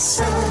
So. 0.00 0.49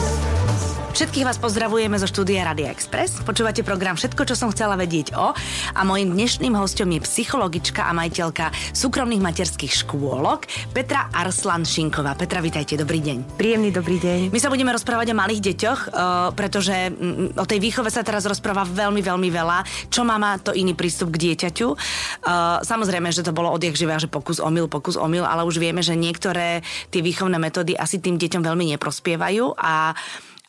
Všetkých 0.99 1.31
vás 1.31 1.39
pozdravujeme 1.39 1.95
zo 1.95 2.11
štúdia 2.11 2.43
Radia 2.43 2.75
Express. 2.75 3.23
Počúvate 3.23 3.63
program 3.63 3.95
Všetko, 3.95 4.27
čo 4.27 4.35
som 4.35 4.51
chcela 4.51 4.75
vedieť 4.75 5.15
o. 5.15 5.31
A 5.71 5.81
mojim 5.87 6.11
dnešným 6.11 6.51
hostom 6.59 6.91
je 6.91 6.99
psychologička 6.99 7.87
a 7.87 7.95
majiteľka 7.95 8.51
súkromných 8.75 9.23
materských 9.23 9.79
škôlok 9.79 10.43
Petra 10.75 11.07
Arslan 11.15 11.63
Šinková. 11.63 12.19
Petra, 12.19 12.43
vitajte, 12.43 12.75
dobrý 12.75 12.99
deň. 12.99 13.39
Príjemný 13.39 13.71
dobrý 13.71 13.95
deň. 13.95 14.19
My 14.27 14.43
sa 14.43 14.51
budeme 14.51 14.75
rozprávať 14.75 15.15
o 15.15 15.19
malých 15.23 15.39
deťoch, 15.39 15.79
uh, 15.87 16.35
pretože 16.35 16.91
o 17.31 17.45
tej 17.47 17.63
výchove 17.63 17.87
sa 17.87 18.03
teraz 18.03 18.27
rozpráva 18.27 18.67
veľmi, 18.67 18.99
veľmi 18.99 19.31
veľa. 19.31 19.87
Čo 19.87 20.03
má 20.03 20.19
má 20.19 20.35
to 20.35 20.51
iný 20.51 20.75
prístup 20.75 21.15
k 21.15 21.31
dieťaťu. 21.31 21.67
Uh, 22.27 22.59
samozrejme, 22.67 23.07
že 23.15 23.23
to 23.23 23.31
bolo 23.31 23.55
odjak 23.55 23.79
živá, 23.79 24.03
že 24.03 24.11
pokus 24.11 24.43
omyl, 24.43 24.67
pokus 24.67 24.99
omyl, 24.99 25.23
ale 25.23 25.47
už 25.47 25.63
vieme, 25.63 25.79
že 25.79 25.95
niektoré 25.95 26.59
tie 26.91 26.99
výchovné 26.99 27.39
metódy 27.39 27.79
asi 27.79 28.03
tým 28.03 28.19
deťom 28.19 28.43
veľmi 28.43 28.75
neprospievajú 28.75 29.55
a 29.55 29.95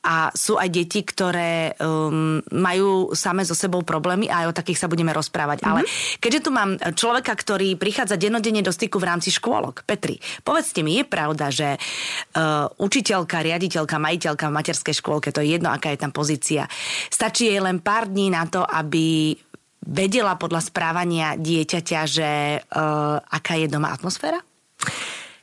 a 0.00 0.32
sú 0.32 0.56
aj 0.56 0.72
deti, 0.72 1.04
ktoré 1.04 1.76
um, 1.76 2.40
majú 2.56 3.12
same 3.12 3.44
so 3.44 3.52
sebou 3.52 3.84
problémy 3.84 4.32
a 4.32 4.44
aj 4.44 4.46
o 4.48 4.56
takých 4.56 4.80
sa 4.80 4.88
budeme 4.88 5.12
rozprávať. 5.12 5.60
Mm-hmm. 5.60 5.70
Ale 5.76 5.80
keďže 6.16 6.40
tu 6.40 6.50
mám 6.50 6.80
človeka, 6.80 7.36
ktorý 7.36 7.76
prichádza 7.76 8.16
dennodenne 8.16 8.64
do 8.64 8.72
styku 8.72 8.96
v 8.96 9.08
rámci 9.12 9.28
škôlok, 9.28 9.84
Petri, 9.84 10.16
povedzte 10.40 10.80
mi, 10.80 10.96
je 10.96 11.04
pravda, 11.04 11.52
že 11.52 11.76
uh, 11.76 12.66
učiteľka, 12.80 13.44
riaditeľka, 13.44 14.00
majiteľka 14.00 14.48
v 14.48 14.56
materskej 14.56 14.94
škôlke, 15.04 15.28
to 15.36 15.44
je 15.44 15.60
jedno, 15.60 15.68
aká 15.68 15.92
je 15.92 16.00
tam 16.00 16.12
pozícia, 16.16 16.64
stačí 17.12 17.52
jej 17.52 17.60
len 17.60 17.84
pár 17.84 18.08
dní 18.08 18.32
na 18.32 18.48
to, 18.48 18.64
aby 18.64 19.36
vedela 19.84 20.36
podľa 20.40 20.64
správania 20.64 21.36
dieťaťa, 21.36 22.00
že 22.08 22.30
uh, 22.60 23.20
aká 23.20 23.60
je 23.60 23.68
doma 23.68 23.92
atmosféra? 23.92 24.40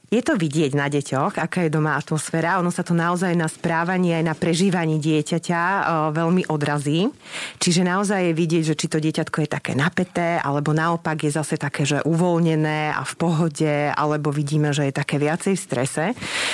Je 0.08 0.24
to 0.24 0.40
vidieť 0.40 0.72
na 0.72 0.88
deťoch, 0.88 1.36
aká 1.36 1.68
je 1.68 1.76
doma 1.76 2.00
atmosféra. 2.00 2.64
Ono 2.64 2.72
sa 2.72 2.80
to 2.80 2.96
naozaj 2.96 3.36
na 3.36 3.52
správanie 3.52 4.16
aj 4.16 4.24
na 4.24 4.36
prežívanie 4.40 5.04
dieťaťa 5.04 5.60
o, 5.60 5.82
veľmi 6.16 6.48
odrazí. 6.48 7.12
Čiže 7.60 7.84
naozaj 7.84 8.32
je 8.32 8.34
vidieť, 8.40 8.64
že 8.72 8.80
či 8.80 8.88
to 8.88 9.04
dieťatko 9.04 9.44
je 9.44 9.50
také 9.52 9.76
napäté, 9.76 10.40
alebo 10.40 10.72
naopak 10.72 11.28
je 11.28 11.36
zase 11.36 11.60
také, 11.60 11.84
že 11.84 12.00
uvoľnené 12.08 12.96
a 12.96 13.04
v 13.04 13.14
pohode, 13.20 13.92
alebo 13.92 14.32
vidíme, 14.32 14.72
že 14.72 14.88
je 14.88 14.96
také 14.96 15.20
viacej 15.20 15.60
v 15.60 15.66
strese. 15.68 16.06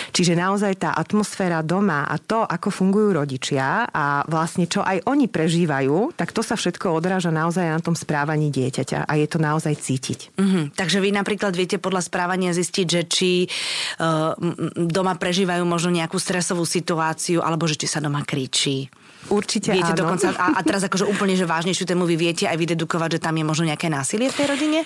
Čiže 0.09 0.33
naozaj 0.33 0.89
tá 0.89 0.97
atmosféra 0.97 1.61
doma 1.61 2.09
a 2.09 2.17
to, 2.17 2.41
ako 2.41 2.73
fungujú 2.73 3.21
rodičia 3.21 3.85
a 3.85 4.25
vlastne 4.33 4.65
čo 4.65 4.81
aj 4.81 5.05
oni 5.05 5.29
prežívajú, 5.29 6.17
tak 6.17 6.33
to 6.33 6.41
sa 6.41 6.57
všetko 6.57 6.89
odráža 6.89 7.29
naozaj 7.29 7.69
na 7.69 7.77
tom 7.77 7.93
správaní 7.93 8.49
dieťaťa 8.49 9.05
a 9.05 9.13
je 9.13 9.27
to 9.29 9.37
naozaj 9.37 9.77
cítiť. 9.77 10.33
Mm-hmm. 10.41 10.63
Takže 10.73 10.97
vy 10.97 11.13
napríklad 11.13 11.53
viete 11.53 11.77
podľa 11.77 12.01
správania 12.01 12.49
zistiť, 12.49 12.87
že 12.89 13.01
či 13.05 13.42
uh, 13.47 14.33
doma 14.75 15.13
prežívajú 15.17 15.63
možno 15.63 15.93
nejakú 15.93 16.17
stresovú 16.17 16.63
situáciu, 16.65 17.43
alebo 17.43 17.67
že 17.69 17.79
či 17.79 17.87
sa 17.87 18.03
doma 18.03 18.25
kričí. 18.25 18.89
Určite 19.31 19.71
viete 19.71 19.95
áno. 19.95 20.03
dokonca, 20.03 20.35
a, 20.35 20.57
a 20.57 20.61
teraz 20.65 20.83
akože 20.83 21.07
úplne, 21.07 21.37
že 21.39 21.47
vážnejšiu 21.47 21.87
tému 21.87 22.03
vy 22.03 22.15
viete 22.19 22.43
aj 22.49 22.59
vydedukovať, 22.59 23.17
že 23.17 23.23
tam 23.23 23.39
je 23.39 23.45
možno 23.47 23.69
nejaké 23.71 23.87
násilie 23.87 24.27
v 24.27 24.35
tej 24.35 24.47
rodine? 24.51 24.79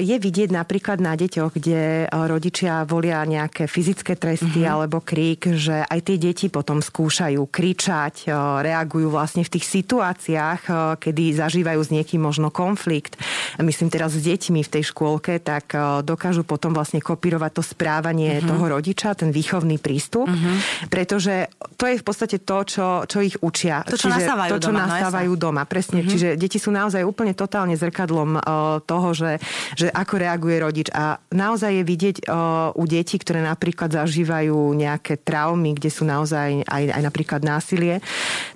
Je 0.00 0.16
vidieť 0.16 0.48
napríklad 0.54 0.98
na 0.98 1.12
deťoch, 1.12 1.52
kde 1.52 2.08
rodičia 2.08 2.88
volia 2.88 3.20
nejaké 3.28 3.68
fyzické 3.68 4.16
tresty 4.16 4.64
uh-huh. 4.64 4.74
alebo 4.80 5.04
krík, 5.04 5.52
že 5.54 5.84
aj 5.84 6.00
tie 6.08 6.16
deti 6.16 6.48
potom 6.48 6.80
skúšajú 6.80 7.44
kričať, 7.52 8.32
reagujú 8.64 9.12
vlastne 9.12 9.44
v 9.44 9.52
tých 9.58 9.68
situáciách, 9.68 10.60
kedy 10.98 11.36
zažívajú 11.36 11.80
s 11.82 11.90
niekým 11.92 12.24
možno 12.24 12.48
konflikt. 12.48 13.20
Myslím 13.60 13.92
teraz 13.92 14.16
s 14.16 14.24
deťmi 14.24 14.64
v 14.64 14.72
tej 14.72 14.88
škôlke, 14.88 15.42
tak 15.42 15.74
dokážu 16.02 16.42
potom 16.48 16.72
vlastne 16.72 17.04
kopírovať 17.04 17.50
to 17.58 17.62
správanie 17.62 18.40
uh-huh. 18.40 18.48
toho 18.48 18.64
rodiča, 18.78 19.18
ten 19.18 19.34
výchovný 19.34 19.76
prístup, 19.82 20.30
uh-huh. 20.30 20.88
pretože 20.88 21.50
to 21.76 21.90
je 21.90 22.00
v 22.00 22.04
podstate 22.04 22.40
to, 22.42 22.58
čo, 22.64 22.86
čo 23.06 23.18
ich 23.20 23.36
učia 23.42 23.81
to, 23.86 23.96
čo 23.98 24.08
čiže 24.08 24.22
nastávajú 24.22 24.50
to, 24.50 24.58
čo 24.58 24.70
doma, 24.70 24.80
no 24.80 24.90
nastávajú 24.90 25.32
no 25.32 25.40
doma. 25.40 25.62
Presne. 25.66 26.00
Mm-hmm. 26.02 26.12
Čiže 26.12 26.28
deti 26.36 26.58
sú 26.58 26.70
naozaj 26.74 27.02
úplne 27.06 27.32
totálne 27.32 27.74
zrkadlom 27.78 28.30
uh, 28.36 28.78
toho, 28.84 29.08
že, 29.14 29.38
že 29.78 29.88
ako 29.88 30.14
reaguje 30.18 30.56
rodič. 30.60 30.88
A 30.92 31.16
naozaj 31.32 31.80
je 31.80 31.84
vidieť 31.86 32.16
uh, 32.26 32.74
u 32.76 32.84
detí, 32.84 33.16
ktoré 33.16 33.40
napríklad 33.40 33.94
zažívajú 33.94 34.74
nejaké 34.76 35.16
traumy, 35.20 35.78
kde 35.78 35.90
sú 35.90 36.04
naozaj 36.04 36.66
aj, 36.68 36.82
aj 36.92 37.02
napríklad 37.02 37.40
násilie, 37.40 38.04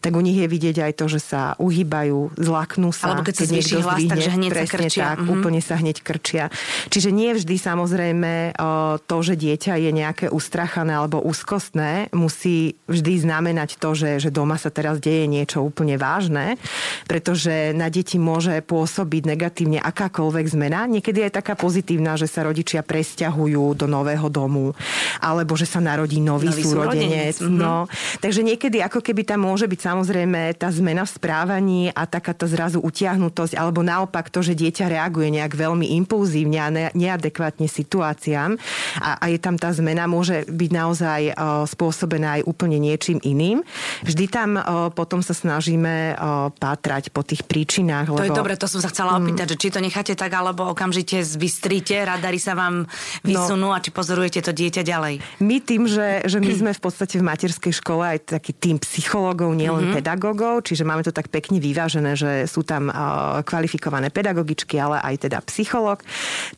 tak 0.04 0.12
u 0.12 0.22
nich 0.22 0.36
je 0.36 0.48
vidieť 0.50 0.76
aj 0.84 0.92
to, 1.00 1.06
že 1.08 1.20
sa 1.24 1.56
uhýbajú, 1.56 2.36
zlaknú 2.36 2.92
sa. 2.92 3.16
Alebo 3.16 3.24
keď, 3.24 3.34
keď 3.34 3.46
sa 3.46 3.48
zvýši 3.48 3.76
hlas, 3.80 3.96
zdvihne, 3.96 4.12
takže 4.12 4.30
hneď 4.36 4.50
presne 4.52 4.66
sa 4.66 4.76
krčia. 4.76 5.02
tak, 5.02 5.18
mm-hmm. 5.18 5.34
úplne 5.34 5.60
sa 5.64 5.74
hneď 5.80 5.96
krčia. 6.04 6.44
Čiže 6.92 7.10
nie 7.14 7.30
vždy 7.32 7.56
samozrejme 7.56 8.32
uh, 8.52 9.00
to, 9.00 9.16
že 9.24 9.34
dieťa 9.40 9.74
je 9.80 9.90
nejaké 9.90 10.26
ustrachané 10.28 10.92
alebo 10.92 11.24
úzkostné, 11.24 12.12
musí 12.12 12.76
vždy 12.84 13.24
znamenať 13.24 13.80
to, 13.80 13.96
že, 13.96 14.10
že 14.20 14.28
doma 14.28 14.60
sa 14.60 14.68
teraz 14.68 15.00
deje 15.00 15.15
je 15.22 15.26
niečo 15.30 15.64
úplne 15.64 15.96
vážne, 15.96 16.60
pretože 17.08 17.72
na 17.72 17.88
deti 17.88 18.20
môže 18.20 18.60
pôsobiť 18.64 19.22
negatívne 19.24 19.78
akákoľvek 19.80 20.46
zmena. 20.52 20.84
Niekedy 20.84 21.24
je 21.26 21.30
taká 21.32 21.54
pozitívna, 21.56 22.18
že 22.20 22.28
sa 22.28 22.44
rodičia 22.44 22.84
presťahujú 22.84 23.78
do 23.78 23.86
nového 23.88 24.28
domu, 24.28 24.76
alebo 25.22 25.56
že 25.56 25.64
sa 25.64 25.80
narodí 25.80 26.20
nový, 26.20 26.52
nový 26.52 26.62
súrodenec. 26.62 27.36
súrodenec. 27.36 27.36
Mhm. 27.40 27.56
No, 27.56 27.88
takže 28.20 28.40
niekedy 28.44 28.82
ako 28.84 29.00
keby 29.00 29.22
tam 29.24 29.48
môže 29.48 29.64
byť 29.66 29.80
samozrejme 29.80 30.54
tá 30.58 30.68
zmena 30.70 31.08
v 31.08 31.14
správaní 31.14 31.82
a 31.90 32.04
takáto 32.04 32.44
zrazu 32.44 32.82
utiahnutosť, 32.82 33.56
alebo 33.56 33.80
naopak 33.80 34.28
to, 34.28 34.44
že 34.44 34.58
dieťa 34.58 34.92
reaguje 34.92 35.32
nejak 35.32 35.52
veľmi 35.56 35.96
impulzívne 36.04 36.58
a 36.60 36.68
neadekvátne 36.92 37.66
situáciám 37.66 38.58
a, 39.00 39.10
a 39.20 39.24
je 39.30 39.38
tam 39.40 39.56
tá 39.56 39.72
zmena, 39.72 40.08
môže 40.10 40.46
byť 40.48 40.70
naozaj 40.72 41.20
uh, 41.32 41.64
spôsobená 41.68 42.40
aj 42.40 42.42
úplne 42.48 42.78
niečím 42.80 43.18
iným. 43.22 43.62
Vždy 44.04 44.24
tam 44.28 44.56
uh, 44.56 44.88
potom 45.06 45.22
sa 45.22 45.38
snažíme 45.38 46.18
o, 46.18 46.50
pátrať 46.50 47.14
po 47.14 47.22
tých 47.22 47.46
príčinách. 47.46 48.10
Lebo... 48.10 48.18
To 48.18 48.26
je 48.26 48.34
dobre, 48.34 48.58
to 48.58 48.66
som 48.66 48.82
sa 48.82 48.90
chcela 48.90 49.14
opýtať, 49.14 49.46
mm. 49.46 49.52
že 49.54 49.60
či 49.62 49.68
to 49.70 49.78
necháte 49.78 50.18
tak, 50.18 50.34
alebo 50.34 50.74
okamžite 50.74 51.22
zbystríte, 51.22 51.94
radari 52.02 52.42
sa 52.42 52.58
vám 52.58 52.90
vysunú 53.22 53.70
no, 53.70 53.76
a 53.76 53.78
či 53.78 53.94
pozorujete 53.94 54.42
to 54.42 54.50
dieťa 54.50 54.82
ďalej. 54.82 55.22
My 55.38 55.62
tým, 55.62 55.86
že, 55.86 56.26
že 56.26 56.42
my 56.42 56.50
sme 56.66 56.72
v 56.74 56.82
podstate 56.82 57.22
v 57.22 57.24
materskej 57.30 57.70
škole 57.78 58.02
aj 58.02 58.34
taký 58.34 58.50
tým 58.50 58.82
psychológov, 58.82 59.54
nielen 59.54 59.94
mm-hmm. 59.94 59.96
pedagógov, 60.02 60.66
čiže 60.66 60.82
máme 60.82 61.06
to 61.06 61.14
tak 61.14 61.30
pekne 61.30 61.62
vyvážené, 61.62 62.18
že 62.18 62.50
sú 62.50 62.66
tam 62.66 62.90
uh, 62.90 63.46
kvalifikované 63.46 64.10
pedagogičky, 64.10 64.74
ale 64.82 64.98
aj 64.98 65.30
teda 65.30 65.38
psychológ, 65.46 66.02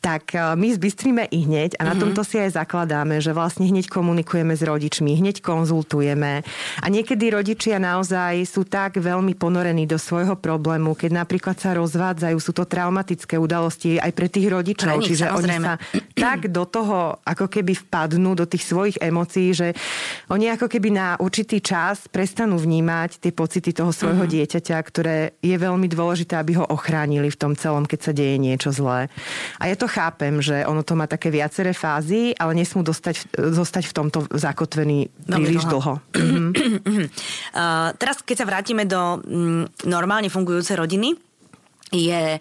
tak 0.01 0.33
uh, 0.33 0.57
my 0.57 0.73
zbystríme 0.73 1.29
i 1.29 1.45
hneď 1.45 1.77
a 1.77 1.85
na 1.85 1.93
mm-hmm. 1.93 2.17
tomto 2.17 2.25
si 2.25 2.41
aj 2.41 2.57
zakladáme, 2.57 3.21
že 3.21 3.37
vlastne 3.37 3.69
hneď 3.69 3.93
komunikujeme 3.93 4.57
s 4.57 4.65
rodičmi, 4.65 5.21
hneď 5.21 5.45
konzultujeme 5.45 6.41
a 6.81 6.87
niekedy 6.89 7.29
rodičia 7.29 7.77
naozaj 7.83 8.38
naozaj 8.39 8.55
sú 8.55 8.63
tak 8.63 9.03
veľmi 9.03 9.35
ponorení 9.35 9.83
do 9.87 9.99
svojho 9.99 10.39
problému, 10.39 10.95
keď 10.95 11.27
napríklad 11.27 11.59
sa 11.59 11.75
rozvádzajú, 11.75 12.37
sú 12.39 12.53
to 12.55 12.63
traumatické 12.63 13.35
udalosti 13.35 13.99
aj 13.99 14.13
pre 14.15 14.31
tých 14.31 14.47
rodičov, 14.47 15.03
nich, 15.03 15.11
čiže 15.11 15.27
samozrejme. 15.27 15.59
oni 15.59 15.67
sa 15.67 15.75
tak 16.15 16.47
do 16.51 16.63
toho 16.67 17.19
ako 17.27 17.47
keby 17.51 17.75
vpadnú 17.75 18.39
do 18.39 18.47
tých 18.47 18.63
svojich 18.67 18.97
emócií, 19.03 19.51
že 19.55 19.75
oni 20.31 20.55
ako 20.55 20.71
keby 20.71 20.89
na 20.95 21.09
určitý 21.19 21.59
čas 21.59 22.07
prestanú 22.07 22.59
vnímať 22.59 23.19
tie 23.19 23.33
pocity 23.35 23.75
toho 23.75 23.91
svojho 23.91 24.27
mm-hmm. 24.27 24.35
dieťaťa, 24.39 24.77
ktoré 24.87 25.17
je 25.43 25.57
veľmi 25.59 25.91
dôležité, 25.91 26.39
aby 26.39 26.59
ho 26.59 26.67
ochránili 26.71 27.31
v 27.31 27.39
tom 27.39 27.53
celom, 27.59 27.87
keď 27.87 28.01
sa 28.11 28.13
deje 28.15 28.39
niečo 28.39 28.71
zlé. 28.71 29.11
A 29.59 29.71
ja 29.71 29.75
to 29.75 29.91
chápem, 29.91 30.39
že 30.39 30.63
ono 30.63 30.87
to 30.87 30.95
má 30.95 31.11
také 31.11 31.31
viaceré 31.33 31.75
fázy, 31.75 32.35
ale 32.39 32.55
nesmú 32.55 32.87
dostať, 32.87 33.35
zostať 33.35 33.91
v 33.91 33.95
tomto 33.95 34.19
zakotvený 34.31 35.11
príliš 35.27 35.67
dlho. 35.67 35.99
dlho. 35.99 36.27
uh, 36.85 37.91
teraz 37.99 38.23
keď 38.23 38.37
sa 38.45 38.49
vrátime 38.49 38.85
do 38.87 39.21
mm, 39.23 39.89
normálne 39.89 40.31
fungujúcej 40.31 40.79
rodiny, 40.79 41.17
je 41.89 42.37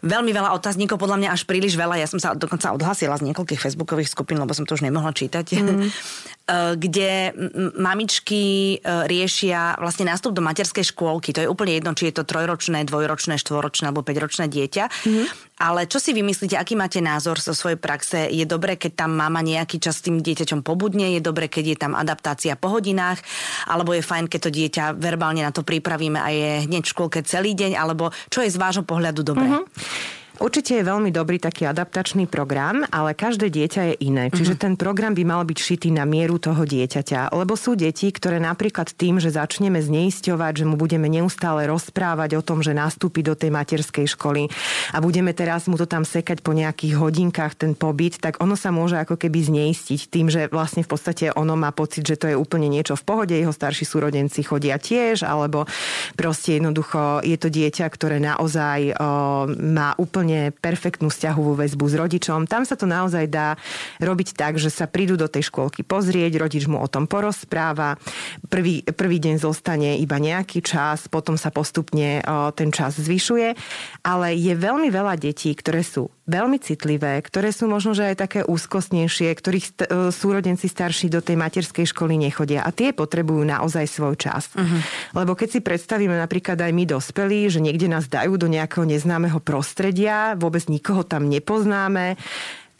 veľmi 0.00 0.32
veľa 0.32 0.56
otáznikov, 0.56 0.96
podľa 0.96 1.20
mňa 1.20 1.28
až 1.36 1.44
príliš 1.44 1.76
veľa. 1.76 2.00
Ja 2.00 2.08
som 2.08 2.16
sa 2.16 2.32
dokonca 2.32 2.72
odhlasila 2.72 3.20
z 3.20 3.30
niekoľkých 3.30 3.60
facebookových 3.60 4.08
skupín, 4.08 4.40
lebo 4.40 4.56
som 4.56 4.64
to 4.64 4.72
už 4.72 4.84
nemohla 4.84 5.12
čítať. 5.12 5.60
Mm. 5.60 5.92
kde 6.50 7.30
mamičky 7.78 8.76
e, 8.76 9.06
riešia 9.06 9.78
vlastne 9.78 10.10
nástup 10.10 10.34
do 10.34 10.42
materskej 10.42 10.82
škôlky. 10.90 11.30
To 11.36 11.46
je 11.46 11.50
úplne 11.50 11.78
jedno, 11.78 11.94
či 11.94 12.10
je 12.10 12.20
to 12.20 12.24
trojročné, 12.26 12.82
dvojročné, 12.86 13.38
štvoročné 13.38 13.90
alebo 13.90 14.02
päťročné 14.02 14.50
dieťa. 14.50 14.84
Mm. 15.06 15.26
Ale 15.60 15.84
čo 15.84 16.00
si 16.00 16.16
vymyslíte, 16.16 16.56
aký 16.56 16.72
máte 16.72 17.04
názor 17.04 17.36
zo 17.36 17.52
svojej 17.52 17.76
praxe? 17.76 18.32
Je 18.32 18.48
dobré, 18.48 18.80
keď 18.80 19.04
tam 19.04 19.12
mama 19.12 19.44
nejaký 19.44 19.76
čas 19.76 20.00
s 20.00 20.04
tým 20.08 20.24
dieťaťom 20.24 20.64
pobudne? 20.64 21.12
Je 21.12 21.20
dobré, 21.20 21.52
keď 21.52 21.64
je 21.64 21.76
tam 21.76 21.92
adaptácia 21.92 22.56
po 22.56 22.72
hodinách? 22.72 23.20
Alebo 23.68 23.92
je 23.92 24.00
fajn, 24.00 24.32
keď 24.32 24.40
to 24.40 24.50
dieťa 24.50 24.84
verbálne 24.96 25.44
na 25.44 25.52
to 25.52 25.60
pripravíme 25.60 26.16
a 26.16 26.28
je 26.32 26.50
hneď 26.64 26.82
v 26.88 26.92
škôlke 26.96 27.20
celý 27.28 27.52
deň? 27.52 27.76
Alebo 27.76 28.08
čo 28.32 28.40
je 28.40 28.48
z 28.48 28.56
vášho 28.56 28.88
pohľadu 28.88 29.20
dobré? 29.20 29.52
Mm-hmm. 29.52 30.19
Určite 30.40 30.80
je 30.80 30.88
veľmi 30.88 31.12
dobrý 31.12 31.36
taký 31.36 31.68
adaptačný 31.68 32.24
program, 32.24 32.80
ale 32.88 33.12
každé 33.12 33.52
dieťa 33.52 33.82
je 33.92 33.94
iné. 34.08 34.32
Čiže 34.32 34.56
uh-huh. 34.56 34.64
ten 34.64 34.74
program 34.80 35.12
by 35.12 35.22
mal 35.28 35.44
byť 35.44 35.58
šitý 35.60 35.92
na 35.92 36.08
mieru 36.08 36.40
toho 36.40 36.64
dieťaťa. 36.64 37.36
Lebo 37.36 37.60
sú 37.60 37.76
deti, 37.76 38.08
ktoré 38.08 38.40
napríklad 38.40 38.88
tým, 38.96 39.20
že 39.20 39.36
začneme 39.36 39.76
zneisťovať, 39.84 40.64
že 40.64 40.64
mu 40.64 40.80
budeme 40.80 41.12
neustále 41.12 41.68
rozprávať 41.68 42.40
o 42.40 42.42
tom, 42.42 42.64
že 42.64 42.72
nastúpi 42.72 43.20
do 43.20 43.36
tej 43.36 43.52
materskej 43.52 44.08
školy 44.16 44.48
a 44.96 44.98
budeme 45.04 45.36
teraz 45.36 45.68
mu 45.68 45.76
to 45.76 45.84
tam 45.84 46.08
sekať 46.08 46.40
po 46.40 46.56
nejakých 46.56 46.96
hodinkách 46.96 47.60
ten 47.60 47.76
pobyt, 47.76 48.16
tak 48.16 48.40
ono 48.40 48.56
sa 48.56 48.72
môže 48.72 48.96
ako 48.96 49.20
keby 49.20 49.44
zneistiť 49.44 50.08
tým, 50.08 50.32
že 50.32 50.48
vlastne 50.48 50.80
v 50.80 50.88
podstate 50.88 51.28
ono 51.36 51.52
má 51.52 51.68
pocit, 51.76 52.00
že 52.00 52.16
to 52.16 52.32
je 52.32 52.36
úplne 52.38 52.72
niečo 52.72 52.96
v 52.96 53.04
pohode, 53.04 53.34
jeho 53.36 53.52
starší 53.52 53.84
súrodenci 53.84 54.40
chodia 54.40 54.80
tiež, 54.80 55.28
alebo 55.28 55.68
proste 56.16 56.56
jednoducho 56.56 57.20
je 57.20 57.36
to 57.36 57.52
dieťa, 57.52 57.84
ktoré 57.92 58.16
naozaj 58.22 58.96
o, 58.96 59.52
má 59.52 59.92
úplne 60.00 60.29
úplne 60.30 60.54
perfektnú 60.54 61.10
vzťahovú 61.10 61.58
väzbu 61.58 61.84
s 61.90 61.94
rodičom. 61.98 62.46
Tam 62.46 62.62
sa 62.62 62.78
to 62.78 62.86
naozaj 62.86 63.26
dá 63.26 63.58
robiť 63.98 64.38
tak, 64.38 64.62
že 64.62 64.70
sa 64.70 64.86
prídu 64.86 65.18
do 65.18 65.26
tej 65.26 65.50
škôlky 65.50 65.82
pozrieť, 65.82 66.38
rodič 66.38 66.70
mu 66.70 66.78
o 66.78 66.86
tom 66.86 67.10
porozpráva, 67.10 67.98
prvý, 68.46 68.86
prvý 68.86 69.18
deň 69.18 69.42
zostane 69.42 69.98
iba 69.98 70.22
nejaký 70.22 70.62
čas, 70.62 71.10
potom 71.10 71.34
sa 71.34 71.50
postupne 71.50 72.22
ten 72.54 72.70
čas 72.70 72.94
zvyšuje, 72.94 73.58
ale 74.06 74.38
je 74.38 74.54
veľmi 74.54 74.86
veľa 74.86 75.18
detí, 75.18 75.50
ktoré 75.50 75.82
sú 75.82 76.14
veľmi 76.30 76.62
citlivé, 76.62 77.18
ktoré 77.18 77.50
sú 77.50 77.66
možno, 77.66 77.90
že 77.90 78.14
aj 78.14 78.16
také 78.22 78.40
úzkostnejšie, 78.46 79.34
ktorých 79.34 79.66
st- 79.66 79.86
e, 79.90 80.14
súrodenci 80.14 80.70
starší 80.70 81.10
do 81.10 81.18
tej 81.18 81.34
materskej 81.34 81.90
školy 81.90 82.14
nechodia. 82.14 82.62
A 82.62 82.70
tie 82.70 82.94
potrebujú 82.94 83.42
naozaj 83.42 83.90
svoj 83.90 84.14
čas. 84.14 84.54
Uh-huh. 84.54 84.80
Lebo 85.18 85.34
keď 85.34 85.58
si 85.58 85.60
predstavíme 85.60 86.14
napríklad 86.14 86.54
aj 86.62 86.70
my 86.70 86.84
dospelí, 86.86 87.50
že 87.50 87.58
niekde 87.58 87.90
nás 87.90 88.06
dajú 88.06 88.38
do 88.38 88.46
nejakého 88.46 88.86
neznámeho 88.86 89.42
prostredia, 89.42 90.38
vôbec 90.38 90.62
nikoho 90.70 91.02
tam 91.02 91.26
nepoznáme, 91.26 92.14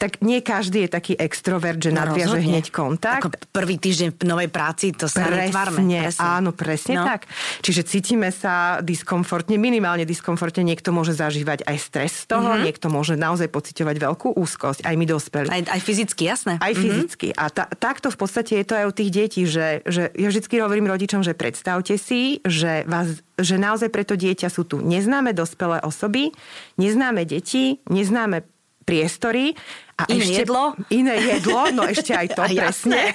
tak 0.01 0.17
nie 0.25 0.41
každý 0.41 0.89
je 0.89 0.97
taký 0.97 1.13
extrovert, 1.13 1.77
že 1.77 1.93
no, 1.93 2.01
nadviaže 2.01 2.41
hneď 2.41 2.73
kontakt. 2.73 3.21
Ako 3.21 3.37
prvý 3.53 3.77
týždeň 3.77 4.17
v 4.17 4.25
novej 4.25 4.49
práci, 4.49 4.97
to 4.97 5.05
sa 5.05 5.29
presne, 5.29 5.53
netvárme. 5.53 5.77
Presne, 5.85 6.01
áno, 6.17 6.49
presne 6.57 6.95
no. 6.97 7.05
tak. 7.05 7.29
Čiže 7.61 7.85
cítime 7.85 8.33
sa 8.33 8.81
diskomfortne, 8.81 9.61
minimálne 9.61 10.01
diskomfortne. 10.09 10.65
Niekto 10.65 10.89
môže 10.89 11.13
zažívať 11.13 11.69
aj 11.69 11.77
stres 11.77 12.25
z 12.25 12.33
toho, 12.33 12.49
mm-hmm. 12.49 12.65
niekto 12.65 12.89
môže 12.89 13.13
naozaj 13.13 13.53
pociťovať 13.53 13.95
veľkú 14.01 14.33
úzkosť, 14.41 14.89
aj 14.89 14.95
my 14.97 15.05
dospelí. 15.05 15.47
Aj, 15.53 15.61
aj 15.69 15.81
fyzicky, 15.85 16.25
jasné. 16.25 16.57
Aj 16.57 16.73
mm-hmm. 16.73 16.81
fyzicky. 16.81 17.27
A 17.37 17.53
ta, 17.53 17.69
takto 17.69 18.09
v 18.09 18.17
podstate 18.17 18.57
je 18.57 18.65
to 18.65 18.73
aj 18.73 18.85
u 18.89 18.93
tých 18.97 19.11
detí, 19.13 19.45
že, 19.45 19.85
že 19.85 20.09
ja 20.17 20.33
vždy 20.33 20.41
hovorím 20.65 20.89
rodičom, 20.89 21.21
že 21.21 21.37
predstavte 21.37 22.01
si, 22.01 22.41
že 22.41 22.89
vás 22.89 23.21
že 23.41 23.57
naozaj 23.57 23.89
pre 23.89 24.05
to 24.05 24.13
dieťa 24.13 24.53
sú 24.53 24.69
tu 24.69 24.85
neznáme 24.85 25.33
dospelé 25.33 25.81
osoby, 25.81 26.29
neznáme 26.77 27.25
deti, 27.25 27.81
neznáme 27.89 28.45
priestory 28.85 29.57
a 30.01 30.09
iné 30.09 30.25
ešte, 30.25 30.41
jedlo? 30.47 30.63
Iné 30.89 31.15
jedlo, 31.21 31.61
no 31.69 31.83
ešte 31.85 32.11
aj 32.17 32.27
to, 32.33 32.41
a 32.45 32.49
presne. 32.49 33.13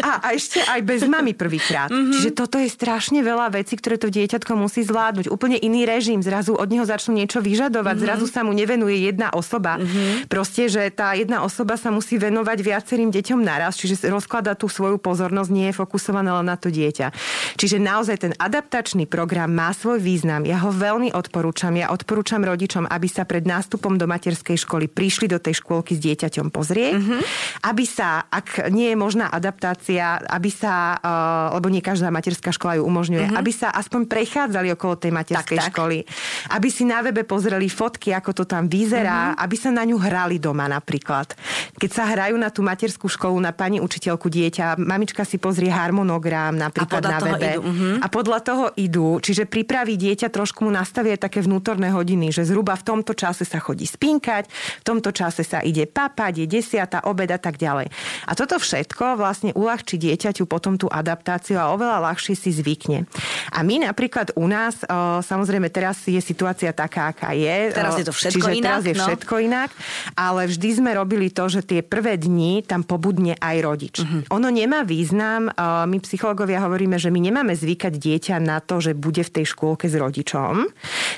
A, 0.00 0.10
a 0.24 0.28
ešte 0.32 0.64
aj 0.64 0.80
bez 0.80 1.04
mami 1.04 1.36
prvýkrát. 1.36 1.92
Mm-hmm. 1.92 2.12
Čiže 2.16 2.30
toto 2.32 2.56
je 2.56 2.68
strašne 2.72 3.20
veľa 3.20 3.52
vecí, 3.52 3.76
ktoré 3.76 4.00
to 4.00 4.08
dieťatko 4.08 4.56
musí 4.56 4.80
zvládnuť. 4.86 5.28
Úplne 5.28 5.60
iný 5.60 5.84
režim, 5.84 6.24
zrazu 6.24 6.56
od 6.56 6.68
neho 6.72 6.88
začnú 6.88 7.12
niečo 7.12 7.44
vyžadovať, 7.44 8.00
mm-hmm. 8.00 8.06
zrazu 8.08 8.26
sa 8.30 8.40
mu 8.40 8.56
nevenuje 8.56 9.04
jedna 9.12 9.28
osoba. 9.36 9.76
Mm-hmm. 9.76 10.32
Proste, 10.32 10.72
že 10.72 10.88
tá 10.88 11.12
jedna 11.12 11.44
osoba 11.44 11.76
sa 11.76 11.92
musí 11.92 12.16
venovať 12.16 12.58
viacerým 12.64 13.12
deťom 13.12 13.40
naraz, 13.44 13.76
čiže 13.76 14.08
rozklada 14.08 14.56
tú 14.56 14.72
svoju 14.72 14.96
pozornosť, 14.96 15.50
nie 15.52 15.68
je 15.68 15.74
fokusovaná 15.76 16.40
len 16.40 16.48
na 16.48 16.56
to 16.56 16.72
dieťa. 16.72 17.12
Čiže 17.60 17.76
naozaj 17.82 18.16
ten 18.24 18.32
adaptačný 18.40 19.04
program 19.04 19.52
má 19.52 19.74
svoj 19.76 20.00
význam. 20.00 20.48
Ja 20.48 20.62
ho 20.64 20.72
veľmi 20.72 21.12
odporúčam. 21.12 21.76
Ja 21.76 21.92
odporúčam 21.92 22.40
rodičom, 22.40 22.88
aby 22.88 23.08
sa 23.10 23.28
pred 23.28 23.44
nástupom 23.44 23.98
do 24.00 24.08
materskej 24.08 24.56
školy 24.56 24.86
prišli 24.88 25.28
do 25.28 25.36
tej 25.42 25.60
školy 25.60 25.73
škôlky 25.74 25.98
s 25.98 26.00
dieťaťom 26.06 26.54
pozrieť, 26.54 26.94
mm-hmm. 26.94 27.20
aby 27.66 27.82
sa, 27.82 28.22
ak 28.30 28.70
nie 28.70 28.94
je 28.94 28.96
možná 28.96 29.26
adaptácia, 29.26 30.22
aby 30.30 30.46
sa, 30.46 30.94
uh, 31.02 31.58
lebo 31.58 31.66
nie 31.66 31.82
každá 31.82 32.14
materská 32.14 32.54
škola 32.54 32.78
ju 32.78 32.86
umožňuje, 32.86 33.26
mm-hmm. 33.26 33.40
aby 33.42 33.50
sa 33.50 33.74
aspoň 33.74 34.06
prechádzali 34.06 34.70
okolo 34.78 34.94
tej 34.94 35.10
materskej 35.10 35.58
tak, 35.58 35.74
školy, 35.74 36.06
tak. 36.06 36.14
aby 36.54 36.68
si 36.70 36.86
na 36.86 37.02
webe 37.02 37.26
pozreli 37.26 37.66
fotky, 37.66 38.14
ako 38.14 38.30
to 38.30 38.44
tam 38.46 38.70
vyzerá, 38.70 39.34
mm-hmm. 39.34 39.42
aby 39.42 39.56
sa 39.58 39.70
na 39.74 39.82
ňu 39.82 39.98
hrali 39.98 40.38
doma 40.38 40.70
napríklad. 40.70 41.34
Keď 41.74 41.90
sa 41.90 42.06
hrajú 42.06 42.38
na 42.38 42.54
tú 42.54 42.62
materskú 42.62 43.10
školu, 43.10 43.42
na 43.42 43.50
pani 43.50 43.82
učiteľku 43.82 44.30
dieťa, 44.30 44.78
mamička 44.78 45.26
si 45.26 45.42
pozrie 45.42 45.74
harmonogram 45.74 46.54
napríklad 46.54 47.02
na 47.02 47.18
webe. 47.18 47.50
Idú, 47.58 47.66
mm-hmm. 47.66 47.94
A 47.98 48.06
podľa 48.06 48.38
toho 48.46 48.64
idú. 48.78 49.18
Čiže 49.18 49.50
pripraví 49.50 49.98
dieťa, 49.98 50.30
trošku 50.30 50.62
mu 50.62 50.70
nastavie 50.70 51.18
také 51.18 51.42
vnútorné 51.42 51.90
hodiny, 51.90 52.30
že 52.30 52.46
zhruba 52.46 52.78
v 52.78 52.86
tomto 52.86 53.18
čase 53.18 53.42
sa 53.42 53.58
chodí 53.58 53.88
spinkať, 53.88 54.46
v 54.80 54.84
tomto 54.86 55.10
čase 55.10 55.42
sa 55.42 55.63
ide 55.64 55.88
papať, 55.88 56.44
je 56.44 56.46
desiata, 56.46 57.00
obed 57.08 57.32
a 57.32 57.40
tak 57.40 57.56
ďalej. 57.56 57.88
A 58.28 58.32
toto 58.36 58.60
všetko 58.60 59.16
vlastne 59.16 59.50
uľahčí 59.56 59.96
dieťaťu 59.96 60.44
potom 60.44 60.76
tú 60.76 60.92
adaptáciu 60.92 61.56
a 61.56 61.72
oveľa 61.72 62.04
ľahšie 62.12 62.36
si 62.36 62.52
zvykne. 62.52 63.08
A 63.56 63.64
my 63.64 63.88
napríklad 63.88 64.36
u 64.36 64.44
nás, 64.44 64.84
samozrejme 65.24 65.72
teraz 65.72 66.04
je 66.04 66.20
situácia 66.20 66.76
taká, 66.76 67.16
aká 67.16 67.32
je. 67.32 67.72
Teraz 67.72 67.96
je 67.96 68.06
to 68.06 68.12
všetko 68.12 68.46
čiže 68.50 68.58
inak. 68.60 68.66
teraz 68.66 68.82
je 68.84 68.94
no. 68.94 69.04
všetko 69.08 69.34
inak, 69.40 69.70
ale 70.18 70.46
vždy 70.50 70.68
sme 70.76 70.90
robili 70.92 71.32
to, 71.32 71.48
že 71.48 71.64
tie 71.64 71.80
prvé 71.80 72.20
dni 72.20 72.66
tam 72.66 72.84
pobudne 72.84 73.38
aj 73.38 73.56
rodič. 73.62 73.96
Uh-huh. 74.02 74.36
Ono 74.36 74.48
nemá 74.50 74.82
význam, 74.84 75.48
my 75.88 75.96
psychológovia 76.04 76.60
hovoríme, 76.66 76.98
že 76.98 77.08
my 77.08 77.20
nemáme 77.22 77.54
zvykať 77.56 77.94
dieťa 77.96 78.36
na 78.42 78.60
to, 78.60 78.82
že 78.82 78.92
bude 78.92 79.22
v 79.22 79.30
tej 79.30 79.46
škôlke 79.54 79.86
s 79.88 79.96
rodičom. 79.96 80.66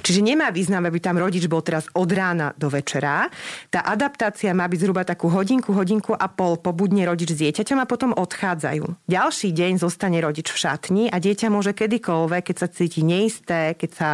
Čiže 0.05 0.21
nemá 0.21 0.53
význam, 0.53 0.85
aby 0.87 1.01
tam 1.01 1.17
rodič 1.17 1.49
bol 1.49 1.65
teraz 1.65 1.89
od 1.97 2.11
rána 2.13 2.53
do 2.55 2.69
večera. 2.69 3.27
Tá 3.73 3.83
adaptácia 3.83 4.26
komunikácia 4.27 4.59
má 4.59 4.67
byť 4.67 4.81
zhruba 4.83 5.07
takú 5.07 5.31
hodinku, 5.31 5.71
hodinku 5.71 6.11
a 6.11 6.27
pol, 6.27 6.59
pobudne 6.59 7.07
rodič 7.07 7.31
s 7.31 7.39
dieťaťom 7.39 7.79
a 7.79 7.87
potom 7.87 8.11
odchádzajú. 8.11 9.07
Ďalší 9.07 9.55
deň 9.55 9.79
zostane 9.79 10.19
rodič 10.19 10.51
v 10.51 10.59
šatni 10.67 11.05
a 11.07 11.23
dieťa 11.23 11.47
môže 11.47 11.71
kedykoľvek, 11.71 12.43
keď 12.51 12.57
sa 12.59 12.67
cíti 12.67 13.07
neisté, 13.07 13.79
keď 13.79 13.91
sa 13.95 14.09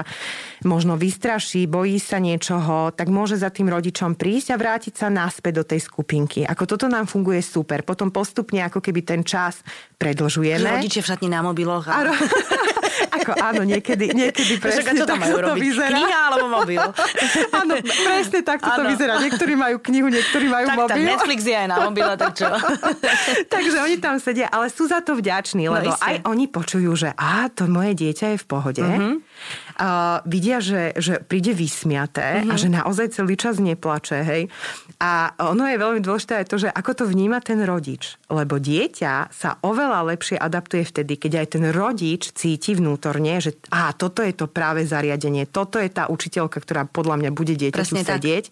možno 0.69 1.01
vystraší, 1.01 1.65
bojí 1.65 1.97
sa 1.97 2.21
niečoho, 2.21 2.93
tak 2.93 3.09
môže 3.09 3.41
za 3.41 3.49
tým 3.49 3.73
rodičom 3.73 4.13
prísť 4.21 4.53
a 4.53 4.61
vrátiť 4.61 5.01
sa 5.01 5.09
naspäť 5.09 5.53
do 5.57 5.65
tej 5.65 5.81
skupinky. 5.81 6.45
Ako 6.45 6.69
toto 6.69 6.93
nám 6.93 7.09
funguje 7.09 7.41
super. 7.41 7.81
Potom 7.81 8.13
postupne 8.13 8.61
ako 8.69 8.85
keby 8.85 9.01
ten 9.09 9.25
čas 9.25 9.65
predlžujeme. 9.97 10.77
Rodiče 10.77 11.01
v 11.01 11.09
šatni 11.09 11.33
na 11.33 11.41
mobiloch. 11.41 11.89
A... 11.89 12.05
Ako 13.13 13.31
áno, 13.37 13.63
niekedy, 13.65 14.13
niekedy 14.13 14.59
presne 14.59 15.05
tam 15.05 15.19
majú 15.21 15.41
to 15.41 15.55
vyzerá. 15.57 15.97
Kniha 15.97 16.21
alebo 16.33 16.47
mobil? 16.49 16.81
áno, 17.61 17.73
presne 17.83 18.41
tak 18.45 18.61
to 18.61 18.83
vyzerá. 18.87 19.21
Niektorí 19.21 19.55
majú 19.57 19.77
knihu, 19.81 20.09
niektorí 20.09 20.47
majú 20.49 20.67
tak, 20.73 20.79
mobil. 20.79 21.05
Tak 21.05 21.11
Netflix 21.17 21.41
je 21.45 21.57
aj 21.57 21.69
na 21.69 21.77
mobile, 21.83 22.13
tak 22.17 22.33
čo? 22.37 22.49
Takže 23.55 23.77
oni 23.83 23.97
tam 23.99 24.17
sedia, 24.21 24.47
ale 24.53 24.69
sú 24.69 24.89
za 24.89 25.01
to 25.01 25.17
vďační, 25.17 25.69
no 25.69 25.75
lebo 25.79 25.93
no, 25.93 25.99
aj 25.99 26.25
oni 26.29 26.47
počujú, 26.49 26.91
že 26.97 27.09
a 27.17 27.49
to 27.53 27.69
moje 27.69 27.97
dieťa 27.97 28.37
je 28.37 28.39
v 28.41 28.47
pohode. 28.47 28.83
Uh-huh. 28.83 29.21
Uh, 29.79 30.21
vidia, 30.29 30.61
že, 30.61 30.93
že 31.01 31.21
príde 31.25 31.57
vysmiaté 31.57 32.45
uh-huh. 32.45 32.53
a 32.53 32.55
že 32.61 32.69
naozaj 32.69 33.17
celý 33.17 33.41
čas 33.41 33.57
neplače, 33.57 34.21
hej. 34.21 34.43
A 35.01 35.33
ono 35.49 35.65
je 35.67 35.81
veľmi 35.81 36.01
dôležité 36.05 36.45
aj 36.45 36.47
to, 36.47 36.57
že 36.61 36.69
ako 36.69 36.93
to 36.93 37.05
vníma 37.09 37.41
ten 37.41 37.59
rodič. 37.65 38.21
Lebo 38.29 38.61
dieťa 38.61 39.33
sa 39.33 39.57
oveľa 39.65 40.15
lepšie 40.15 40.37
adaptuje 40.37 40.85
vtedy, 40.85 41.17
keď 41.17 41.33
aj 41.43 41.47
ten 41.59 41.65
rodič 41.73 42.23
cíti 42.37 42.77
vnútorne, 42.77 43.41
že 43.41 43.57
a 43.73 43.91
toto 43.97 44.21
je 44.21 44.37
to 44.37 44.47
práve 44.47 44.85
zariadenie, 44.85 45.49
toto 45.49 45.81
je 45.81 45.89
tá 45.89 46.07
učiteľka, 46.13 46.61
ktorá 46.61 46.85
podľa 46.87 47.19
mňa 47.19 47.31
bude 47.33 47.57
dieťaťu 47.57 47.97
sedieť, 48.05 48.45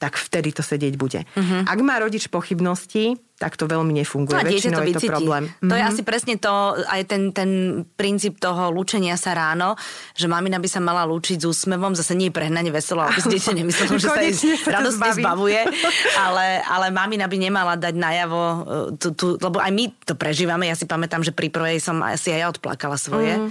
tak. 0.00 0.12
tak 0.12 0.12
vtedy 0.16 0.50
to 0.50 0.62
sedieť 0.64 0.94
bude. 0.96 1.20
Uh-huh. 1.22 1.62
Ak 1.68 1.78
má 1.84 2.00
rodič 2.00 2.26
pochybnosti, 2.32 3.20
tak 3.34 3.58
to 3.58 3.66
veľmi 3.66 3.90
nefunguje. 3.98 4.30
No 4.30 4.46
Väčšinou 4.46 4.86
to 4.86 4.86
je 4.86 4.94
to 4.94 5.10
problém. 5.10 5.50
To 5.50 5.66
mm-hmm. 5.66 5.74
je 5.74 5.82
asi 5.82 6.02
presne 6.06 6.34
to, 6.38 6.78
aj 6.86 7.02
ten, 7.10 7.34
ten 7.34 7.50
princíp 7.98 8.38
toho 8.38 8.70
lúčenia 8.70 9.18
sa 9.18 9.34
ráno, 9.34 9.74
že 10.14 10.30
mamina 10.30 10.62
by 10.62 10.68
sa 10.70 10.78
mala 10.78 11.02
lúčiť 11.02 11.42
s 11.42 11.44
úsmevom, 11.44 11.98
zase 11.98 12.14
nie 12.14 12.30
prehnane 12.30 12.70
veselo, 12.70 13.02
aby 13.02 13.18
si 13.18 13.28
dieťa 13.34 13.52
nemyslelo, 13.58 13.98
že 13.98 14.06
sa 14.06 14.22
jej 14.22 14.34
radostne 14.70 15.10
zbavuje, 15.18 15.60
ale, 16.26 16.62
ale 16.62 16.86
mamina 16.94 17.26
by 17.26 17.36
nemala 17.36 17.74
dať 17.74 17.94
najavo, 17.98 18.42
e, 18.42 18.56
tú, 19.02 19.08
tú, 19.18 19.26
lebo 19.34 19.58
aj 19.58 19.72
my 19.74 19.84
to 20.06 20.14
prežívame, 20.14 20.70
ja 20.70 20.78
si 20.78 20.86
pamätám, 20.86 21.26
že 21.26 21.34
pri 21.34 21.50
prvej 21.50 21.82
som 21.82 21.98
asi 22.06 22.30
aj 22.30 22.38
ja 22.38 22.46
odplakala 22.54 22.94
svoje. 22.94 23.34
Mm. 23.34 23.50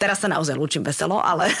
Teraz 0.00 0.24
sa 0.24 0.32
naozaj 0.32 0.56
lúčim 0.56 0.80
veselo, 0.80 1.20
ale... 1.20 1.52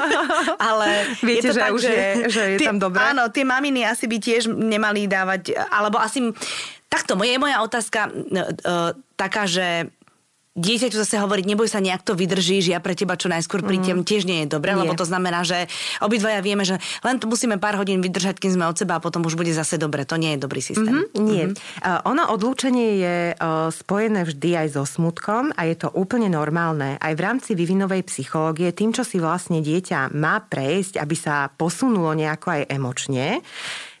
ale 0.68 1.08
Viete, 1.24 1.48
je 1.48 1.50
to 1.50 1.54
že 1.56 1.60
tak, 1.64 1.72
už 1.72 1.80
že, 1.80 1.88
je, 1.88 2.08
že 2.28 2.42
je 2.52 2.56
tie, 2.60 2.68
tam 2.68 2.76
dobré? 2.76 3.00
Áno, 3.00 3.32
tie 3.32 3.48
maminy 3.48 3.80
asi 3.88 4.04
by 4.04 4.20
tiež 4.20 4.52
nemali 4.52 5.08
dávať, 5.08 5.56
alebo 5.72 5.96
asi 5.96 6.28
Takto, 6.88 7.20
je 7.20 7.36
moja 7.36 7.60
otázka 7.60 8.08
uh, 8.08 8.96
taká, 9.16 9.44
že 9.44 9.92
dieťaťu 10.58 10.96
zase 10.98 11.22
hovoriť, 11.22 11.44
neboj 11.46 11.70
sa, 11.70 11.78
nejak 11.78 12.02
to 12.02 12.18
vydržíš, 12.18 12.74
ja 12.74 12.82
pre 12.82 12.98
teba 12.98 13.14
čo 13.14 13.30
najskôr 13.30 13.62
prídem, 13.62 14.02
mm. 14.02 14.06
tiež 14.06 14.26
nie 14.26 14.44
je 14.44 14.48
dobré, 14.50 14.74
lebo 14.74 14.92
to 14.98 15.06
znamená, 15.06 15.46
že 15.46 15.70
obidvaja 16.02 16.42
vieme, 16.42 16.66
že 16.66 16.82
len 17.06 17.22
musíme 17.22 17.62
pár 17.62 17.78
hodín 17.78 18.02
vydržať, 18.02 18.42
kým 18.42 18.58
sme 18.58 18.66
od 18.66 18.74
seba 18.74 18.98
a 18.98 19.02
potom 19.02 19.22
už 19.22 19.38
bude 19.38 19.54
zase 19.54 19.78
dobre. 19.78 20.02
To 20.02 20.18
nie 20.18 20.34
je 20.34 20.42
dobrý 20.42 20.58
systém. 20.58 21.06
Mm-hmm, 21.06 21.22
nie. 21.22 21.44
Mm-hmm. 21.54 21.86
Uh, 21.86 22.00
ono 22.10 22.26
odlúčenie 22.34 22.88
je 22.98 23.16
uh, 23.38 23.70
spojené 23.70 24.26
vždy 24.26 24.66
aj 24.66 24.68
so 24.74 24.82
smutkom 24.82 25.54
a 25.54 25.62
je 25.70 25.78
to 25.78 25.88
úplne 25.94 26.26
normálne. 26.26 26.98
Aj 26.98 27.14
v 27.14 27.22
rámci 27.22 27.54
vyvinovej 27.54 28.02
psychológie, 28.10 28.74
tým, 28.74 28.90
čo 28.90 29.06
si 29.06 29.22
vlastne 29.22 29.62
dieťa 29.62 30.10
má 30.18 30.42
prejsť, 30.42 30.98
aby 30.98 31.14
sa 31.14 31.54
posunulo 31.54 32.10
nejako 32.18 32.58
aj 32.58 32.62
emočne, 32.66 33.46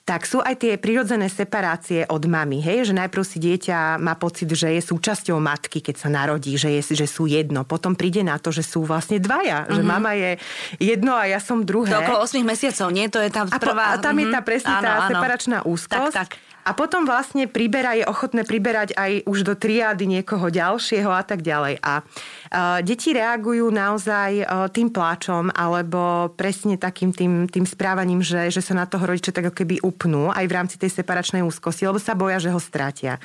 tak 0.08 0.24
sú 0.24 0.40
aj 0.40 0.64
tie 0.64 0.80
prirodzené 0.80 1.28
separácie 1.28 2.08
od 2.08 2.24
mamy, 2.24 2.64
hej, 2.64 2.88
že 2.88 2.96
najprv 2.96 3.24
si 3.28 3.36
dieťa 3.36 4.00
má 4.00 4.16
pocit, 4.16 4.48
že 4.48 4.72
je 4.72 4.80
súčasťou 4.80 5.36
matky, 5.36 5.84
keď 5.84 6.00
sa 6.00 6.08
narodí, 6.08 6.56
že, 6.56 6.80
je, 6.80 6.96
že 6.96 7.04
sú 7.04 7.28
jedno. 7.28 7.68
Potom 7.68 7.92
príde 7.92 8.24
na 8.24 8.40
to, 8.40 8.48
že 8.48 8.64
sú 8.64 8.88
vlastne 8.88 9.20
dvaja, 9.20 9.68
mm-hmm. 9.68 9.76
že 9.76 9.82
mhm. 9.84 9.88
mama 9.92 10.16
je 10.16 10.30
jedno 10.80 11.12
a 11.12 11.28
ja 11.28 11.36
som 11.44 11.60
druhé. 11.60 11.92
To 11.92 12.00
okolo 12.00 12.24
8 12.24 12.40
mesiacov, 12.40 12.88
nie? 12.88 13.12
To 13.12 13.20
je 13.20 13.28
tá 13.28 13.44
prvá... 13.44 13.92
A, 13.92 14.00
po, 14.00 14.00
a 14.00 14.02
tam 14.02 14.16
mm-hmm. 14.16 14.24
je 14.24 14.26
tá 14.32 14.40
mhm. 14.40 14.48
presne 14.48 14.72
áno, 14.72 14.80
tá 14.80 14.94
áno. 14.96 15.10
separačná 15.12 15.58
úzkosť. 15.68 16.16
Tak, 16.16 16.32
tak. 16.32 16.47
A 16.68 16.76
potom 16.76 17.08
vlastne 17.08 17.48
priberá, 17.48 17.96
je 17.96 18.04
ochotné 18.04 18.44
priberať 18.44 18.92
aj 18.92 19.24
už 19.24 19.40
do 19.40 19.56
triády 19.56 20.04
niekoho 20.04 20.52
ďalšieho 20.52 21.08
a 21.08 21.24
tak 21.24 21.40
ďalej. 21.40 21.80
A 21.80 22.04
uh, 22.04 22.84
deti 22.84 23.16
reagujú 23.16 23.72
naozaj 23.72 24.44
uh, 24.44 24.68
tým 24.68 24.92
pláčom 24.92 25.48
alebo 25.56 26.28
presne 26.36 26.76
takým 26.76 27.16
tým, 27.16 27.48
tým 27.48 27.64
správaním, 27.64 28.20
že, 28.20 28.52
že 28.52 28.60
sa 28.60 28.76
na 28.76 28.84
toho 28.84 29.08
rodiča 29.08 29.32
tak 29.32 29.48
ako 29.48 29.64
keby 29.64 29.80
upnú 29.80 30.28
aj 30.28 30.44
v 30.44 30.52
rámci 30.52 30.76
tej 30.76 30.92
separačnej 30.92 31.40
úzkosti, 31.40 31.88
lebo 31.88 31.96
sa 31.96 32.12
boja, 32.12 32.36
že 32.36 32.52
ho 32.52 32.60
stratia. 32.60 33.16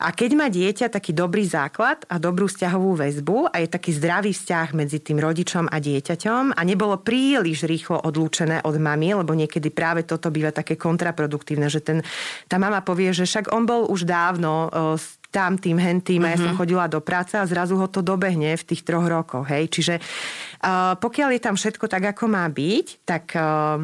A 0.00 0.16
keď 0.16 0.30
má 0.32 0.48
dieťa 0.48 0.88
taký 0.88 1.12
dobrý 1.12 1.44
základ 1.44 2.08
a 2.08 2.16
dobrú 2.16 2.48
vzťahovú 2.48 2.96
väzbu 2.96 3.52
a 3.52 3.60
je 3.60 3.68
taký 3.68 3.92
zdravý 3.92 4.32
vzťah 4.32 4.72
medzi 4.72 4.98
tým 5.04 5.20
rodičom 5.20 5.68
a 5.68 5.76
dieťaťom 5.76 6.56
a 6.56 6.60
nebolo 6.64 7.04
príliš 7.04 7.68
rýchlo 7.68 8.00
odlúčené 8.00 8.64
od 8.64 8.80
mami, 8.80 9.12
lebo 9.12 9.36
niekedy 9.36 9.68
práve 9.68 10.08
toto 10.08 10.32
býva 10.32 10.56
také 10.56 10.80
kontraproduktívne, 10.80 11.68
že 11.68 11.84
ten, 11.84 12.00
tá 12.48 12.56
mama 12.56 12.80
povie, 12.80 13.12
že 13.12 13.28
však 13.28 13.52
on 13.52 13.68
bol 13.68 13.92
už 13.92 14.08
dávno 14.08 14.72
s 14.96 15.20
tam 15.30 15.54
tým, 15.56 15.78
hentým, 15.78 16.26
uh-huh. 16.26 16.34
ja 16.34 16.42
som 16.42 16.52
mhm. 16.52 16.58
chodila 16.58 16.90
do 16.90 16.98
práce 16.98 17.38
a 17.38 17.46
zrazu 17.46 17.78
ho 17.78 17.86
to 17.86 18.02
dobehne 18.02 18.50
v 18.58 18.66
tých 18.66 18.82
troch 18.82 19.06
rokoch. 19.06 19.46
Hej. 19.46 19.70
Čiže 19.70 19.94
uh, 20.02 20.98
pokiaľ 20.98 21.38
je 21.38 21.40
tam 21.40 21.54
všetko 21.54 21.86
tak, 21.86 22.02
ako 22.10 22.26
má 22.26 22.44
byť, 22.50 22.86
tak 23.06 23.38
uh, 23.38 23.78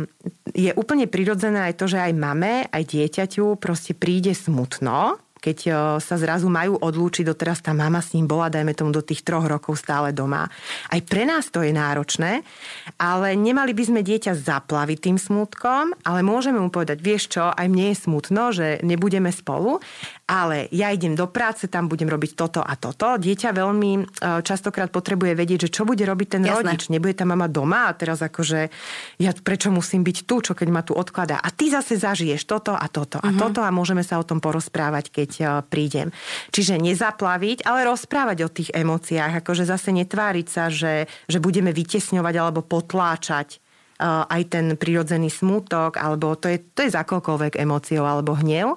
je 0.50 0.75
úplne 0.75 1.06
prirodzené 1.06 1.70
aj 1.70 1.75
to, 1.78 1.87
že 1.87 2.02
aj 2.02 2.12
mame, 2.18 2.66
aj 2.66 2.82
dieťaťu 2.82 3.62
proste 3.62 3.94
príde 3.94 4.35
smutno, 4.35 5.23
keď 5.47 5.59
sa 6.03 6.19
zrazu 6.19 6.50
majú 6.50 6.75
odlúčiť, 6.83 7.23
doteraz 7.23 7.62
tá 7.62 7.71
mama 7.71 8.03
s 8.03 8.19
ním 8.19 8.26
bola, 8.26 8.50
dajme 8.50 8.75
tomu, 8.75 8.91
do 8.91 8.99
tých 8.99 9.23
troch 9.23 9.47
rokov 9.47 9.79
stále 9.79 10.11
doma. 10.11 10.50
Aj 10.91 10.99
pre 11.07 11.23
nás 11.23 11.47
to 11.55 11.62
je 11.62 11.71
náročné, 11.71 12.43
ale 12.99 13.38
nemali 13.38 13.71
by 13.71 13.85
sme 13.87 14.00
dieťa 14.03 14.35
zaplaviť 14.35 14.99
tým 14.99 15.19
smutkom, 15.23 15.95
ale 16.03 16.26
môžeme 16.26 16.59
mu 16.59 16.75
povedať, 16.75 16.99
vieš 16.99 17.38
čo, 17.38 17.47
aj 17.47 17.67
mne 17.71 17.95
je 17.95 18.03
smutno, 18.03 18.50
že 18.50 18.83
nebudeme 18.83 19.31
spolu, 19.31 19.79
ale 20.26 20.66
ja 20.75 20.90
idem 20.90 21.14
do 21.14 21.30
práce, 21.30 21.71
tam 21.71 21.87
budem 21.87 22.11
robiť 22.11 22.35
toto 22.35 22.59
a 22.59 22.75
toto. 22.75 23.14
Dieťa 23.14 23.54
veľmi 23.54 23.90
e, 23.95 24.02
častokrát 24.42 24.90
potrebuje 24.90 25.38
vedieť, 25.38 25.71
že 25.71 25.75
čo 25.78 25.83
bude 25.87 26.02
robiť 26.02 26.28
ten 26.35 26.42
Jasné. 26.42 26.54
rodič. 26.66 26.83
Nebude 26.90 27.14
tá 27.14 27.23
mama 27.23 27.47
doma 27.47 27.87
a 27.87 27.95
teraz 27.95 28.18
akože 28.26 28.66
ja 29.23 29.30
prečo 29.38 29.71
musím 29.71 30.02
byť 30.02 30.26
tu, 30.26 30.42
čo 30.42 30.59
keď 30.59 30.68
ma 30.75 30.83
tu 30.83 30.99
odkladá. 30.99 31.38
A 31.38 31.49
ty 31.54 31.71
zase 31.71 31.95
zažiješ 31.95 32.42
toto 32.42 32.75
a 32.75 32.90
toto 32.90 33.23
a 33.23 33.30
uh-huh. 33.30 33.38
toto 33.38 33.62
a 33.62 33.71
môžeme 33.71 34.02
sa 34.02 34.18
o 34.18 34.26
tom 34.26 34.42
porozprávať, 34.42 35.14
keď 35.14 35.30
e, 35.38 35.45
prídem. 35.71 36.11
Čiže 36.50 36.83
nezaplaviť, 36.83 37.62
ale 37.62 37.87
rozprávať 37.87 38.38
o 38.42 38.50
tých 38.50 38.75
emóciách. 38.75 39.47
Akože 39.47 39.62
zase 39.62 39.95
netváriť 39.95 40.47
sa, 40.50 40.75
že, 40.75 41.06
že 41.30 41.38
budeme 41.38 41.71
vytesňovať 41.71 42.35
alebo 42.35 42.66
potláčať 42.66 43.62
aj 44.02 44.42
ten 44.52 44.66
prirodzený 44.76 45.33
smútok, 45.33 45.97
alebo 45.97 46.37
to 46.37 46.52
je, 46.52 46.61
to 46.76 46.85
je 46.85 46.92
za 46.92 47.02
akoľkoľvek 47.04 47.56
emóciou 47.56 48.04
alebo 48.04 48.37
hnev. 48.37 48.76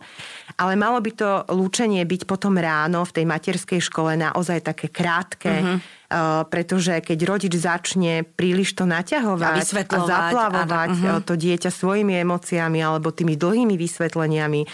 Ale 0.60 0.76
malo 0.76 1.00
by 1.00 1.12
to 1.16 1.30
lúčenie 1.56 2.04
byť 2.04 2.28
potom 2.28 2.60
ráno 2.60 3.08
v 3.08 3.16
tej 3.16 3.26
materskej 3.26 3.80
škole 3.80 4.20
naozaj 4.20 4.68
také 4.68 4.92
krátke, 4.92 5.54
uh-huh. 5.64 5.80
Uh, 6.10 6.42
pretože 6.50 7.06
keď 7.06 7.20
rodič 7.30 7.54
začne 7.54 8.26
príliš 8.26 8.74
to 8.74 8.90
naťahovať 8.90 9.62
a, 9.62 9.86
a 9.94 9.98
zaplavovať 10.10 10.90
a, 10.98 11.22
uh-huh. 11.22 11.22
to 11.22 11.38
dieťa 11.38 11.70
svojimi 11.70 12.18
emóciami 12.26 12.82
alebo 12.82 13.14
tými 13.14 13.38
dlhými 13.38 13.78
vysvetleniami, 13.78 14.66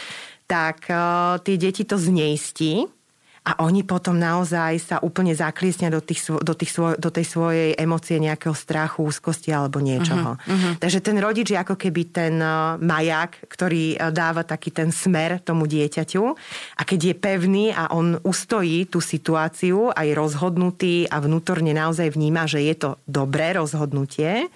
tak 0.47 0.87
uh, 0.87 1.35
tie 1.43 1.59
deti 1.59 1.83
to 1.83 1.99
zneistí 1.99 2.87
a 3.45 3.61
oni 3.61 3.85
potom 3.85 4.17
naozaj 4.17 4.73
sa 4.81 4.97
úplne 5.05 5.37
zakliesnia 5.37 5.93
do, 5.93 6.01
tých, 6.01 6.33
do, 6.41 6.57
tých 6.57 6.73
svoj, 6.73 6.97
do 6.97 7.13
tej 7.13 7.29
svojej 7.29 7.69
emócie 7.77 8.17
nejakého 8.17 8.57
strachu, 8.57 9.05
úzkosti 9.05 9.53
alebo 9.53 9.77
niečoho. 9.77 10.33
Uh-huh, 10.33 10.49
uh-huh. 10.49 10.73
Takže 10.81 10.99
ten 11.05 11.21
rodič 11.21 11.53
je 11.53 11.61
ako 11.61 11.77
keby 11.77 12.09
ten 12.09 12.41
uh, 12.41 12.81
majak, 12.81 13.45
ktorý 13.45 14.01
uh, 14.01 14.09
dáva 14.09 14.41
taký 14.41 14.73
ten 14.73 14.89
smer 14.89 15.37
tomu 15.45 15.69
dieťaťu 15.69 16.23
a 16.73 16.81
keď 16.81 17.13
je 17.13 17.15
pevný 17.15 17.65
a 17.69 17.93
on 17.93 18.17
ustojí 18.25 18.89
tú 18.89 18.97
situáciu 18.97 19.93
a 19.93 20.01
je 20.01 20.17
rozhodnutý 20.17 21.05
a 21.05 21.21
vnútorne 21.21 21.69
naozaj 21.69 22.17
vníma, 22.17 22.49
že 22.49 22.65
je 22.65 22.73
to 22.73 22.89
dobré 23.05 23.53
rozhodnutie, 23.53 24.49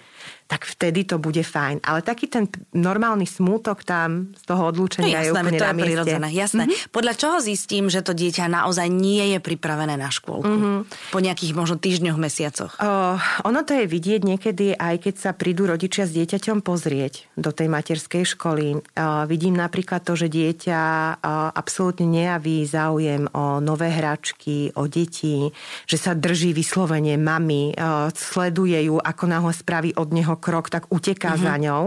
tak 0.50 0.66
vtedy 0.66 1.06
to 1.06 1.22
bude 1.22 1.46
fajn. 1.46 1.78
Ale 1.86 2.02
taký 2.02 2.26
ten 2.26 2.50
normálny 2.74 3.22
smútok 3.22 3.86
tam 3.86 4.34
z 4.34 4.42
toho 4.50 4.74
odlúčenia 4.74 5.22
no, 5.22 5.22
jasné, 5.22 5.30
je 5.30 5.32
úplne 5.38 5.60
to 5.62 5.62
na 5.62 5.70
je 5.70 5.78
prirodzené. 5.86 6.28
Jasné. 6.34 6.62
Mm-hmm. 6.66 6.90
Podľa 6.90 7.14
čoho 7.14 7.36
zistím, 7.38 7.86
že 7.86 8.02
to 8.02 8.18
dieťa 8.18 8.50
naozaj 8.50 8.90
nie 8.90 9.22
je 9.30 9.38
pripravené 9.38 9.94
na 9.94 10.10
škôlku? 10.10 10.50
Mm-hmm. 10.50 10.78
Po 11.14 11.18
nejakých 11.22 11.52
možno 11.54 11.78
týždňoch, 11.78 12.18
mesiacoch? 12.18 12.74
Uh, 12.82 13.22
ono 13.46 13.62
to 13.62 13.78
je 13.78 13.86
vidieť 13.86 14.26
niekedy, 14.26 14.74
aj 14.74 15.06
keď 15.06 15.14
sa 15.22 15.30
prídu 15.38 15.70
rodičia 15.70 16.10
s 16.10 16.18
dieťaťom 16.18 16.66
pozrieť 16.66 17.30
do 17.38 17.54
tej 17.54 17.70
materskej 17.70 18.26
školy. 18.34 18.82
Uh, 18.98 19.30
vidím 19.30 19.54
napríklad 19.54 20.02
to, 20.02 20.18
že 20.18 20.26
dieťa 20.26 20.82
uh, 20.82 21.54
absolútne 21.54 22.10
nejaví 22.10 22.66
záujem 22.66 23.30
o 23.30 23.62
nové 23.62 23.94
hračky, 23.94 24.74
o 24.74 24.90
deti, 24.90 25.46
že 25.86 25.94
sa 25.94 26.18
drží 26.18 26.50
vyslovene 26.50 27.14
mami, 27.14 27.78
uh, 27.78 28.10
sleduje 28.10 28.90
ju, 28.90 28.98
ako 28.98 29.24
náhle 29.30 29.54
spraví 29.54 29.94
od 29.94 30.10
neho 30.10 30.39
krok, 30.40 30.72
tak 30.72 30.88
uteká 30.88 31.36
mm-hmm. 31.36 31.44
za 31.44 31.54
ňou. 31.60 31.82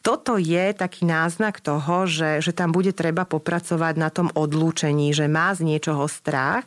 Toto 0.00 0.40
je 0.40 0.72
taký 0.72 1.04
náznak 1.04 1.60
toho, 1.60 2.08
že, 2.08 2.40
že 2.40 2.56
tam 2.56 2.72
bude 2.72 2.96
treba 2.96 3.28
popracovať 3.28 3.94
na 4.00 4.08
tom 4.08 4.32
odlúčení, 4.32 5.12
že 5.12 5.28
má 5.28 5.52
z 5.52 5.68
niečoho 5.68 6.08
strach, 6.08 6.64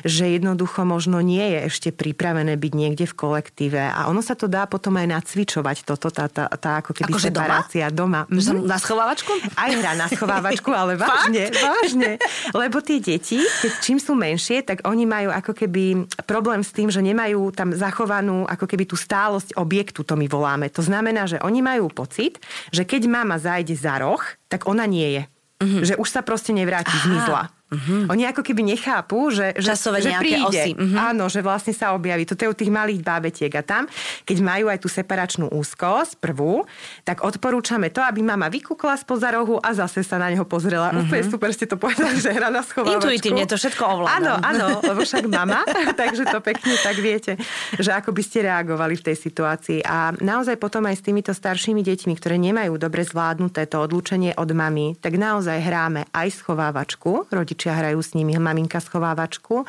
že 0.00 0.32
jednoducho 0.32 0.88
možno 0.88 1.20
nie 1.20 1.44
je 1.44 1.58
ešte 1.68 1.88
pripravené 1.92 2.56
byť 2.56 2.72
niekde 2.72 3.04
v 3.04 3.14
kolektíve. 3.14 3.76
A 3.76 4.08
ono 4.08 4.24
sa 4.24 4.32
to 4.32 4.48
dá 4.48 4.64
potom 4.64 4.96
aj 4.96 5.12
nacvičovať, 5.12 5.84
toto, 5.84 6.08
tá, 6.08 6.32
tá, 6.32 6.48
tá 6.56 6.80
ako 6.80 6.96
keby 6.96 7.12
Akože 7.12 7.28
separácia 7.28 7.86
doma. 7.92 8.24
doma. 8.24 8.40
Mm-hmm. 8.40 8.64
Na 8.64 8.78
schovávačku? 8.80 9.32
Aj 9.60 9.70
hra 9.76 9.92
na 10.00 10.08
schovávačku, 10.08 10.72
ale 10.72 10.96
vážne, 11.04 11.52
vážne. 11.52 12.16
Lebo 12.56 12.80
tie 12.80 12.96
deti, 12.96 13.44
keď 13.60 13.72
čím 13.84 14.00
sú 14.00 14.16
menšie, 14.16 14.64
tak 14.64 14.88
oni 14.88 15.04
majú 15.04 15.28
ako 15.28 15.52
keby 15.52 16.08
problém 16.24 16.64
s 16.64 16.72
tým, 16.72 16.88
že 16.88 17.04
nemajú 17.04 17.52
tam 17.52 17.76
zachovanú 17.76 18.48
ako 18.48 18.64
keby 18.64 18.88
tú 18.88 18.96
stálosť 18.96 19.52
objektu, 19.60 20.00
to 20.00 20.16
my 20.16 20.24
voláme. 20.24 20.72
To 20.72 20.80
znamená, 20.80 21.28
že 21.28 21.36
oni 21.44 21.60
majú 21.60 21.92
pocit, 21.92 22.40
že 22.70 22.82
keď 22.86 23.06
mama 23.06 23.36
zajde 23.36 23.74
za 23.74 23.98
roh, 24.00 24.22
tak 24.50 24.66
ona 24.66 24.86
nie 24.86 25.20
je. 25.20 25.22
Mm-hmm. 25.60 25.82
Že 25.84 25.94
už 26.00 26.08
sa 26.08 26.20
proste 26.24 26.56
nevráti, 26.56 26.94
Aha. 26.94 27.04
zmizla. 27.04 27.42
Mm-hmm. 27.70 28.10
Oni 28.10 28.26
ako 28.26 28.42
keby 28.42 28.62
nechápu, 28.74 29.30
že, 29.30 29.54
že, 29.54 29.70
Časové 29.70 30.02
že 30.02 30.10
príde. 30.18 30.42
Osy. 30.42 30.72
Mm-hmm. 30.74 30.98
Áno, 30.98 31.30
že 31.30 31.38
vlastne 31.38 31.70
sa 31.70 31.94
objaví. 31.94 32.26
Toto 32.26 32.42
je 32.42 32.50
u 32.50 32.56
tých 32.58 32.66
malých 32.66 33.06
bábetiek. 33.06 33.52
A 33.54 33.62
tam, 33.62 33.86
keď 34.26 34.36
majú 34.42 34.66
aj 34.66 34.82
tú 34.82 34.90
separačnú 34.90 35.46
úzkosť, 35.54 36.18
prvú, 36.18 36.66
tak 37.06 37.22
odporúčame 37.22 37.94
to, 37.94 38.02
aby 38.02 38.26
mama 38.26 38.50
vykúkla 38.50 38.98
spoza 38.98 39.30
rohu 39.30 39.62
a 39.62 39.70
zase 39.70 40.02
sa 40.02 40.18
na 40.18 40.34
neho 40.34 40.42
pozrela. 40.42 40.90
Mm-hmm. 40.90 41.06
Úplne 41.06 41.24
super 41.30 41.50
ste 41.54 41.70
to 41.70 41.78
povedali, 41.78 42.18
že 42.18 42.34
hra 42.34 42.50
na 42.50 42.66
schovávačku. 42.66 43.06
Intuitívne 43.06 43.46
to 43.46 43.54
všetko 43.54 43.82
ovládam. 43.86 44.18
Áno, 44.18 44.32
áno, 44.42 44.66
lebo 44.82 45.06
však 45.06 45.30
mama, 45.30 45.62
takže 46.00 46.26
to 46.26 46.42
pekne 46.42 46.74
tak 46.82 46.98
viete, 46.98 47.38
že 47.78 47.94
ako 47.94 48.10
by 48.10 48.22
ste 48.26 48.50
reagovali 48.50 48.98
v 48.98 49.06
tej 49.06 49.16
situácii. 49.16 49.86
A 49.86 50.10
naozaj 50.18 50.58
potom 50.58 50.82
aj 50.90 50.98
s 50.98 51.06
týmito 51.06 51.30
staršími 51.30 51.86
deťmi, 51.86 52.18
ktoré 52.18 52.34
nemajú 52.34 52.74
dobre 52.74 53.06
zvládnuté 53.06 53.70
to 53.70 53.78
odlúčenie 53.78 54.34
od 54.34 54.50
mamy, 54.50 54.98
tak 54.98 55.14
naozaj 55.14 55.62
hráme 55.62 56.10
aj 56.10 56.34
schovávačku, 56.34 57.30
rodič 57.30 57.59
rodičia 57.60 57.76
hrajú 57.76 58.00
s 58.00 58.16
nimi, 58.16 58.40
maminka 58.40 58.80
schovávačku. 58.80 59.68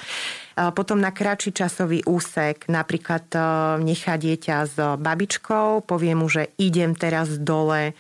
Potom 0.56 1.04
na 1.04 1.12
kratší 1.12 1.52
časový 1.52 2.00
úsek 2.08 2.72
napríklad 2.72 3.28
e, 3.36 3.40
nechá 3.84 4.16
dieťa 4.16 4.56
s 4.64 4.76
babičkou, 4.96 5.84
povie 5.84 6.16
mu, 6.16 6.32
že 6.32 6.56
idem 6.56 6.96
teraz 6.96 7.36
dole 7.36 7.92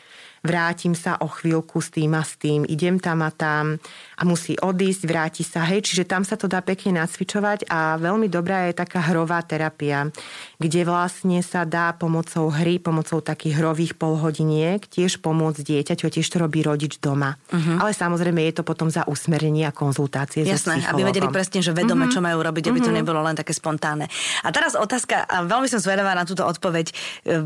vrátim 0.41 0.95
sa 0.95 1.19
o 1.21 1.27
chvíľku 1.27 1.83
s 1.83 1.91
tým 1.93 2.15
a 2.17 2.24
s 2.24 2.39
tým, 2.39 2.65
idem 2.65 2.98
tam 2.98 3.21
a 3.21 3.29
tam 3.36 3.77
a 4.21 4.23
musí 4.23 4.53
odísť, 4.53 5.01
vráti 5.09 5.41
sa, 5.41 5.65
hej, 5.65 5.81
čiže 5.81 6.05
tam 6.05 6.21
sa 6.21 6.37
to 6.37 6.45
dá 6.45 6.61
pekne 6.61 7.01
nacvičovať 7.01 7.65
a 7.73 7.97
veľmi 7.97 8.29
dobrá 8.29 8.69
je 8.69 8.77
taká 8.77 9.01
hrová 9.01 9.41
terapia, 9.41 10.13
kde 10.61 10.85
vlastne 10.85 11.41
sa 11.41 11.65
dá 11.65 11.89
pomocou 11.97 12.53
hry, 12.53 12.77
pomocou 12.77 13.17
takých 13.17 13.57
hrových 13.57 13.97
polhodiniek 13.97 14.85
tiež 14.85 15.25
pomôcť 15.25 15.65
dieťaťu 15.65 16.05
tiež 16.05 16.27
to 16.29 16.37
robí 16.37 16.61
rodič 16.61 17.01
doma. 17.01 17.33
Uh-huh. 17.49 17.81
Ale 17.81 17.97
samozrejme 17.97 18.45
je 18.45 18.61
to 18.61 18.63
potom 18.67 18.93
za 18.93 19.09
usmerenie 19.09 19.65
a 19.65 19.73
konzultácie 19.73 20.45
Jasné, 20.45 20.85
aby 20.85 21.01
vedeli 21.01 21.25
presne, 21.33 21.65
že 21.65 21.73
vedome, 21.73 22.05
uh-huh. 22.05 22.13
čo 22.13 22.21
majú 22.21 22.45
robiť, 22.45 22.69
aby 22.69 22.77
uh-huh. 22.77 22.93
to 22.93 22.97
nebolo 23.01 23.25
len 23.25 23.33
také 23.33 23.57
spontánne. 23.57 24.05
A 24.45 24.53
teraz 24.53 24.77
otázka, 24.77 25.25
a 25.25 25.41
veľmi 25.49 25.65
som 25.65 25.81
zvedavá 25.81 26.13
na 26.13 26.29
túto 26.29 26.45
odpoveď. 26.45 26.93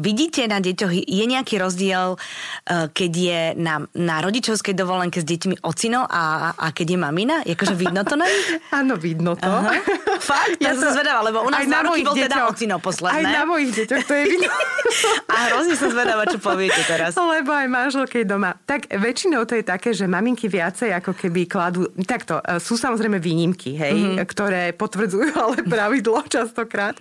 Vidíte 0.04 0.44
na 0.52 0.60
deťoch, 0.60 0.92
je 0.92 1.26
nejaký 1.30 1.56
rozdiel, 1.56 2.18
e, 2.18 2.90
keď 2.92 3.12
je 3.16 3.40
na, 3.56 3.86
na 3.96 4.20
rodičovskej 4.20 4.76
dovolenke 4.76 5.22
s 5.22 5.28
deťmi 5.28 5.64
ocino 5.64 6.04
a, 6.04 6.52
a 6.58 6.65
keď 6.72 6.96
je 6.96 7.00
mamina? 7.00 7.36
Jakože 7.46 7.74
vidno 7.78 8.02
to 8.08 8.16
na? 8.18 8.26
Áno, 8.80 8.96
vidno 8.96 9.38
to. 9.38 9.50
Aha. 9.50 9.78
Fakt? 10.22 10.58
Ja, 10.58 10.74
som 10.74 10.90
zvedavá, 10.96 11.22
lebo 11.22 11.46
u 11.46 11.50
nás 11.52 11.68
na 11.70 11.86
roky 11.86 12.02
bol 12.02 12.16
teda 12.16 12.50
ocino 12.50 12.82
posledné. 12.82 13.14
Aj 13.14 13.24
na 13.24 13.44
mojich 13.46 13.72
deťoch 13.74 14.04
to 14.06 14.14
je 14.14 14.24
vidno. 14.26 14.50
a 15.34 15.36
hrozne 15.52 15.76
som 15.78 15.90
zvedavá, 15.92 16.24
čo 16.30 16.40
poviete 16.42 16.82
teraz. 16.86 17.14
Lebo 17.36 17.52
aj 17.52 17.68
manželke 17.68 18.24
doma. 18.24 18.56
Tak 18.64 18.90
väčšinou 18.90 19.44
to 19.44 19.60
je 19.60 19.64
také, 19.66 19.92
že 19.92 20.06
maminky 20.08 20.48
viacej 20.48 20.94
ako 20.96 21.12
keby 21.14 21.50
kladú... 21.50 21.90
Takto, 22.06 22.40
e, 22.40 22.58
sú 22.62 22.80
samozrejme 22.80 23.18
výnimky, 23.20 23.76
hej, 23.76 23.96
mm-hmm. 23.96 24.26
ktoré 24.30 24.72
potvrdzujú 24.78 25.36
ale 25.36 25.66
pravidlo 25.66 26.24
častokrát. 26.26 26.96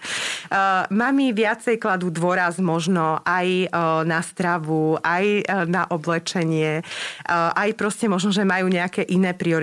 Uh, 0.49 0.85
mami 0.91 1.31
viacej 1.31 1.79
kladú 1.79 2.11
dôraz 2.11 2.59
možno 2.59 3.21
aj 3.23 3.69
uh, 3.71 4.03
na 4.03 4.21
stravu, 4.25 4.99
aj 5.01 5.25
uh, 5.45 5.65
na 5.69 5.87
oblečenie, 5.89 6.81
uh, 6.83 7.53
aj 7.55 7.71
proste 7.79 8.11
možno, 8.11 8.35
že 8.35 8.43
majú 8.43 8.67
nejaké 8.67 9.07
iné 9.09 9.33
priority. 9.37 9.54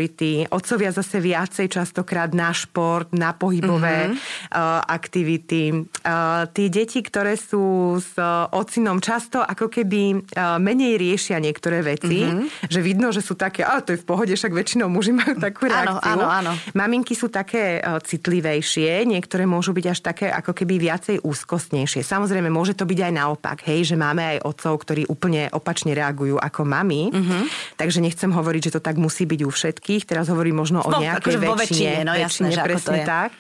Otcovia 0.50 0.93
zase 0.93 1.19
viacej 1.19 1.67
častokrát 1.71 2.31
na 2.31 2.51
šport, 2.55 3.12
na 3.12 3.33
pohybové 3.36 4.12
mm-hmm. 4.12 4.17
uh, 4.53 4.81
aktivity. 4.86 5.74
Uh, 5.74 6.48
tie 6.51 6.67
deti, 6.71 7.03
ktoré 7.03 7.36
sú 7.36 7.98
s 7.98 8.15
uh, 8.15 8.48
ocinom 8.53 9.03
často 9.03 9.41
ako 9.41 9.67
keby 9.67 10.21
uh, 10.36 10.57
menej 10.62 10.95
riešia 11.01 11.41
niektoré 11.41 11.83
veci, 11.83 12.24
mm-hmm. 12.24 12.69
že 12.69 12.79
vidno, 12.79 13.12
že 13.12 13.19
sú 13.19 13.36
také, 13.36 13.65
a 13.65 13.81
to 13.81 13.93
je 13.95 14.01
v 14.01 14.05
pohode, 14.07 14.31
však 14.31 14.53
väčšinou 14.53 14.88
muži 14.88 15.12
majú 15.12 15.36
takú 15.41 15.67
reakciu. 15.67 16.15
Áno, 16.15 16.25
áno, 16.29 16.51
áno. 16.51 16.51
Maminky 16.77 17.17
sú 17.17 17.27
také 17.27 17.81
uh, 17.81 17.98
citlivejšie, 18.00 19.03
niektoré 19.10 19.43
môžu 19.50 19.74
byť 19.75 19.86
až 19.89 20.00
také 20.05 20.27
ako 20.31 20.53
keby 20.53 20.77
viacej 20.77 21.25
úzkostnejšie. 21.25 22.05
Samozrejme, 22.05 22.48
môže 22.53 22.77
to 22.77 22.86
byť 22.88 23.00
aj 23.10 23.13
naopak, 23.13 23.57
hej, 23.67 23.93
že 23.93 23.95
máme 24.00 24.38
aj 24.38 24.38
otcov, 24.48 24.74
ktorí 24.86 25.10
úplne 25.10 25.50
opačne 25.51 25.91
reagujú 25.98 26.38
ako 26.38 26.62
mami. 26.63 27.12
Mm-hmm. 27.12 27.41
Takže 27.75 28.00
nechcem 28.00 28.31
hovoriť, 28.31 28.62
že 28.69 28.74
to 28.77 28.81
tak 28.81 28.95
musí 29.01 29.25
byť 29.25 29.41
u 29.41 29.51
všetkých. 29.51 29.80
Teraz 30.07 30.29
hovorím 30.29 30.61
možno 30.61 30.85
o 30.85 30.91
nejakej 30.93 31.35
akože 31.35 31.39
väčšine. 31.41 31.57
väčšine, 31.57 31.93
no 32.05 32.13
jasné, 32.13 32.47
presne 32.61 33.00
tak 33.03 33.33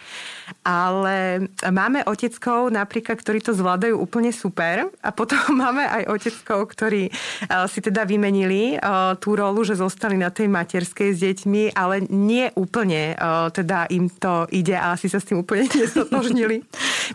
ale 0.61 1.49
máme 1.73 2.05
oteckov 2.05 2.69
napríklad, 2.69 3.17
ktorí 3.17 3.41
to 3.41 3.55
zvládajú 3.57 3.97
úplne 3.97 4.29
super 4.29 4.89
a 5.01 5.09
potom 5.09 5.39
máme 5.63 5.81
aj 5.85 6.03
oteckov, 6.11 6.69
ktorí 6.73 7.09
eh, 7.09 7.65
si 7.65 7.79
teda 7.81 8.05
vymenili 8.05 8.77
eh, 8.77 8.79
tú 9.17 9.33
rolu, 9.33 9.65
že 9.65 9.79
zostali 9.79 10.19
na 10.19 10.29
tej 10.29 10.51
materskej 10.51 11.09
s 11.15 11.19
deťmi, 11.25 11.73
ale 11.73 12.05
nie 12.09 12.53
úplne 12.53 13.17
eh, 13.17 13.47
teda 13.49 13.89
im 13.89 14.11
to 14.11 14.45
ide 14.53 14.77
a 14.77 14.93
asi 14.93 15.09
sa 15.09 15.17
s 15.17 15.27
tým 15.27 15.41
úplne 15.41 15.65
nestotožnili. 15.81 16.61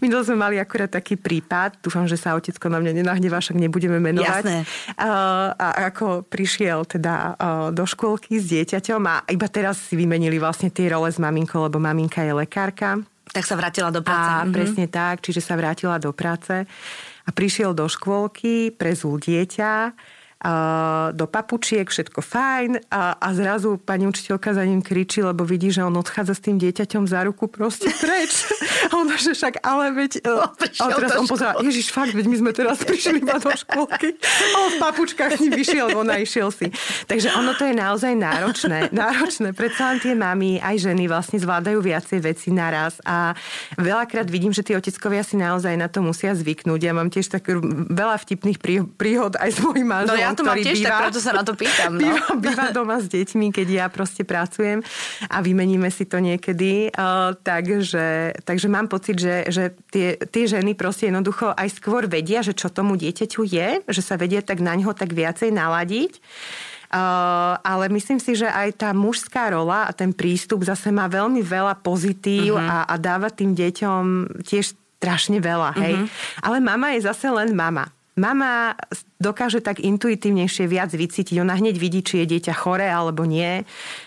Minul 0.03 0.27
sme 0.27 0.37
mali 0.37 0.57
akurát 0.59 0.91
taký 0.91 1.15
prípad, 1.17 1.81
dúfam, 1.81 2.05
že 2.05 2.19
sa 2.19 2.35
otecko 2.37 2.67
na 2.69 2.83
mňa 2.83 2.93
nenahnevá, 3.01 3.41
však 3.41 3.57
nebudeme 3.57 3.97
menovať. 4.03 4.45
Jasné. 4.45 4.59
A 5.01 5.89
ako 5.89 6.27
prišiel 6.29 6.85
teda 6.85 7.39
do 7.73 7.85
škôlky 7.89 8.37
s 8.37 8.53
dieťaťom 8.53 9.03
a 9.09 9.25
iba 9.33 9.49
teraz 9.49 9.81
si 9.89 9.97
vymenili 9.97 10.37
vlastne 10.37 10.69
tie 10.69 10.93
role 10.93 11.09
s 11.09 11.17
maminkou, 11.17 11.65
lebo 11.65 11.81
maminka 11.81 12.21
je 12.21 12.33
lekárka 12.37 13.01
tak 13.31 13.45
sa 13.45 13.59
vrátila 13.59 13.91
do 13.91 14.01
práce. 14.01 14.31
A 14.31 14.43
mm-hmm. 14.43 14.55
presne 14.55 14.87
tak, 14.87 15.21
čiže 15.23 15.43
sa 15.43 15.59
vrátila 15.59 15.99
do 15.99 16.15
práce 16.15 16.67
a 17.27 17.31
prišiel 17.35 17.75
do 17.75 17.91
škôlky, 17.91 18.71
prezul 18.71 19.19
dieťa 19.19 19.93
do 21.13 21.27
papučiek, 21.27 21.91
všetko 21.91 22.23
fajn 22.23 22.87
a, 22.87 23.19
a 23.19 23.29
zrazu 23.35 23.83
pani 23.83 24.07
učiteľka 24.07 24.55
za 24.55 24.63
ním 24.63 24.79
kričí, 24.79 25.19
lebo 25.27 25.43
vidí, 25.43 25.75
že 25.75 25.83
on 25.83 25.99
odchádza 25.99 26.39
s 26.39 26.43
tým 26.47 26.57
dieťaťom 26.63 27.11
za 27.11 27.27
ruku 27.27 27.51
proste 27.51 27.91
preč. 27.91 28.47
A 28.87 29.03
ona, 29.03 29.19
že 29.19 29.35
však, 29.35 29.67
ale 29.67 29.91
veď... 29.91 30.23
No, 30.23 30.47
a 30.47 30.85
teraz 30.95 31.19
on 31.19 31.27
pozerá, 31.27 31.59
Ježiš, 31.59 31.91
fakt, 31.91 32.15
veď 32.15 32.27
my 32.31 32.37
sme 32.39 32.51
teraz 32.55 32.79
prišli 32.87 33.27
iba 33.27 33.43
do 33.43 33.51
školky. 33.51 34.15
A 34.23 34.57
on 34.63 34.71
v 34.75 34.79
papučkách 34.79 35.33
s 35.35 35.41
ním 35.43 35.53
vyšiel 35.59 35.97
on 35.97 36.13
išiel 36.13 36.53
si. 36.53 36.69
Takže 37.09 37.33
ono 37.35 37.57
to 37.57 37.65
je 37.65 37.75
naozaj 37.75 38.13
náročné. 38.13 38.93
Náročné. 38.93 39.57
Predsa 39.57 39.97
len 39.97 39.99
tie 40.05 40.13
mami, 40.13 40.61
aj 40.61 40.93
ženy 40.93 41.09
vlastne 41.09 41.41
zvládajú 41.41 41.81
viacej 41.81 42.19
veci 42.21 42.53
naraz 42.53 43.01
a 43.03 43.33
veľakrát 43.81 44.29
vidím, 44.29 44.53
že 44.53 44.63
tí 44.63 44.77
oteckovia 44.77 45.25
si 45.25 45.41
naozaj 45.41 45.75
na 45.75 45.89
to 45.89 46.05
musia 46.05 46.37
zvyknúť. 46.37 46.81
Ja 46.85 46.93
mám 46.93 47.09
tiež 47.09 47.33
tak 47.33 47.49
veľa 47.91 48.21
vtipných 48.21 48.61
príhod 48.95 49.33
aj 49.41 49.51
s 49.57 49.59
mojím 49.65 49.89
manželom. 49.89 50.15
No 50.15 50.21
ja 50.21 50.36
to 50.37 50.45
mám 50.45 50.61
tiež, 50.61 50.79
býva, 50.79 50.87
tak 50.87 50.97
preto 51.09 51.21
sa 51.25 51.33
na 51.33 51.43
to 51.43 51.57
pýtam. 51.57 51.97
No. 51.97 52.05
Býva, 52.05 52.25
býva 52.37 52.67
doma 52.77 53.01
s 53.01 53.09
deťmi, 53.09 53.49
keď 53.51 53.69
ja 53.73 53.87
proste 53.89 54.23
pracujem 54.23 54.85
a 55.33 55.37
vymeníme 55.41 55.89
si 55.89 56.05
to 56.05 56.21
niekedy. 56.21 56.93
Uh, 56.93 57.33
takže, 57.41 58.37
takže 58.45 58.69
mám 58.69 58.93
pocit, 58.93 59.17
že, 59.17 59.49
že 59.49 59.73
tie, 59.89 60.21
tie 60.21 60.45
ženy 60.45 60.77
proste 60.77 61.09
jednoducho 61.09 61.57
aj 61.57 61.81
skôr 61.81 62.05
vedia, 62.05 62.45
že 62.45 62.53
čo 62.53 62.69
tomu 62.69 63.01
dieťaťu 63.01 63.41
je, 63.49 63.69
že 63.89 64.03
sa 64.05 64.21
vedia 64.21 64.45
tak 64.45 64.61
na 64.61 64.77
ňo 64.77 64.93
tak 64.93 65.17
viacej 65.17 65.51
naladiť. 65.51 66.21
Uh, 66.87 67.59
ale 67.67 67.91
myslím 67.91 68.23
si, 68.23 68.39
že 68.39 68.47
aj 68.47 68.79
tá 68.79 68.91
mužská 68.95 69.51
rola 69.51 69.91
a 69.91 69.93
ten 69.93 70.15
prístup 70.15 70.63
zase 70.63 70.95
má 70.95 71.11
veľmi 71.11 71.43
veľa 71.43 71.83
pozitív 71.83 72.55
uh-huh. 72.55 72.87
a, 72.87 72.87
a 72.87 72.95
dáva 72.95 73.27
tým 73.27 73.59
deťom 73.59 74.03
tiež 74.47 74.79
strašne 75.03 75.43
veľa, 75.43 75.75
hej. 75.83 75.99
Uh-huh. 75.99 76.47
Ale 76.47 76.63
mama 76.63 76.95
je 76.95 77.11
zase 77.11 77.27
len 77.27 77.59
mama. 77.59 77.91
Mama 78.15 78.79
dokáže 79.17 79.65
tak 79.65 79.81
intuitívnejšie 79.81 80.69
viac 80.69 80.93
vycítiť. 80.93 81.41
Ona 81.41 81.57
hneď 81.57 81.77
vidí, 81.81 82.05
či 82.05 82.25
je 82.25 82.37
dieťa 82.37 82.53
chore 82.53 82.85
alebo 82.85 83.25
nie 83.25 83.65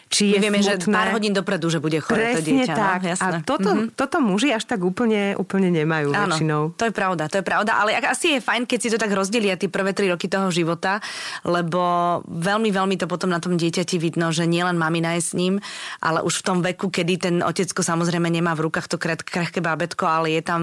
či 0.10 0.34
My 0.34 0.36
je 0.36 0.40
vieme, 0.42 0.60
smutné. 0.66 0.90
že 0.90 0.90
pár 0.90 1.08
hodín 1.14 1.34
dopredu, 1.38 1.70
že 1.70 1.78
bude 1.78 2.02
chore 2.02 2.34
Presne 2.34 2.42
to 2.42 2.50
dieťa. 2.50 2.74
No, 2.74 2.82
tak. 2.82 3.00
No, 3.00 3.10
jasné. 3.14 3.30
A 3.30 3.46
toto, 3.46 3.70
mm-hmm. 3.70 3.94
toto 3.94 4.18
muži 4.26 4.50
až 4.50 4.66
tak 4.66 4.82
úplne, 4.82 5.38
úplne 5.38 5.70
nemajú 5.70 6.10
Áno, 6.18 6.34
väčšinou. 6.34 6.62
to 6.74 6.90
je 6.90 6.94
pravda, 6.94 7.30
to 7.30 7.38
je 7.40 7.46
pravda. 7.46 7.78
Ale 7.78 7.94
asi 7.94 8.38
je 8.38 8.40
fajn, 8.42 8.66
keď 8.66 8.80
si 8.82 8.90
to 8.90 8.98
tak 8.98 9.14
rozdelia 9.14 9.54
tie 9.54 9.70
prvé 9.70 9.94
tri 9.94 10.10
roky 10.10 10.26
toho 10.26 10.50
života, 10.50 10.98
lebo 11.46 11.82
veľmi, 12.26 12.74
veľmi 12.74 12.98
to 12.98 13.06
potom 13.06 13.30
na 13.30 13.38
tom 13.38 13.54
dieťati 13.54 14.02
vidno, 14.02 14.34
že 14.34 14.50
nielen 14.50 14.82
mamina 14.82 15.14
je 15.14 15.22
s 15.22 15.32
ním, 15.38 15.62
ale 16.02 16.26
už 16.26 16.42
v 16.42 16.44
tom 16.44 16.58
veku, 16.66 16.90
kedy 16.90 17.14
ten 17.22 17.36
otecko 17.46 17.86
samozrejme 17.86 18.34
nemá 18.34 18.58
v 18.58 18.66
rukách 18.66 18.90
to 18.90 18.98
krehké 18.98 19.62
bábetko, 19.62 20.10
ale 20.10 20.34
je 20.34 20.42
tam, 20.42 20.62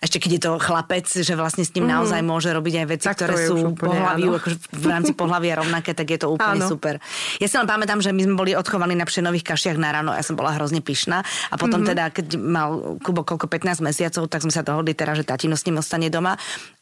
ešte 0.00 0.16
keď 0.16 0.30
je 0.32 0.42
to 0.48 0.52
chlapec, 0.64 1.04
že 1.04 1.36
vlastne 1.36 1.60
s 1.60 1.76
ním 1.76 1.84
mm-hmm. 1.84 1.96
naozaj 2.08 2.20
môže 2.24 2.48
robiť 2.56 2.74
aj 2.80 2.86
veci, 2.88 3.06
tak 3.12 3.20
ktoré 3.20 3.36
sú 3.36 3.76
pohľaviu, 3.78 4.30
akože 4.40 4.56
v 4.74 4.86
rámci 4.88 5.12
pohľavia 5.12 5.60
rovnaké, 5.60 5.92
tak 5.92 6.08
je 6.08 6.18
to 6.24 6.32
úplne 6.32 6.64
áno. 6.64 6.70
super. 6.72 6.96
Ja 7.36 7.46
si 7.46 7.54
len 7.54 7.68
pamätám, 7.68 8.00
že 8.00 8.10
my 8.10 8.22
sme 8.24 8.36
boli 8.36 8.52
odchov 8.56 8.78
schovaní 8.78 8.94
na 8.94 9.10
pšenových 9.10 9.42
kašiach 9.42 9.74
na 9.74 9.90
ráno. 9.90 10.14
Ja 10.14 10.22
som 10.22 10.38
bola 10.38 10.54
hrozne 10.54 10.78
pyšná. 10.78 11.26
A 11.50 11.54
potom 11.58 11.82
mm-hmm. 11.82 11.90
teda, 11.90 12.04
keď 12.14 12.26
mal 12.38 12.94
Kubo 13.02 13.26
koľko 13.26 13.50
15 13.50 13.82
mesiacov, 13.82 14.30
tak 14.30 14.46
sme 14.46 14.54
sa 14.54 14.62
dohodli 14.62 14.94
teraz, 14.94 15.18
že 15.18 15.26
tatino 15.26 15.58
s 15.58 15.66
ním 15.66 15.82
ostane 15.82 16.06
doma. 16.06 16.38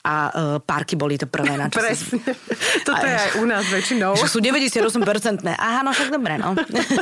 A 0.07 0.15
uh, 0.31 0.57
párky 0.63 0.95
boli 0.95 1.19
to 1.19 1.27
prvé, 1.27 1.59
na 1.59 1.67
čo 1.67 1.83
Presne. 1.83 2.23
Si... 2.23 2.31
Toto 2.87 3.03
a, 3.03 3.11
je 3.11 3.17
aj 3.19 3.31
u 3.43 3.45
nás 3.51 3.67
väčšinou. 3.67 4.15
Že 4.15 4.29
sú 4.31 4.39
98%. 4.39 5.43
Aha, 5.51 5.83
no 5.83 5.91
však 5.91 6.15
dobre, 6.15 6.39
no. 6.39 6.55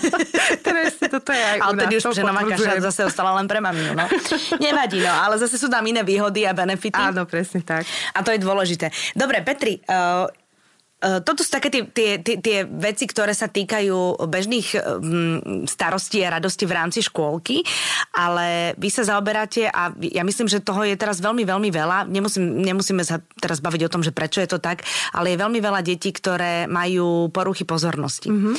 Presne, 0.67 1.07
toto 1.13 1.31
je 1.37 1.43
aj 1.45 1.59
u. 1.61 1.63
Ale 1.69 1.73
tedy 1.85 1.95
už 2.01 2.05
pšenová 2.17 2.41
kaša 2.49 2.81
zase 2.81 3.01
ostala 3.05 3.37
len 3.37 3.45
pre 3.45 3.61
maminu, 3.61 3.93
no. 3.93 4.09
Nevadí, 4.57 5.05
no, 5.05 5.13
ale 5.13 5.37
zase 5.37 5.61
sú 5.61 5.69
tam 5.69 5.85
iné 5.85 6.01
výhody 6.01 6.49
a 6.49 6.57
benefity. 6.57 6.97
Áno, 6.97 7.29
presne 7.29 7.61
tak. 7.61 7.85
A 8.17 8.25
to 8.25 8.33
je 8.33 8.41
dôležité. 8.41 8.89
Dobre, 9.13 9.45
Petri, 9.45 9.77
uh, 9.85 10.25
toto 11.25 11.45
sú 11.45 11.51
také 11.53 11.69
tie, 11.69 11.83
tie, 11.85 12.11
tie, 12.21 12.37
tie 12.41 12.59
veci, 12.65 13.05
ktoré 13.05 13.37
sa 13.37 13.47
týkajú 13.51 14.25
bežných 14.25 14.69
um, 14.75 15.65
starostí 15.69 16.25
a 16.25 16.41
radosti 16.41 16.65
v 16.65 16.77
rámci 16.77 17.05
škôlky, 17.05 17.61
ale 18.17 18.73
vy 18.81 18.89
sa 18.89 19.05
zaoberáte 19.05 19.69
a 19.69 19.93
ja 20.01 20.25
myslím, 20.25 20.49
že 20.49 20.65
toho 20.65 20.83
je 20.89 20.97
teraz 20.97 21.21
veľmi, 21.21 21.45
veľmi 21.45 21.69
veľa. 21.69 22.09
Nemusím, 22.09 22.65
nemusíme 22.65 23.05
sa 23.05 23.21
teraz 23.37 23.61
baviť 23.61 23.83
o 23.85 23.93
tom, 23.93 24.01
že 24.01 24.17
prečo 24.17 24.41
je 24.41 24.49
to 24.49 24.59
tak, 24.59 24.83
ale 25.13 25.37
je 25.37 25.43
veľmi 25.43 25.61
veľa 25.61 25.85
detí, 25.85 26.09
ktoré 26.09 26.65
majú 26.65 27.29
poruchy 27.29 27.69
pozornosti. 27.69 28.33
Mm-hmm. 28.33 28.55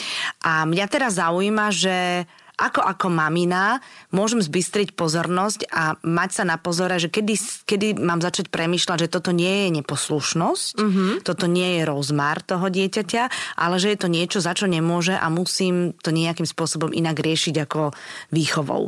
A 0.46 0.70
mňa 0.70 0.86
teraz 0.86 1.18
zaujíma, 1.18 1.74
že 1.74 2.30
ako 2.56 2.82
ako 2.82 3.08
mamina 3.12 3.84
môžem 4.16 4.40
zbystriť 4.40 4.96
pozornosť 4.96 5.68
a 5.72 6.00
mať 6.00 6.30
sa 6.32 6.44
na 6.48 6.56
pozore, 6.56 6.96
že 6.98 7.12
kedy, 7.12 7.36
kedy 7.68 7.88
mám 8.00 8.24
začať 8.24 8.48
premýšľať, 8.48 9.08
že 9.08 9.12
toto 9.12 9.36
nie 9.36 9.68
je 9.68 9.80
neposlušnosť, 9.82 10.74
mm-hmm. 10.80 11.12
toto 11.28 11.46
nie 11.52 11.80
je 11.80 11.82
rozmar 11.84 12.40
toho 12.40 12.72
dieťaťa, 12.72 13.56
ale 13.60 13.76
že 13.78 13.92
je 13.94 14.00
to 14.00 14.08
niečo, 14.08 14.40
za 14.40 14.56
čo 14.56 14.72
nemôže 14.72 15.14
a 15.16 15.28
musím 15.28 15.92
to 16.00 16.16
nejakým 16.16 16.48
spôsobom 16.48 16.96
inak 16.96 17.20
riešiť 17.20 17.56
ako 17.68 17.92
výchovou. 18.32 18.88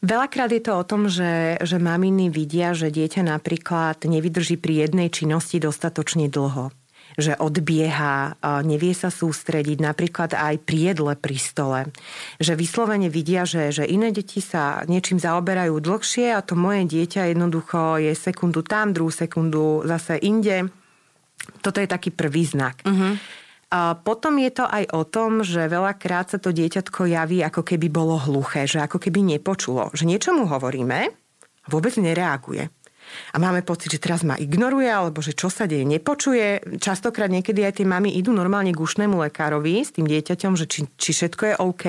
Veľakrát 0.00 0.48
je 0.48 0.64
to 0.64 0.72
o 0.80 0.86
tom, 0.88 1.12
že, 1.12 1.60
že 1.60 1.76
maminy 1.76 2.32
vidia, 2.32 2.72
že 2.72 2.88
dieťa 2.88 3.36
napríklad 3.36 4.00
nevydrží 4.00 4.56
pri 4.56 4.88
jednej 4.88 5.12
činnosti 5.12 5.60
dostatočne 5.60 6.32
dlho 6.32 6.72
že 7.18 7.34
odbieha, 7.34 8.38
nevie 8.62 8.92
sa 8.94 9.10
sústrediť, 9.10 9.82
napríklad 9.82 10.36
aj 10.36 10.62
pri 10.62 10.92
jedle 10.92 11.12
pri 11.16 11.36
stole. 11.40 11.80
Že 12.38 12.52
vyslovene 12.54 13.08
vidia, 13.08 13.48
že, 13.48 13.72
že 13.74 13.88
iné 13.88 14.14
deti 14.14 14.38
sa 14.38 14.84
niečím 14.86 15.18
zaoberajú 15.18 15.80
dlhšie 15.80 16.34
a 16.34 16.44
to 16.44 16.54
moje 16.54 16.86
dieťa 16.86 17.32
jednoducho 17.32 17.98
je 17.98 18.12
sekundu 18.14 18.62
tam, 18.62 18.94
druhú 18.94 19.10
sekundu 19.10 19.82
zase 19.88 20.20
inde. 20.20 20.70
Toto 21.64 21.80
je 21.80 21.88
taký 21.88 22.12
prvý 22.12 22.44
znak. 22.44 22.84
Uh-huh. 22.84 23.16
A 23.70 23.94
potom 23.94 24.34
je 24.42 24.50
to 24.50 24.66
aj 24.66 24.90
o 24.90 25.06
tom, 25.06 25.46
že 25.46 25.70
veľakrát 25.70 26.34
sa 26.34 26.38
to 26.42 26.50
dieťatko 26.50 27.06
javí, 27.06 27.38
ako 27.46 27.62
keby 27.62 27.86
bolo 27.86 28.18
hluché, 28.18 28.66
že 28.66 28.82
ako 28.82 28.98
keby 28.98 29.38
nepočulo, 29.38 29.94
že 29.94 30.04
niečo 30.10 30.34
mu 30.34 30.50
hovoríme 30.50 31.14
vôbec 31.70 31.94
nereaguje. 31.94 32.66
A 33.32 33.36
máme 33.38 33.62
pocit, 33.62 33.94
že 33.94 34.02
teraz 34.02 34.26
ma 34.26 34.36
ignoruje, 34.36 34.88
alebo 34.90 35.22
že 35.22 35.36
čo 35.36 35.50
sa 35.52 35.64
deje, 35.70 35.86
nepočuje. 35.86 36.78
Častokrát 36.82 37.30
niekedy 37.30 37.62
aj 37.62 37.82
tie 37.82 37.86
mamy 37.86 38.14
idú 38.14 38.34
normálne 38.34 38.74
k 38.74 38.82
ušnému 38.82 39.18
lekárovi 39.30 39.82
s 39.82 39.94
tým 39.94 40.06
dieťaťom, 40.06 40.52
že 40.58 40.66
či, 40.66 40.80
či 40.98 41.10
všetko 41.14 41.42
je 41.42 41.54
OK. 41.58 41.86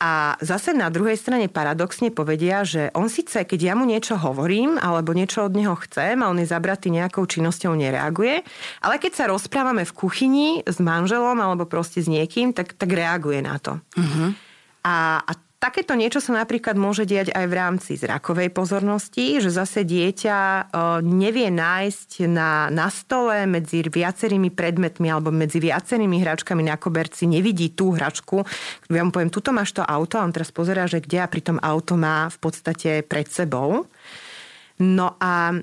A 0.00 0.32
zase 0.40 0.72
na 0.72 0.88
druhej 0.88 1.20
strane 1.20 1.52
paradoxne 1.52 2.08
povedia, 2.08 2.64
že 2.64 2.88
on 2.96 3.12
síce, 3.12 3.36
keď 3.36 3.60
ja 3.60 3.74
mu 3.76 3.84
niečo 3.84 4.16
hovorím 4.16 4.80
alebo 4.80 5.12
niečo 5.12 5.44
od 5.44 5.52
neho 5.52 5.76
chcem 5.76 6.24
a 6.24 6.32
on 6.32 6.40
je 6.40 6.48
zabratý 6.48 6.88
nejakou 6.88 7.28
činnosťou, 7.28 7.76
nereaguje, 7.76 8.40
ale 8.80 8.96
keď 8.96 9.12
sa 9.12 9.28
rozprávame 9.28 9.84
v 9.84 9.92
kuchyni 9.92 10.48
s 10.64 10.80
manželom 10.80 11.36
alebo 11.36 11.68
proste 11.68 12.00
s 12.00 12.08
niekým, 12.08 12.56
tak, 12.56 12.72
tak 12.80 12.88
reaguje 12.88 13.44
na 13.44 13.60
to. 13.60 13.76
Uh-huh. 13.92 14.32
A, 14.88 15.20
a 15.20 15.32
Takéto 15.60 15.92
niečo 15.92 16.24
sa 16.24 16.40
napríklad 16.40 16.72
môže 16.80 17.04
diať 17.04 17.36
aj 17.36 17.44
v 17.44 17.52
rámci 17.52 17.92
zrakovej 18.00 18.48
pozornosti, 18.48 19.44
že 19.44 19.52
zase 19.52 19.84
dieťa 19.84 20.38
e, 20.40 20.62
nevie 21.04 21.52
nájsť 21.52 22.24
na, 22.32 22.72
na 22.72 22.88
stole 22.88 23.44
medzi 23.44 23.84
viacerými 23.84 24.48
predmetmi 24.48 25.12
alebo 25.12 25.28
medzi 25.28 25.60
viacerými 25.60 26.16
hračkami 26.16 26.64
na 26.64 26.80
koberci, 26.80 27.28
nevidí 27.28 27.76
tú 27.76 27.92
hračku. 27.92 28.40
Ja 28.88 29.04
mu 29.04 29.12
poviem, 29.12 29.28
tuto 29.28 29.52
máš 29.52 29.76
to 29.76 29.84
auto 29.84 30.16
a 30.16 30.24
on 30.24 30.32
teraz 30.32 30.48
pozerá, 30.48 30.88
že 30.88 31.04
kde 31.04 31.20
a 31.20 31.28
pritom 31.28 31.60
auto 31.60 31.92
má 31.92 32.32
v 32.32 32.40
podstate 32.40 33.04
pred 33.04 33.28
sebou. 33.28 33.84
No 34.80 35.20
a 35.20 35.52
e, 35.52 35.56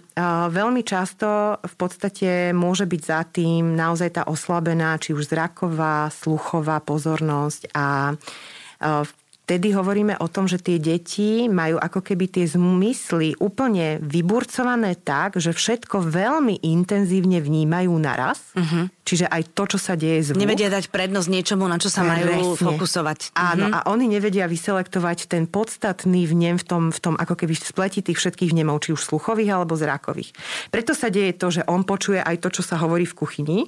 veľmi 0.53 0.85
často 0.85 1.57
v 1.57 1.73
podstate 1.73 2.53
môže 2.53 2.85
byť 2.85 3.01
za 3.01 3.25
tým 3.25 3.73
naozaj 3.73 4.21
tá 4.21 4.23
oslabená, 4.29 5.01
či 5.01 5.17
už 5.17 5.25
zraková, 5.25 6.13
sluchová 6.13 6.85
pozornosť 6.85 7.73
a 7.73 8.13
e, 8.13 9.25
vtedy 9.47 9.71
hovoríme 9.71 10.19
o 10.19 10.27
tom, 10.27 10.43
že 10.43 10.59
tie 10.59 10.75
deti 10.75 11.47
majú 11.47 11.79
ako 11.79 12.03
keby 12.03 12.27
tie 12.27 12.43
zmysly 12.51 13.31
úplne 13.39 13.95
vyburcované 14.03 14.99
tak, 14.99 15.39
že 15.39 15.55
všetko 15.55 16.03
veľmi 16.03 16.67
intenzívne 16.67 17.39
vnímajú 17.39 17.95
naraz. 17.95 18.51
Uh-huh. 18.51 18.91
Čiže 19.07 19.31
aj 19.31 19.55
to, 19.55 19.63
čo 19.71 19.79
sa 19.79 19.95
deje 19.95 20.27
zvuk. 20.27 20.43
Nevedia 20.43 20.67
dať 20.67 20.91
prednosť 20.91 21.31
niečomu, 21.31 21.63
na 21.71 21.79
čo 21.79 21.87
sa 21.87 22.03
majú 22.03 22.59
Presne. 22.59 22.75
fokusovať. 22.75 23.19
Áno, 23.39 23.71
uh-huh. 23.71 23.77
a 23.79 23.87
oni 23.87 24.11
nevedia 24.11 24.51
vyselektovať 24.51 25.31
ten 25.31 25.47
podstatný 25.47 26.27
vnem 26.27 26.59
v 26.59 26.65
tom, 26.67 26.83
v 26.91 26.99
tom 26.99 27.15
ako 27.15 27.39
keby 27.39 27.55
spleti 27.55 28.03
tých 28.03 28.19
všetkých 28.19 28.51
vnemov, 28.51 28.83
či 28.83 28.91
už 28.91 28.99
sluchových 28.99 29.55
alebo 29.55 29.79
zrakových. 29.79 30.35
Preto 30.75 30.91
sa 30.91 31.07
deje 31.07 31.31
to, 31.39 31.55
že 31.55 31.63
on 31.71 31.87
počuje 31.87 32.19
aj 32.19 32.43
to, 32.43 32.51
čo 32.51 32.67
sa 32.67 32.75
hovorí 32.83 33.07
v 33.07 33.15
kuchyni, 33.15 33.59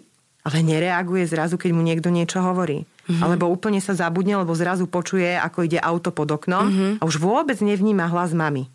ale 0.43 0.59
nereaguje 0.59 1.23
zrazu, 1.23 1.55
keď 1.55 1.71
mu 1.71 1.87
niekto 1.87 2.11
niečo 2.11 2.43
hovorí. 2.43 2.83
Mm-hmm. 3.09 3.25
Alebo 3.25 3.49
úplne 3.49 3.81
sa 3.81 3.97
zabudne, 3.97 4.37
lebo 4.37 4.53
zrazu 4.53 4.85
počuje, 4.85 5.33
ako 5.33 5.65
ide 5.65 5.81
auto 5.81 6.13
pod 6.13 6.29
oknom 6.29 6.69
mm-hmm. 6.69 6.91
a 7.01 7.03
už 7.09 7.17
vôbec 7.17 7.57
nevníma 7.57 8.05
hlas 8.05 8.37
mamy. 8.37 8.69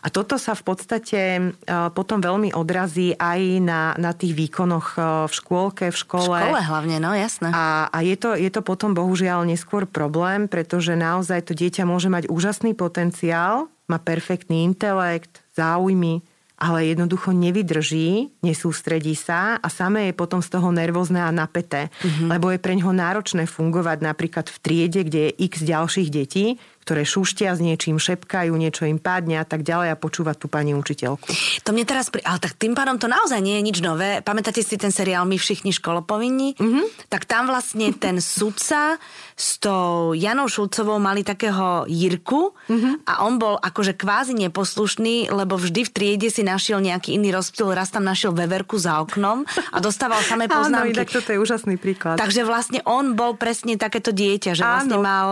A 0.00 0.08
toto 0.08 0.40
sa 0.40 0.56
v 0.56 0.64
podstate 0.64 1.20
uh, 1.38 1.92
potom 1.92 2.24
veľmi 2.24 2.56
odrazí 2.56 3.12
aj 3.20 3.40
na, 3.60 3.92
na 4.00 4.16
tých 4.16 4.32
výkonoch 4.32 4.96
uh, 4.96 5.28
v 5.28 5.32
škôlke, 5.32 5.86
v 5.92 5.96
škole. 5.96 6.40
V 6.40 6.50
škole 6.50 6.60
hlavne, 6.64 6.96
no 6.96 7.12
jasné. 7.12 7.52
A, 7.52 7.92
a 7.92 7.98
je, 8.00 8.16
to, 8.16 8.32
je 8.32 8.48
to 8.48 8.64
potom 8.64 8.96
bohužiaľ 8.96 9.44
neskôr 9.44 9.84
problém, 9.84 10.48
pretože 10.48 10.96
naozaj 10.96 11.46
to 11.46 11.52
dieťa 11.52 11.84
môže 11.84 12.08
mať 12.08 12.32
úžasný 12.32 12.72
potenciál, 12.72 13.68
má 13.92 14.00
perfektný 14.00 14.64
intelekt, 14.64 15.44
záujmy, 15.52 16.24
ale 16.60 16.92
jednoducho 16.92 17.32
nevydrží, 17.32 18.36
nesústredí 18.44 19.16
sa 19.16 19.56
a 19.56 19.68
samé 19.72 20.12
je 20.12 20.14
potom 20.14 20.44
z 20.44 20.52
toho 20.52 20.68
nervózne 20.68 21.24
a 21.24 21.32
napäté, 21.32 21.88
mm-hmm. 21.88 22.28
lebo 22.28 22.52
je 22.52 22.60
pre 22.60 22.76
ňoho 22.76 22.92
náročné 22.92 23.48
fungovať 23.48 24.04
napríklad 24.04 24.52
v 24.52 24.56
triede, 24.60 25.00
kde 25.08 25.20
je 25.32 25.36
x 25.48 25.64
ďalších 25.64 26.08
detí, 26.12 26.60
ktoré 26.80 27.04
šuštia 27.04 27.54
s 27.54 27.60
niečím, 27.60 28.00
šepkajú, 28.00 28.50
niečo 28.56 28.88
im 28.88 28.96
padne 28.96 29.38
a 29.38 29.46
tak 29.46 29.62
ďalej 29.62 29.94
a 29.94 30.00
počúvať 30.00 30.36
tú 30.40 30.46
pani 30.48 30.72
učiteľku. 30.72 31.28
To 31.62 31.70
mne 31.76 31.84
teraz... 31.84 32.08
Pri... 32.08 32.24
Ale 32.24 32.40
tak 32.40 32.56
tým 32.56 32.72
pádom 32.72 32.96
to 32.96 33.06
naozaj 33.06 33.38
nie 33.38 33.60
je 33.60 33.66
nič 33.68 33.78
nové. 33.84 34.24
Pamätáte 34.24 34.64
si 34.64 34.80
ten 34.80 34.90
seriál 34.90 35.28
My 35.28 35.36
všichni 35.36 35.76
školopovinní? 35.76 36.56
Mm-hmm. 36.56 37.12
Tak 37.12 37.28
tam 37.28 37.52
vlastne 37.52 37.92
ten 37.92 38.18
sudca 38.18 38.96
s 39.36 39.60
tou 39.60 40.16
Janou 40.16 40.48
Šulcovou 40.48 40.96
mali 40.96 41.20
takého 41.20 41.84
Jirku 41.84 42.56
mm-hmm. 42.66 43.06
a 43.06 43.28
on 43.28 43.36
bol 43.36 43.60
akože 43.60 43.94
kvázi 43.94 44.32
neposlušný, 44.34 45.30
lebo 45.30 45.60
vždy 45.60 45.84
v 45.84 45.90
triede 45.92 46.28
si 46.32 46.40
našiel 46.40 46.80
nejaký 46.80 47.14
iný 47.20 47.36
rozptyl. 47.36 47.70
Raz 47.76 47.92
tam 47.92 48.08
našiel 48.08 48.32
veverku 48.32 48.80
za 48.80 49.04
oknom 49.04 49.44
a 49.46 49.76
dostával 49.78 50.24
samé 50.24 50.48
poznámky. 50.52 50.96
Áno, 50.96 51.00
tak 51.04 51.12
toto 51.12 51.28
je 51.30 51.38
úžasný 51.38 51.76
príklad. 51.76 52.16
Takže 52.16 52.42
vlastne 52.42 52.80
on 52.88 53.12
bol 53.14 53.36
presne 53.36 53.76
takéto 53.76 54.10
dieťa, 54.10 54.56
že 54.56 54.64
vlastne 54.64 54.96
Áno. 54.96 55.04
mal 55.04 55.30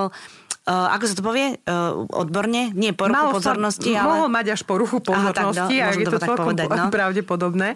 uh, 0.68 0.94
ako 0.94 1.04
sa 1.08 1.14
to 1.16 1.24
povie, 1.24 1.56
uh, 1.64 2.04
odborne, 2.12 2.76
nie 2.76 2.92
poruchu 2.92 3.16
Malo 3.16 3.32
pozornosti, 3.32 3.96
sa, 3.96 4.04
ale... 4.04 4.12
Mohol 4.20 4.28
mať 4.28 4.46
až 4.52 4.60
poruchu 4.68 4.98
pozornosti, 5.00 5.80
Aha, 5.80 5.88
tak, 5.88 5.96
no, 5.96 5.96
a 5.96 5.96
je 5.96 6.06
to, 6.06 6.12
to 6.12 6.20
celkom 6.20 6.46
povedať, 6.52 6.68
no. 6.68 6.84
pravdepodobné. 6.92 7.68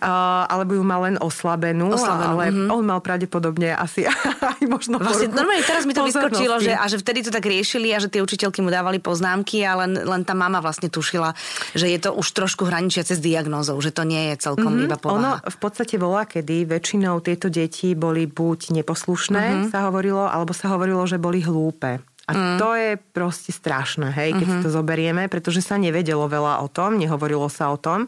Uh, 0.00 0.48
alebo 0.48 0.72
ju 0.80 0.82
mal 0.82 1.04
len 1.04 1.16
oslabenú, 1.20 1.92
oslabenú 1.92 2.40
ale 2.40 2.44
mm-hmm. 2.48 2.72
on 2.72 2.82
mal 2.88 3.00
pravdepodobne 3.04 3.76
asi 3.76 4.08
aj 4.56 4.62
možno 4.64 4.96
Vlastne 4.96 5.28
normálne 5.32 5.64
teraz 5.66 5.84
mi 5.84 5.92
to 5.92 6.06
vyskočilo, 6.06 6.62
že, 6.64 6.72
a 6.72 6.84
že 6.88 6.96
vtedy 6.96 7.26
to 7.26 7.30
tak 7.30 7.44
riešili 7.44 7.92
a 7.92 8.00
že 8.00 8.08
tie 8.08 8.24
učiteľky 8.24 8.64
mu 8.64 8.72
dávali 8.72 9.02
poznámky 9.02 9.60
a 9.66 9.84
len, 9.84 10.00
len 10.00 10.22
tá 10.24 10.32
mama 10.32 10.64
vlastne 10.64 10.88
tušila, 10.88 11.36
že 11.76 11.92
je 11.92 11.98
to 12.00 12.16
už 12.16 12.26
trošku 12.32 12.64
hraničia 12.64 13.04
cez 13.04 13.20
diagnózou, 13.20 13.76
že 13.84 13.92
to 13.92 14.06
nie 14.08 14.32
je 14.32 14.40
celkom 14.40 14.80
mm-hmm. 14.80 14.86
iba 14.88 14.96
povaha. 14.96 15.18
Ono 15.18 15.30
v 15.44 15.56
podstate 15.60 16.00
volá, 16.00 16.24
kedy 16.24 16.64
väčšinou 16.64 17.20
tieto 17.20 17.52
deti 17.52 17.92
boli 17.92 18.24
buď 18.24 18.80
neposlušné, 18.80 19.44
mm-hmm. 19.44 19.68
sa 19.74 19.90
hovorilo, 19.90 20.24
alebo 20.24 20.54
sa 20.56 20.72
hovorilo, 20.72 21.04
že 21.04 21.20
boli 21.20 21.42
hlúpe. 21.42 22.00
A 22.30 22.32
mm. 22.32 22.58
to 22.62 22.68
je 22.78 22.90
proste 23.10 23.50
strašné, 23.50 24.14
hej, 24.14 24.38
keď 24.38 24.46
mm-hmm. 24.46 24.62
si 24.62 24.64
to 24.64 24.70
zoberieme, 24.70 25.26
pretože 25.26 25.66
sa 25.66 25.74
nevedelo 25.74 26.30
veľa 26.30 26.62
o 26.62 26.70
tom, 26.70 26.94
nehovorilo 26.94 27.50
sa 27.50 27.74
o 27.74 27.78
tom. 27.78 28.06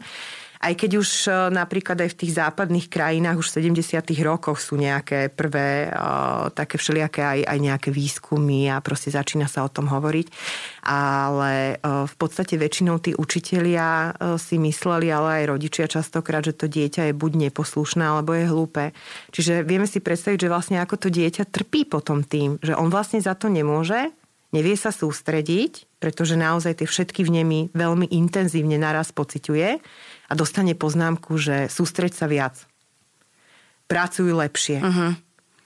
Aj 0.63 0.71
keď 0.79 1.03
už 1.03 1.27
e, 1.27 1.31
napríklad 1.51 1.99
aj 1.99 2.15
v 2.15 2.19
tých 2.23 2.39
západných 2.39 2.87
krajinách 2.87 3.35
už 3.35 3.51
v 3.51 3.83
70. 3.83 3.99
rokoch 4.23 4.63
sú 4.63 4.79
nejaké 4.79 5.27
prvé 5.27 5.91
uh, 5.91 6.47
také 6.55 6.79
všelijaké 6.79 7.19
aj, 7.19 7.39
aj 7.51 7.59
nejaké 7.59 7.89
výskumy 7.91 8.71
a 8.71 8.79
proste 8.79 9.11
začína 9.11 9.51
sa 9.51 9.67
o 9.67 9.73
tom 9.73 9.91
hovoriť. 9.91 10.31
Ale 10.87 11.75
uh, 11.75 12.07
v 12.07 12.15
podstate 12.15 12.55
väčšinou 12.55 13.03
tí 13.03 13.11
učitelia 13.11 14.15
si 14.39 14.55
mysleli, 14.55 15.11
ale 15.11 15.43
aj 15.43 15.51
rodičia 15.51 15.85
častokrát, 15.91 16.47
že 16.47 16.55
to 16.55 16.71
dieťa 16.71 17.11
je 17.11 17.13
buď 17.13 17.51
neposlušné, 17.51 18.03
alebo 18.07 18.31
je 18.31 18.47
hlúpe. 18.47 18.95
Čiže 19.35 19.67
vieme 19.67 19.89
si 19.89 19.99
predstaviť, 19.99 20.47
že 20.47 20.51
vlastne 20.51 20.77
ako 20.79 20.95
to 20.95 21.09
dieťa 21.11 21.51
trpí 21.51 21.83
potom 21.83 22.23
tým, 22.23 22.55
že 22.63 22.71
on 22.71 22.87
vlastne 22.87 23.19
za 23.19 23.35
to 23.35 23.51
nemôže, 23.51 24.15
nevie 24.53 24.77
sa 24.77 24.93
sústrediť, 24.93 25.97
pretože 25.97 26.37
naozaj 26.37 26.79
tie 26.79 26.87
všetky 26.87 27.25
vnemy 27.25 27.73
veľmi 27.73 28.13
intenzívne 28.13 28.77
naraz 28.77 29.09
pociťuje 29.11 29.81
a 30.33 30.37
dostane 30.37 30.73
poznámku, 30.73 31.37
že 31.37 31.69
sústreď 31.69 32.17
sa 32.17 32.25
viac. 32.25 32.65
Pracuj 33.85 34.33
lepšie. 34.33 34.81
Uh-huh. 34.81 35.13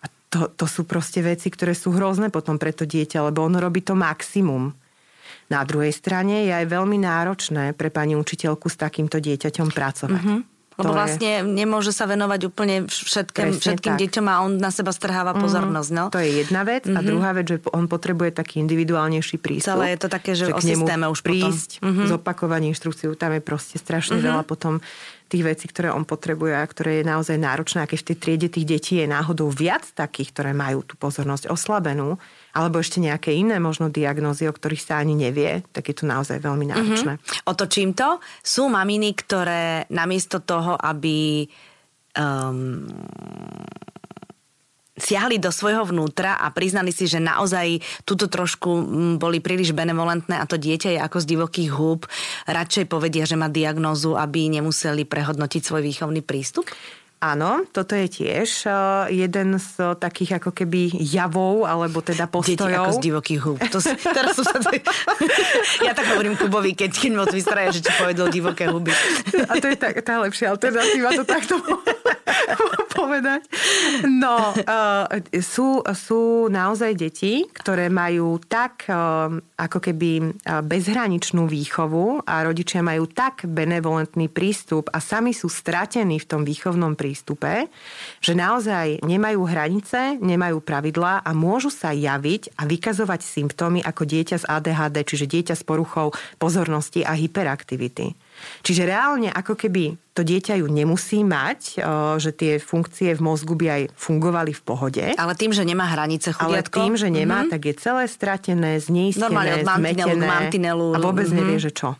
A 0.03 0.05
to, 0.27 0.51
to 0.51 0.67
sú 0.67 0.83
proste 0.83 1.23
veci, 1.23 1.47
ktoré 1.47 1.71
sú 1.71 1.95
hrozné 1.95 2.27
potom 2.27 2.59
pre 2.59 2.75
to 2.75 2.83
dieťa, 2.83 3.31
lebo 3.31 3.47
ono 3.47 3.63
robí 3.63 3.79
to 3.79 3.95
maximum. 3.95 4.75
Na 5.47 5.63
druhej 5.63 5.95
strane 5.95 6.43
je 6.43 6.51
aj 6.51 6.67
veľmi 6.67 6.99
náročné 6.99 7.71
pre 7.79 7.87
pani 7.87 8.19
učiteľku 8.19 8.67
s 8.67 8.75
takýmto 8.75 9.23
dieťaťom 9.23 9.71
pracovať. 9.71 10.23
Uh-huh. 10.27 10.43
Lebo 10.77 10.93
to 10.93 10.97
vlastne 10.97 11.41
je... 11.41 11.45
nemôže 11.45 11.89
sa 11.89 12.05
venovať 12.05 12.53
úplne 12.53 12.85
všetkým, 12.85 13.57
všetkým 13.57 13.97
deťom 13.97 14.25
a 14.29 14.45
on 14.45 14.61
na 14.61 14.69
seba 14.69 14.93
strháva 14.93 15.33
mm-hmm. 15.33 15.43
pozornosť. 15.43 15.89
No? 15.89 16.05
To 16.13 16.21
je 16.21 16.45
jedna 16.45 16.61
vec. 16.61 16.85
Mm-hmm. 16.85 16.97
A 16.97 17.01
mhm. 17.01 17.07
druhá 17.09 17.29
vec, 17.33 17.45
že 17.49 17.57
on 17.73 17.89
potrebuje 17.89 18.37
taký 18.37 18.61
individuálnejší 18.61 19.41
prístup. 19.41 19.73
Celé 19.73 19.97
je 19.97 19.99
to 20.05 20.09
také, 20.13 20.37
že, 20.37 20.53
že 20.53 20.53
o 20.53 20.61
systéme 20.61 21.09
už 21.09 21.25
prísť, 21.25 21.81
potom. 21.81 21.89
Mm-hmm. 21.89 22.07
zopakovanie 22.13 22.67
inštrukcií. 22.77 23.09
Tam 23.17 23.33
je 23.33 23.41
proste 23.41 23.81
strašne 23.81 24.21
mm-hmm. 24.21 24.29
veľa 24.29 24.43
potom 24.45 24.77
tých 25.27 25.43
vecí, 25.43 25.65
ktoré 25.67 25.91
on 25.91 26.07
potrebuje 26.07 26.55
a 26.55 26.63
ktoré 26.63 27.03
je 27.03 27.09
naozaj 27.09 27.35
náročné. 27.35 27.83
A 27.83 27.89
keď 27.89 27.99
v 27.99 28.07
tej 28.07 28.17
triede 28.17 28.47
tých 28.47 28.65
detí 28.67 28.93
je 29.03 29.07
náhodou 29.11 29.51
viac 29.51 29.83
takých, 29.91 30.31
ktoré 30.31 30.51
majú 30.55 30.87
tú 30.87 30.95
pozornosť 30.95 31.51
oslabenú, 31.51 32.15
alebo 32.57 32.81
ešte 32.81 32.97
nejaké 32.97 33.37
iné 33.37 33.61
možno 33.61 33.93
diagnózy, 33.93 34.49
o 34.49 34.55
ktorých 34.57 34.81
sa 34.81 34.97
ani 34.97 35.13
nevie, 35.13 35.61
tak 35.69 35.93
je 35.93 35.95
to 36.01 36.09
naozaj 36.09 36.41
veľmi 36.41 36.65
mhm. 36.65 36.71
náročné. 36.73 37.13
Mm-hmm. 37.21 37.45
Otočím 37.45 37.93
to. 37.93 38.17
Sú 38.41 38.65
maminy, 38.65 39.13
ktoré 39.13 39.85
namiesto 39.93 40.41
toho, 40.41 40.73
aby 40.73 41.45
um, 42.17 42.89
siahli 44.97 45.37
do 45.37 45.53
svojho 45.53 45.85
vnútra 45.85 46.41
a 46.41 46.49
priznali 46.49 46.89
si, 46.89 47.05
že 47.05 47.21
naozaj 47.21 47.79
túto 48.01 48.25
trošku 48.25 48.69
boli 49.21 49.37
príliš 49.37 49.71
benevolentné 49.71 50.41
a 50.41 50.49
to 50.49 50.57
dieťa 50.57 50.97
je 50.97 50.99
ako 50.99 51.17
z 51.21 51.29
divokých 51.37 51.69
húb, 51.69 52.09
radšej 52.49 52.89
povedia, 52.89 53.29
že 53.29 53.37
má 53.37 53.45
diagnózu, 53.47 54.17
aby 54.17 54.49
nemuseli 54.49 55.05
prehodnotiť 55.05 55.61
svoj 55.61 55.85
výchovný 55.85 56.25
prístup? 56.25 56.65
Áno, 57.17 57.65
toto 57.73 57.97
je 57.97 58.05
tiež 58.05 58.69
uh, 58.69 59.09
jeden 59.09 59.57
z 59.57 59.69
uh, 59.81 59.97
takých 59.97 60.37
ako 60.37 60.53
keby 60.53 61.01
javov, 61.01 61.65
alebo 61.65 61.97
teda 62.05 62.29
postojov. 62.29 62.69
Deti 62.69 62.77
ako 62.77 62.91
z 62.93 63.01
divokých 63.09 63.41
húb. 63.41 63.57
To, 63.73 63.81
si, 63.81 63.89
teraz 64.17 64.37
som 64.37 64.45
sa 64.45 64.61
ja 65.87 65.97
tak 65.97 66.13
hovorím 66.13 66.37
Kubovi, 66.37 66.77
keď, 66.77 66.93
keď 66.93 67.11
moc 67.17 67.33
vystraja, 67.33 67.73
že 67.73 67.81
ti 67.81 67.91
povedol 67.97 68.29
divoké 68.29 68.69
huby. 68.69 68.93
A 69.49 69.57
to 69.57 69.65
je 69.65 69.77
tá, 69.81 69.89
tá 69.97 70.21
lepšia 70.21 70.53
alternatíva 70.53 71.09
to 71.17 71.25
takto 71.25 71.57
povedať. 72.97 73.41
No, 74.09 74.53
uh, 74.53 75.05
sú, 75.39 75.85
sú 75.93 76.49
naozaj 76.49 76.97
deti, 76.97 77.45
ktoré 77.45 77.87
majú 77.93 78.41
tak 78.41 78.89
uh, 78.89 79.31
ako 79.57 79.79
keby 79.81 80.37
bezhraničnú 80.65 81.49
výchovu 81.49 82.21
a 82.25 82.45
rodičia 82.45 82.85
majú 82.85 83.09
tak 83.09 83.45
benevolentný 83.49 84.29
prístup 84.29 84.89
a 84.93 85.01
sami 85.01 85.33
sú 85.33 85.49
stratení 85.49 86.21
v 86.21 86.29
tom 86.29 86.41
výchovnom 86.45 86.93
prístupe, 86.93 87.69
že 88.21 88.33
naozaj 88.37 89.01
nemajú 89.01 89.41
hranice, 89.49 90.21
nemajú 90.21 90.61
pravidlá 90.61 91.25
a 91.25 91.31
môžu 91.33 91.73
sa 91.73 91.89
javiť 91.93 92.53
a 92.57 92.69
vykazovať 92.69 93.21
symptómy 93.25 93.79
ako 93.81 94.05
dieťa 94.05 94.37
z 94.41 94.45
ADHD, 94.45 94.95
čiže 95.05 95.25
dieťa 95.25 95.55
s 95.57 95.63
poruchou 95.65 96.13
pozornosti 96.37 97.01
a 97.01 97.17
hyperaktivity. 97.17 98.26
Čiže 98.61 98.87
reálne 98.87 99.29
ako 99.31 99.53
keby 99.55 99.97
to 100.17 100.25
dieťa 100.25 100.57
ju 100.57 100.65
nemusí 100.65 101.21
mať, 101.21 101.77
že 102.17 102.31
tie 102.33 102.57
funkcie 102.57 103.13
v 103.13 103.21
mozgu 103.21 103.53
by 103.53 103.67
aj 103.69 103.81
fungovali 103.93 104.49
v 104.49 104.61
pohode. 104.65 105.05
Ale 105.13 105.33
tým, 105.37 105.53
že 105.53 105.61
nemá 105.61 105.85
hranice 105.85 106.33
chudiatko? 106.33 106.73
Ale 106.73 106.85
tým, 106.89 106.93
že 106.97 107.07
nemá, 107.13 107.45
mm-hmm. 107.45 107.53
tak 107.53 107.61
je 107.69 107.73
celé 107.77 108.03
stratené, 108.09 108.71
zneistené, 108.81 109.61
zmetené 109.61 110.27
a 110.73 110.97
vôbec 110.97 111.29
mm-hmm. 111.29 111.37
nevie, 111.37 111.57
že 111.61 111.69
čo 111.69 111.93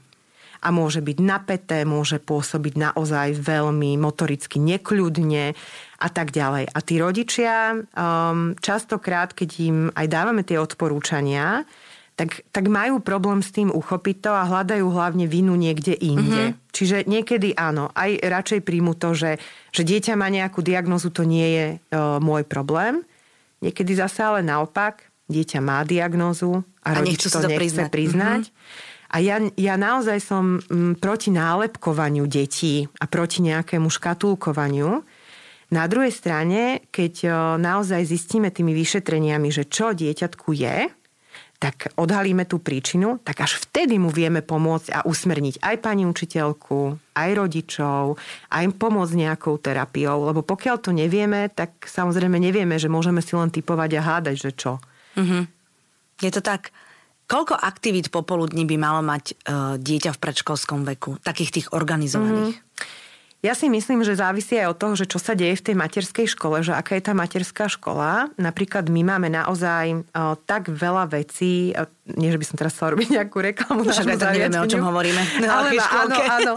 a 0.57 0.73
môže 0.73 1.05
byť 1.05 1.17
napäté, 1.21 1.85
môže 1.85 2.17
pôsobiť 2.17 2.91
naozaj 2.91 3.37
veľmi 3.37 3.93
motoricky 4.01 4.57
nekľudne 4.57 5.53
a 6.01 6.07
tak 6.09 6.33
ďalej. 6.33 6.73
A 6.73 6.79
tí 6.81 6.97
rodičia 6.97 7.77
um, 7.77 8.57
častokrát, 8.57 9.33
keď 9.37 9.49
im 9.61 9.77
aj 9.93 10.05
dávame 10.09 10.41
tie 10.41 10.57
odporúčania, 10.57 11.65
tak, 12.17 12.49
tak 12.49 12.65
majú 12.65 12.97
problém 12.97 13.45
s 13.45 13.53
tým 13.53 13.69
uchopiť 13.69 14.15
to 14.25 14.31
a 14.33 14.49
hľadajú 14.49 14.89
hlavne 14.89 15.29
vinu 15.29 15.53
niekde 15.53 15.93
inde. 15.93 16.57
Mm-hmm. 16.57 16.73
Čiže 16.73 16.97
niekedy 17.05 17.53
áno, 17.53 17.93
aj 17.93 18.25
radšej 18.25 18.65
príjmu 18.65 18.97
to, 18.97 19.13
že, 19.13 19.37
že 19.69 19.85
dieťa 19.85 20.17
má 20.17 20.25
nejakú 20.33 20.65
diagnozu, 20.65 21.13
to 21.13 21.21
nie 21.29 21.45
je 21.45 21.65
uh, 21.77 22.17
môj 22.17 22.41
problém. 22.49 23.05
Niekedy 23.61 23.93
zase 23.93 24.25
ale 24.25 24.41
naopak, 24.41 25.05
dieťa 25.29 25.61
má 25.61 25.85
diagnózu 25.85 26.65
a, 26.81 26.97
a 26.97 27.05
rodič 27.05 27.21
to, 27.21 27.29
to 27.29 27.45
nechce 27.45 27.85
priznať. 27.85 27.89
priznať. 27.93 28.43
Mm-hmm 28.49 28.95
a 29.07 29.23
ja, 29.23 29.39
ja 29.55 29.79
naozaj 29.79 30.19
som 30.19 30.59
mm, 30.59 30.99
proti 30.99 31.31
nálepkovaniu 31.31 32.27
detí 32.27 32.91
a 32.99 33.07
proti 33.07 33.39
nejakému 33.39 33.87
škatulkovaniu. 33.87 34.99
Na 35.67 35.83
druhej 35.87 36.15
strane, 36.15 36.87
keď 36.91 37.27
naozaj 37.59 38.07
zistíme 38.07 38.51
tými 38.55 38.71
vyšetreniami, 38.71 39.51
že 39.51 39.67
čo 39.67 39.91
dieťatku 39.91 40.55
je, 40.55 40.87
tak 41.57 41.89
odhalíme 41.97 42.45
tú 42.45 42.61
príčinu, 42.61 43.17
tak 43.25 43.41
až 43.41 43.57
vtedy 43.65 43.97
mu 43.97 44.13
vieme 44.13 44.45
pomôcť 44.45 44.93
a 44.93 44.99
usmerniť 45.09 45.57
aj 45.65 45.75
pani 45.81 46.05
učiteľku, 46.05 47.01
aj 47.17 47.29
rodičov, 47.33 48.21
aj 48.53 48.63
pomôcť 48.77 49.13
nejakou 49.17 49.57
terapiou, 49.57 50.29
lebo 50.29 50.45
pokiaľ 50.45 50.75
to 50.77 50.93
nevieme, 50.93 51.49
tak 51.49 51.89
samozrejme 51.89 52.37
nevieme, 52.37 52.77
že 52.77 52.93
môžeme 52.93 53.25
si 53.25 53.33
len 53.33 53.49
typovať 53.49 53.89
a 53.97 54.01
hádať, 54.05 54.35
že 54.37 54.51
čo. 54.53 54.77
Mm-hmm. 55.17 55.43
Je 56.21 56.31
to 56.33 56.45
tak. 56.45 56.69
Koľko 57.27 57.59
aktivít 57.59 58.13
popoludní 58.13 58.63
by 58.63 58.77
malo 58.79 59.01
mať 59.03 59.35
uh, 59.35 59.75
dieťa 59.81 60.15
v 60.15 60.21
predškolskom 60.21 60.87
veku? 60.87 61.19
Takých 61.25 61.51
tých 61.59 61.67
organizovaných? 61.75 62.55
Mm. 62.55 62.65
Ja 63.47 63.55
si 63.55 63.71
myslím, 63.71 64.03
že 64.03 64.19
závisí 64.19 64.59
aj 64.59 64.75
od 64.75 64.79
toho, 64.83 64.93
že 64.99 65.07
čo 65.07 65.23
sa 65.23 65.31
deje 65.31 65.55
v 65.55 65.71
tej 65.71 65.75
materskej 65.79 66.27
škole, 66.35 66.59
že 66.67 66.75
aká 66.75 66.99
je 66.99 67.03
tá 67.07 67.15
materská 67.15 67.71
škola. 67.71 68.27
Napríklad 68.35 68.91
my 68.91 69.07
máme 69.07 69.31
naozaj 69.31 70.03
o, 70.03 70.35
tak 70.43 70.67
veľa 70.67 71.07
vecí, 71.15 71.71
o, 71.71 71.87
nie 72.19 72.27
že 72.27 72.35
by 72.35 72.43
som 72.43 72.59
teraz 72.59 72.75
chcela 72.75 72.99
robiť 72.99 73.07
nejakú 73.15 73.39
reklamu. 73.39 73.87
Však 73.87 74.19
tak 74.19 74.35
nevieme, 74.35 74.59
o 74.59 74.67
čom 74.67 74.83
hovoríme. 74.83 75.47
Ale 75.47 75.79
má, 75.79 75.85
áno, 75.95 76.17
áno. 76.27 76.53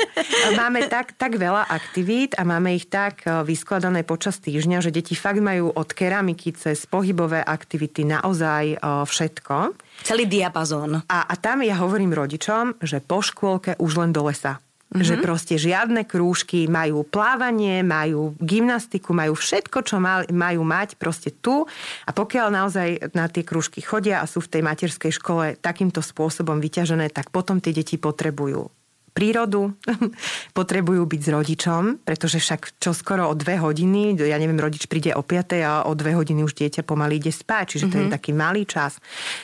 Máme 0.59 0.91
tak, 0.91 1.15
tak 1.15 1.39
veľa 1.39 1.71
aktivít 1.71 2.35
a 2.35 2.43
máme 2.43 2.75
ich 2.75 2.91
tak 2.91 3.23
vyskladané 3.23 4.03
počas 4.03 4.43
týždňa, 4.43 4.83
že 4.83 4.91
deti 4.91 5.15
fakt 5.15 5.39
majú 5.39 5.71
od 5.71 5.95
keramiky 5.95 6.59
cez 6.59 6.91
pohybové 6.91 7.39
aktivity 7.39 8.03
naozaj 8.03 8.83
o, 8.83 9.07
všetko. 9.07 9.79
Celý 10.03 10.27
diapazón. 10.27 11.07
A, 11.07 11.19
a 11.23 11.35
tam 11.39 11.63
ja 11.63 11.79
hovorím 11.79 12.11
rodičom, 12.19 12.83
že 12.83 12.99
po 12.99 13.23
škôlke 13.23 13.79
už 13.79 13.93
len 13.95 14.11
do 14.11 14.27
lesa. 14.27 14.59
Mm-hmm. 14.91 15.07
Že 15.07 15.15
proste 15.23 15.55
žiadne 15.55 16.03
krúžky, 16.03 16.67
majú 16.67 17.07
plávanie, 17.07 17.87
majú 17.87 18.35
gymnastiku, 18.43 19.15
majú 19.15 19.39
všetko, 19.39 19.87
čo 19.87 20.03
mal, 20.03 20.27
majú 20.35 20.67
mať 20.67 20.99
proste 20.99 21.31
tu. 21.31 21.63
A 22.07 22.11
pokiaľ 22.11 22.51
naozaj 22.51 23.15
na 23.15 23.31
tie 23.31 23.47
krúžky 23.47 23.87
chodia 23.87 24.19
a 24.19 24.27
sú 24.27 24.43
v 24.43 24.51
tej 24.59 24.63
materskej 24.67 25.13
škole 25.15 25.55
takýmto 25.63 26.03
spôsobom 26.03 26.59
vyťažené, 26.59 27.07
tak 27.15 27.31
potom 27.31 27.63
tie 27.63 27.71
deti 27.71 28.03
potrebujú 28.03 28.80
prírodu, 29.21 29.77
potrebujú 30.59 31.05
byť 31.05 31.21
s 31.21 31.29
rodičom, 31.29 31.83
pretože 32.01 32.41
však 32.41 32.81
čo 32.81 32.97
skoro 32.97 33.29
o 33.29 33.37
dve 33.37 33.61
hodiny, 33.61 34.17
ja 34.17 34.41
neviem, 34.41 34.57
rodič 34.57 34.89
príde 34.89 35.13
o 35.13 35.21
5 35.21 35.61
a 35.61 35.85
o 35.85 35.93
dve 35.93 36.17
hodiny 36.17 36.41
už 36.41 36.57
dieťa 36.57 36.89
pomaly 36.89 37.21
ide 37.21 37.29
spať, 37.29 37.77
čiže 37.77 37.85
mm-hmm. 37.85 37.93
to 37.93 38.01
je 38.01 38.09
mhm. 38.09 38.15
taký 38.17 38.33
malý 38.33 38.65
čas. 38.65 38.97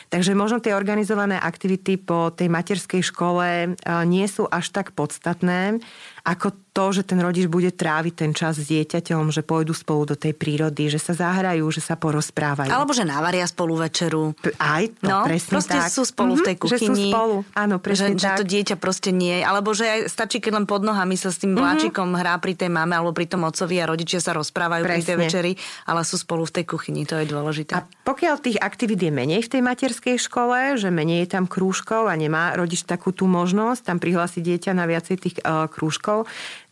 Takže 0.08 0.32
možno 0.32 0.64
tie 0.64 0.72
organizované 0.72 1.36
aktivity 1.36 2.00
po 2.00 2.32
tej 2.32 2.48
materskej 2.48 3.04
škole 3.04 3.76
nie 4.08 4.24
sú 4.24 4.48
až 4.48 4.72
tak 4.72 4.96
podstatné, 4.96 5.84
ako 6.26 6.66
to, 6.76 6.92
že 6.92 7.08
ten 7.08 7.16
rodič 7.22 7.48
bude 7.48 7.72
tráviť 7.72 8.14
ten 8.18 8.32
čas 8.36 8.60
s 8.60 8.68
dieťaťom, 8.68 9.32
že 9.32 9.40
pôjdu 9.40 9.72
spolu 9.72 10.12
do 10.12 10.16
tej 10.18 10.36
prírody, 10.36 10.92
že 10.92 11.00
sa 11.00 11.16
zahrajú, 11.16 11.64
že 11.72 11.80
sa 11.80 11.96
porozprávajú. 11.96 12.68
Alebo 12.68 12.92
že 12.92 13.06
navaria 13.06 13.48
spolu 13.48 13.80
večeru. 13.80 14.36
Aj 14.60 14.84
to, 14.84 15.08
no, 15.08 15.24
presne 15.24 15.56
proste 15.56 15.78
tak. 15.80 15.88
sú 15.88 16.04
spolu 16.04 16.36
mm-hmm, 16.36 16.44
v 16.44 16.48
tej 16.50 16.56
kuchyni. 16.60 16.82
Že 16.82 17.08
sú 17.08 17.14
spolu, 17.14 17.36
áno, 17.56 17.74
presne 17.80 18.12
že, 18.12 18.20
tak. 18.20 18.36
Že 18.36 18.40
to 18.42 18.46
dieťa 18.52 18.76
proste 18.76 19.10
nie, 19.14 19.40
alebo 19.40 19.72
že 19.72 19.88
aj 19.88 20.00
stačí, 20.12 20.36
keď 20.42 20.52
len 20.60 20.66
pod 20.68 20.84
nohami 20.84 21.16
sa 21.16 21.32
s 21.32 21.40
tým 21.40 21.56
mm-hmm. 21.56 21.64
vláčikom 21.64 22.08
hrá 22.12 22.36
pri 22.42 22.52
tej 22.58 22.68
mame 22.68 22.92
alebo 22.92 23.16
pri 23.16 23.26
tom 23.30 23.48
otcovi 23.48 23.80
a 23.80 23.88
rodičia 23.88 24.20
sa 24.20 24.36
rozprávajú 24.36 24.82
presne. 24.84 24.92
pri 24.92 25.06
tej 25.06 25.16
večeri, 25.16 25.52
ale 25.88 26.04
sú 26.04 26.20
spolu 26.20 26.44
v 26.44 26.60
tej 26.60 26.64
kuchyni, 26.68 27.08
to 27.08 27.16
je 27.16 27.24
dôležité. 27.24 27.72
A 27.72 27.86
pokiaľ 27.86 28.34
tých 28.42 28.58
aktivít 28.60 29.00
je 29.00 29.12
menej 29.14 29.40
v 29.46 29.52
tej 29.54 29.62
materskej 29.64 30.16
škole, 30.20 30.76
že 30.76 30.92
menej 30.92 31.24
je 31.24 31.28
tam 31.38 31.48
krúžkov 31.48 32.10
a 32.10 32.14
nemá 32.18 32.52
rodič 32.52 32.84
takú 32.84 33.16
tú 33.16 33.24
možnosť 33.24 33.80
tam 33.80 33.96
prihlásiť 33.96 34.42
dieťa 34.44 34.72
na 34.76 34.84
viacej 34.88 35.16
tých 35.20 35.36
uh, 35.44 35.68
krúžkov, 35.68 36.15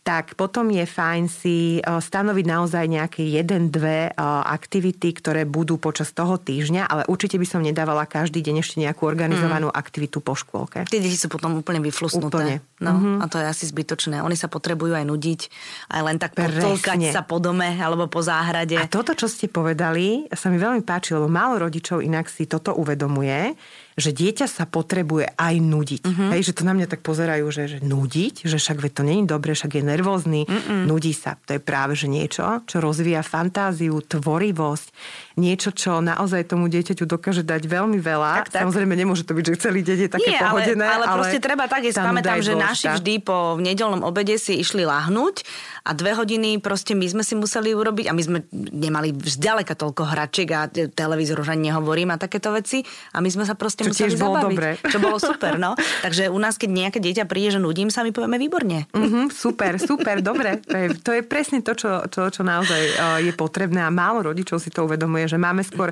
tak 0.05 0.37
potom 0.37 0.69
je 0.69 0.85
fajn 0.85 1.23
si 1.25 1.57
e, 1.77 1.81
stanoviť 1.81 2.45
naozaj 2.45 2.85
nejaké 2.85 3.25
jeden, 3.25 3.73
dve 3.73 4.07
e, 4.07 4.11
aktivity, 4.45 5.09
ktoré 5.17 5.49
budú 5.49 5.81
počas 5.81 6.13
toho 6.13 6.37
týždňa, 6.37 6.85
ale 6.85 7.01
určite 7.09 7.41
by 7.41 7.47
som 7.49 7.65
nedávala 7.65 8.05
každý 8.05 8.45
deň 8.45 8.61
ešte 8.61 8.77
nejakú 8.85 9.01
organizovanú 9.09 9.73
mm. 9.73 9.75
aktivitu 9.75 10.21
po 10.21 10.37
škôlke. 10.37 10.85
Tie 10.85 11.01
deti 11.01 11.17
sú 11.17 11.25
potom 11.25 11.57
úplne 11.57 11.81
vyflusnuté. 11.81 12.29
Úplne. 12.29 12.55
No, 12.85 12.91
mm-hmm. 12.93 13.17
A 13.17 13.25
to 13.25 13.41
je 13.41 13.49
asi 13.49 13.65
zbytočné. 13.65 14.21
Oni 14.21 14.37
sa 14.37 14.45
potrebujú 14.45 14.93
aj 14.93 15.09
nudiť, 15.09 15.41
aj 15.89 16.01
len 16.05 16.17
tak 16.21 16.37
potolkať 16.37 17.09
sa 17.09 17.25
po 17.25 17.41
dome 17.41 17.73
alebo 17.73 18.05
po 18.05 18.21
záhrade. 18.21 18.77
A 18.77 18.85
toto, 18.85 19.17
čo 19.17 19.25
ste 19.25 19.49
povedali, 19.49 20.29
sa 20.37 20.53
mi 20.53 20.61
veľmi 20.61 20.85
páči, 20.85 21.17
lebo 21.17 21.25
málo 21.25 21.57
rodičov 21.57 22.05
inak 22.05 22.29
si 22.29 22.45
toto 22.45 22.77
uvedomuje, 22.77 23.57
že 23.95 24.11
dieťa 24.11 24.47
sa 24.51 24.67
potrebuje 24.67 25.39
aj 25.39 25.55
nudiť. 25.63 26.03
Mm-hmm. 26.03 26.29
Hej, 26.35 26.41
že 26.51 26.55
to 26.59 26.67
na 26.67 26.75
mňa 26.75 26.87
tak 26.91 27.01
pozerajú, 27.01 27.47
že, 27.47 27.63
že 27.71 27.79
nudiť, 27.79 28.43
že 28.43 28.59
však 28.59 28.83
to 28.91 29.07
není 29.07 29.23
dobre, 29.23 29.55
však 29.55 29.79
je 29.79 29.83
nervózny, 29.87 30.41
Mm-mm. 30.43 30.83
nudí 30.83 31.15
sa. 31.15 31.39
To 31.47 31.55
je 31.55 31.61
práve 31.63 31.95
že 31.95 32.11
niečo, 32.11 32.43
čo 32.67 32.83
rozvíja 32.83 33.23
fantáziu, 33.23 33.95
tvorivosť, 34.03 34.87
niečo, 35.35 35.75
čo 35.75 35.99
naozaj 35.99 36.47
tomu 36.47 36.71
dieťaťu 36.71 37.03
dokáže 37.03 37.43
dať 37.43 37.67
veľmi 37.67 37.99
veľa. 37.99 38.47
Tak, 38.47 38.47
tak. 38.55 38.61
Samozrejme, 38.63 38.95
nemôže 38.95 39.27
to 39.27 39.35
byť, 39.35 39.45
že 39.51 39.55
celý 39.67 39.83
deň 39.83 39.97
je 40.07 40.09
také 40.09 40.31
Nie, 40.31 40.39
pohodené. 40.39 40.85
Ale, 40.87 40.95
ale, 40.95 41.05
ale 41.05 41.17
proste 41.19 41.39
treba 41.43 41.65
tak, 41.67 41.83
ja 41.83 41.91
pamätám, 41.91 42.39
že 42.39 42.53
naši 42.55 42.87
vždy 42.87 43.13
po 43.19 43.59
nedelnom 43.59 44.01
obede 44.07 44.39
si 44.39 44.55
išli 44.55 44.87
lahnúť 44.87 45.43
a 45.85 45.91
dve 45.91 46.15
hodiny 46.15 46.57
proste 46.63 46.95
my 46.95 47.05
sme 47.05 47.23
si 47.27 47.35
museli 47.35 47.75
urobiť 47.75 48.09
a 48.09 48.13
my 48.15 48.21
sme 48.23 48.39
nemali 48.55 49.11
zďaleka 49.11 49.75
toľko 49.75 50.07
hračiek 50.07 50.49
a 50.55 50.71
televízor 50.71 51.43
už 51.43 51.51
ani 51.51 51.69
nehovorím 51.69 52.15
a 52.15 52.17
takéto 52.17 52.55
veci 52.55 52.81
a 53.11 53.19
my 53.19 53.27
sme 53.27 53.43
sa 53.43 53.59
proste 53.59 53.83
čo 53.83 53.91
museli 53.91 54.15
bolo 54.15 54.39
zabaviť. 54.39 54.55
Dobre. 54.55 54.69
Čo 54.87 54.97
bolo 55.03 55.17
super, 55.19 55.59
no. 55.59 55.75
Takže 56.05 56.31
u 56.31 56.39
nás, 56.39 56.55
keď 56.55 56.69
nejaké 56.71 56.99
dieťa 57.03 57.27
príde, 57.27 57.53
že 57.53 57.59
nudím 57.59 57.91
sa, 57.91 58.07
my 58.07 58.15
povieme 58.15 58.39
výborne. 58.39 58.87
Mm-hmm, 58.95 59.35
super, 59.35 59.77
super, 59.77 60.23
dobre. 60.23 60.63
To 60.63 60.75
je, 60.79 60.87
to 60.95 61.11
je 61.11 61.21
presne 61.21 61.59
to, 61.59 61.75
čo, 61.75 62.07
čo, 62.07 62.31
čo 62.31 62.41
naozaj 62.41 62.81
je 63.21 63.33
potrebné 63.35 63.83
a 63.83 63.91
málo 63.91 64.25
rodičov 64.31 64.57
si 64.57 64.73
to 64.73 64.87
uvedomuje, 64.87 65.24
že 65.25 65.37
máme 65.41 65.65
skôr 65.65 65.91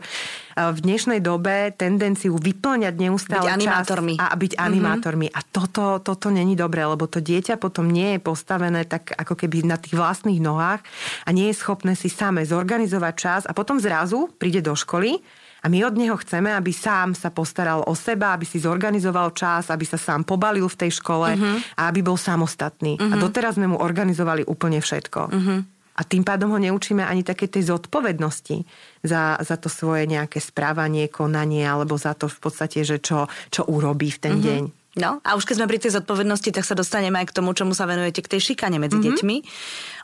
v 0.54 0.80
dnešnej 0.80 1.20
dobe 1.20 1.74
tendenciu 1.74 2.38
vyplňať 2.38 2.94
neustále 2.94 3.50
byť 3.50 3.58
animátormi. 3.58 4.14
a 4.22 4.26
byť 4.34 4.54
animátormi. 4.58 5.28
Mm-hmm. 5.30 5.42
A 5.42 5.50
toto, 5.50 5.86
toto 6.06 6.30
není 6.30 6.54
dobré, 6.54 6.86
lebo 6.86 7.10
to 7.10 7.20
dieťa 7.22 7.58
potom 7.58 7.90
nie 7.90 8.18
je 8.18 8.20
postavené 8.22 8.86
tak 8.86 9.14
ako 9.18 9.34
keby 9.34 9.66
na 9.66 9.82
tých 9.82 9.98
vlastných 9.98 10.38
nohách 10.38 10.86
a 11.26 11.30
nie 11.34 11.50
je 11.50 11.58
schopné 11.58 11.98
si 11.98 12.08
same 12.08 12.46
zorganizovať 12.46 13.14
čas 13.18 13.42
a 13.50 13.58
potom 13.58 13.82
zrazu 13.82 14.30
príde 14.38 14.62
do 14.62 14.78
školy 14.78 15.18
a 15.64 15.72
my 15.72 15.80
od 15.88 15.96
neho 15.96 16.20
chceme, 16.20 16.52
aby 16.52 16.76
sám 16.76 17.16
sa 17.16 17.32
postaral 17.32 17.88
o 17.88 17.96
seba, 17.96 18.36
aby 18.36 18.44
si 18.44 18.60
zorganizoval 18.60 19.32
čas, 19.32 19.72
aby 19.72 19.88
sa 19.88 19.96
sám 19.96 20.28
pobalil 20.28 20.68
v 20.68 20.76
tej 20.76 21.00
škole 21.00 21.40
uh-huh. 21.40 21.80
a 21.80 21.88
aby 21.88 22.04
bol 22.04 22.20
samostatný. 22.20 23.00
Uh-huh. 23.00 23.16
A 23.16 23.16
doteraz 23.16 23.56
sme 23.56 23.72
mu 23.72 23.80
organizovali 23.80 24.44
úplne 24.44 24.84
všetko. 24.84 25.22
Uh-huh. 25.32 25.64
A 25.94 26.02
tým 26.02 26.26
pádom 26.26 26.50
ho 26.50 26.60
neučíme 26.60 27.06
ani 27.06 27.22
také 27.22 27.46
tej 27.46 27.70
zodpovednosti 27.70 28.66
za, 29.06 29.38
za 29.38 29.56
to 29.62 29.70
svoje 29.70 30.10
nejaké 30.10 30.42
správanie, 30.42 31.06
konanie, 31.06 31.62
alebo 31.62 31.98
za 32.02 32.18
to 32.18 32.26
v 32.26 32.40
podstate, 32.42 32.82
že 32.82 32.98
čo, 32.98 33.30
čo 33.54 33.62
urobí 33.70 34.10
v 34.10 34.22
ten 34.22 34.36
mm-hmm. 34.38 34.50
deň. 34.50 34.64
No 34.94 35.18
a 35.26 35.34
už 35.34 35.50
keď 35.50 35.58
sme 35.58 35.70
pri 35.74 35.82
tej 35.82 35.98
zodpovednosti, 35.98 36.54
tak 36.54 36.70
sa 36.70 36.78
dostaneme 36.78 37.18
aj 37.18 37.34
k 37.34 37.36
tomu, 37.42 37.58
čomu 37.58 37.74
sa 37.74 37.90
venujete, 37.90 38.22
k 38.22 38.38
tej 38.38 38.54
šikane 38.54 38.78
medzi 38.78 39.02
mm-hmm. 39.02 39.10
deťmi. 39.18 39.36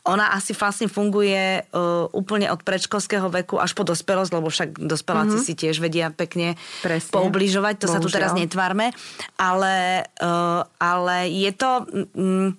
Ona 0.10 0.34
asi 0.34 0.58
vlastne 0.58 0.90
funguje 0.90 1.62
uh, 1.62 2.10
úplne 2.10 2.50
od 2.50 2.66
predškolského 2.66 3.30
veku 3.30 3.62
až 3.62 3.78
po 3.78 3.86
dospelosť, 3.86 4.32
lebo 4.34 4.50
však 4.50 4.82
dospeláci 4.82 5.38
mm-hmm. 5.38 5.46
si 5.46 5.54
tiež 5.54 5.78
vedia 5.78 6.10
pekne 6.10 6.58
Presne. 6.82 7.14
poubližovať, 7.14 7.86
to 7.86 7.86
Bohužiaľ. 7.86 8.02
sa 8.02 8.06
tu 8.06 8.10
teraz 8.10 8.32
netvárme. 8.34 8.90
Ale, 9.38 10.10
uh, 10.26 10.66
ale 10.82 11.30
je 11.38 11.52
to... 11.54 11.70
Mm, 12.18 12.58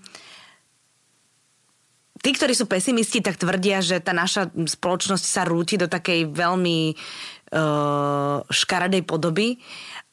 tí, 2.20 2.30
ktorí 2.37 2.52
sú 2.52 2.68
pesimisti, 2.68 3.24
tak 3.24 3.40
tvrdia, 3.40 3.80
že 3.80 4.00
tá 4.00 4.12
naša 4.12 4.52
spoločnosť 4.52 5.24
sa 5.24 5.42
rúti 5.48 5.80
do 5.80 5.88
takej 5.88 6.28
veľmi 6.30 6.78
uh, 6.92 8.44
škaredej 8.44 9.02
podoby. 9.09 9.61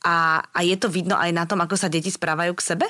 A, 0.08 0.39
a 0.39 0.60
je 0.63 0.76
to 0.80 0.88
vidno 0.88 1.20
aj 1.20 1.32
na 1.36 1.43
tom, 1.43 1.60
ako 1.60 1.76
sa 1.76 1.91
deti 1.91 2.08
správajú 2.08 2.56
k 2.56 2.65
sebe? 2.74 2.88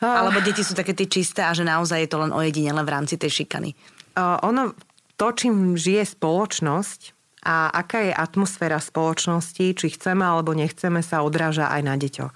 Oh. 0.00 0.08
Alebo 0.08 0.42
deti 0.42 0.64
sú 0.66 0.74
také 0.74 0.96
tie 0.96 1.06
čisté 1.06 1.44
a 1.46 1.54
že 1.54 1.62
naozaj 1.62 2.04
je 2.04 2.10
to 2.10 2.18
len 2.18 2.32
ojedinele 2.34 2.82
v 2.82 2.92
rámci 2.92 3.14
tej 3.20 3.44
šikany? 3.44 3.76
Uh, 4.18 4.40
ono, 4.42 4.74
to, 5.14 5.30
čím 5.30 5.78
žije 5.78 6.16
spoločnosť 6.16 7.00
a 7.46 7.72
aká 7.72 8.08
je 8.08 8.12
atmosféra 8.12 8.80
spoločnosti, 8.82 9.76
či 9.76 9.86
chceme 9.94 10.24
alebo 10.24 10.56
nechceme, 10.56 11.00
sa 11.00 11.22
odráža 11.22 11.70
aj 11.70 11.82
na 11.84 11.94
deťoch. 11.96 12.34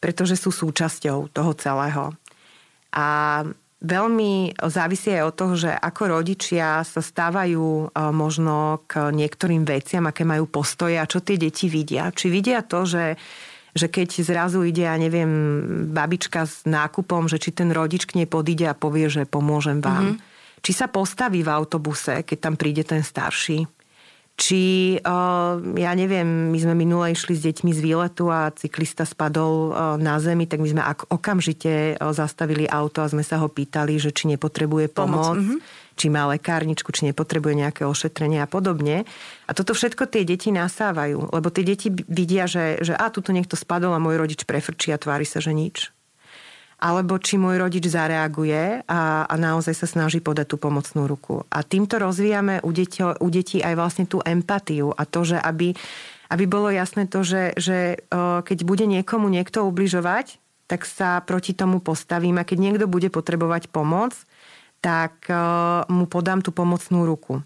Pretože 0.00 0.38
sú 0.38 0.54
súčasťou 0.54 1.30
toho 1.34 1.52
celého. 1.58 2.14
A 2.94 3.42
veľmi 3.82 4.56
závisí 4.56 5.12
aj 5.12 5.24
od 5.28 5.34
toho, 5.36 5.54
že 5.68 5.70
ako 5.72 6.02
rodičia 6.20 6.80
sa 6.80 7.00
stávajú 7.04 7.64
e, 7.64 7.86
možno 8.12 8.86
k 8.88 9.12
niektorým 9.12 9.68
veciam, 9.68 10.08
aké 10.08 10.24
majú 10.24 10.48
postoje 10.48 10.96
a 10.96 11.08
čo 11.08 11.20
tie 11.20 11.36
deti 11.36 11.68
vidia. 11.68 12.08
Či 12.08 12.26
vidia 12.32 12.64
to, 12.64 12.88
že 12.88 13.16
že 13.76 13.92
keď 13.92 14.24
zrazu 14.24 14.64
ide, 14.64 14.88
ja 14.88 14.96
neviem, 14.96 15.28
babička 15.92 16.48
s 16.48 16.64
nákupom, 16.64 17.28
že 17.28 17.36
či 17.36 17.52
ten 17.52 17.68
rodič 17.68 18.08
k 18.08 18.16
nej 18.16 18.24
podíde 18.24 18.72
a 18.72 18.72
povie, 18.72 19.12
že 19.12 19.28
pomôžem 19.28 19.84
vám. 19.84 20.16
Mm-hmm. 20.16 20.64
Či 20.64 20.72
sa 20.72 20.88
postaví 20.88 21.44
v 21.44 21.52
autobuse, 21.52 22.24
keď 22.24 22.38
tam 22.40 22.54
príde 22.56 22.88
ten 22.88 23.04
starší 23.04 23.68
či, 24.36 24.96
ja 25.80 25.92
neviem, 25.96 26.52
my 26.52 26.58
sme 26.60 26.76
minule 26.76 27.16
išli 27.16 27.32
s 27.32 27.40
deťmi 27.48 27.72
z 27.72 27.80
výletu 27.80 28.28
a 28.28 28.52
cyklista 28.52 29.08
spadol 29.08 29.72
na 29.96 30.20
zemi, 30.20 30.44
tak 30.44 30.60
my 30.60 30.68
sme 30.68 30.82
okamžite 31.08 31.96
zastavili 32.12 32.68
auto 32.68 33.00
a 33.00 33.08
sme 33.08 33.24
sa 33.24 33.40
ho 33.40 33.48
pýtali, 33.48 33.96
že 33.96 34.12
či 34.12 34.28
nepotrebuje 34.28 34.92
pomoc, 34.92 35.40
pomoc. 35.40 35.40
Mm-hmm. 35.40 35.58
či 35.96 36.06
má 36.12 36.28
lekárničku, 36.28 36.92
či 36.92 37.08
nepotrebuje 37.08 37.64
nejaké 37.64 37.82
ošetrenie 37.88 38.44
a 38.44 38.48
podobne. 38.48 39.08
A 39.48 39.56
toto 39.56 39.72
všetko 39.72 40.04
tie 40.04 40.28
deti 40.28 40.52
nasávajú, 40.52 41.32
lebo 41.32 41.48
tie 41.48 41.64
deti 41.64 41.88
vidia, 41.88 42.44
že, 42.44 42.84
že 42.84 42.92
a, 42.92 43.08
tuto 43.08 43.32
niekto 43.32 43.56
spadol 43.56 43.96
a 43.96 44.04
môj 44.04 44.20
rodič 44.20 44.44
prefrčí 44.44 44.92
a 44.92 45.00
tvári 45.00 45.24
sa, 45.24 45.40
že 45.40 45.56
nič 45.56 45.95
alebo 46.76 47.16
či 47.16 47.40
môj 47.40 47.56
rodič 47.56 47.88
zareaguje 47.88 48.84
a, 48.84 49.24
a 49.24 49.34
naozaj 49.40 49.72
sa 49.72 49.88
snaží 49.88 50.20
podať 50.20 50.52
tú 50.52 50.56
pomocnú 50.60 51.08
ruku. 51.08 51.40
A 51.48 51.64
týmto 51.64 51.96
rozvíjame 51.96 52.60
u 52.60 52.70
detí, 52.72 53.00
u 53.00 53.28
detí 53.32 53.64
aj 53.64 53.74
vlastne 53.80 54.04
tú 54.04 54.20
empatiu 54.20 54.92
a 54.92 55.08
to, 55.08 55.24
že 55.24 55.40
aby, 55.40 55.72
aby 56.28 56.44
bolo 56.44 56.68
jasné 56.68 57.08
to, 57.08 57.24
že, 57.24 57.56
že 57.56 58.04
keď 58.12 58.58
bude 58.68 58.84
niekomu 58.84 59.32
niekto 59.32 59.64
ubližovať, 59.64 60.36
tak 60.68 60.84
sa 60.84 61.24
proti 61.24 61.56
tomu 61.56 61.80
postavím 61.80 62.36
a 62.36 62.44
keď 62.44 62.58
niekto 62.60 62.84
bude 62.90 63.08
potrebovať 63.08 63.72
pomoc, 63.72 64.12
tak 64.84 65.24
mu 65.88 66.04
podám 66.04 66.44
tú 66.44 66.52
pomocnú 66.52 67.08
ruku. 67.08 67.40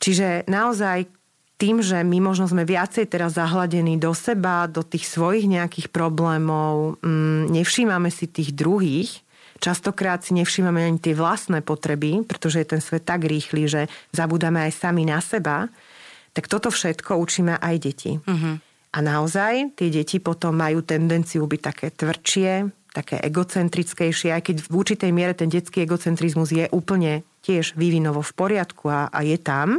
Čiže 0.00 0.48
naozaj 0.50 1.19
tým, 1.60 1.84
že 1.84 2.00
my 2.00 2.24
možno 2.24 2.48
sme 2.48 2.64
viacej 2.64 3.04
teraz 3.12 3.36
zahladení 3.36 4.00
do 4.00 4.16
seba, 4.16 4.64
do 4.64 4.80
tých 4.80 5.04
svojich 5.04 5.44
nejakých 5.44 5.92
problémov, 5.92 6.96
mm, 7.04 7.52
nevšímame 7.52 8.08
si 8.08 8.24
tých 8.24 8.56
druhých, 8.56 9.20
častokrát 9.60 10.24
si 10.24 10.32
nevšímame 10.32 10.80
ani 10.80 10.96
tie 10.96 11.12
vlastné 11.12 11.60
potreby, 11.60 12.24
pretože 12.24 12.64
je 12.64 12.66
ten 12.72 12.80
svet 12.80 13.04
tak 13.04 13.28
rýchly, 13.28 13.68
že 13.68 13.82
zabudáme 14.16 14.64
aj 14.64 14.72
sami 14.72 15.04
na 15.04 15.20
seba, 15.20 15.68
tak 16.32 16.48
toto 16.48 16.72
všetko 16.72 17.20
učíme 17.20 17.60
aj 17.60 17.74
deti. 17.76 18.16
Uh-huh. 18.16 18.56
A 18.90 18.98
naozaj 19.04 19.76
tie 19.76 19.92
deti 19.92 20.16
potom 20.16 20.56
majú 20.56 20.80
tendenciu 20.80 21.44
byť 21.44 21.60
také 21.60 21.86
tvrdšie, 21.92 22.50
také 22.90 23.20
egocentrickejšie, 23.20 24.34
aj 24.34 24.42
keď 24.48 24.56
v 24.66 24.74
určitej 24.74 25.10
miere 25.12 25.36
ten 25.36 25.52
detský 25.52 25.84
egocentrizmus 25.86 26.50
je 26.50 26.66
úplne 26.72 27.22
tiež 27.44 27.78
vývinovo 27.78 28.24
v 28.24 28.32
poriadku 28.34 28.90
a, 28.90 29.12
a 29.12 29.20
je 29.22 29.38
tam 29.38 29.78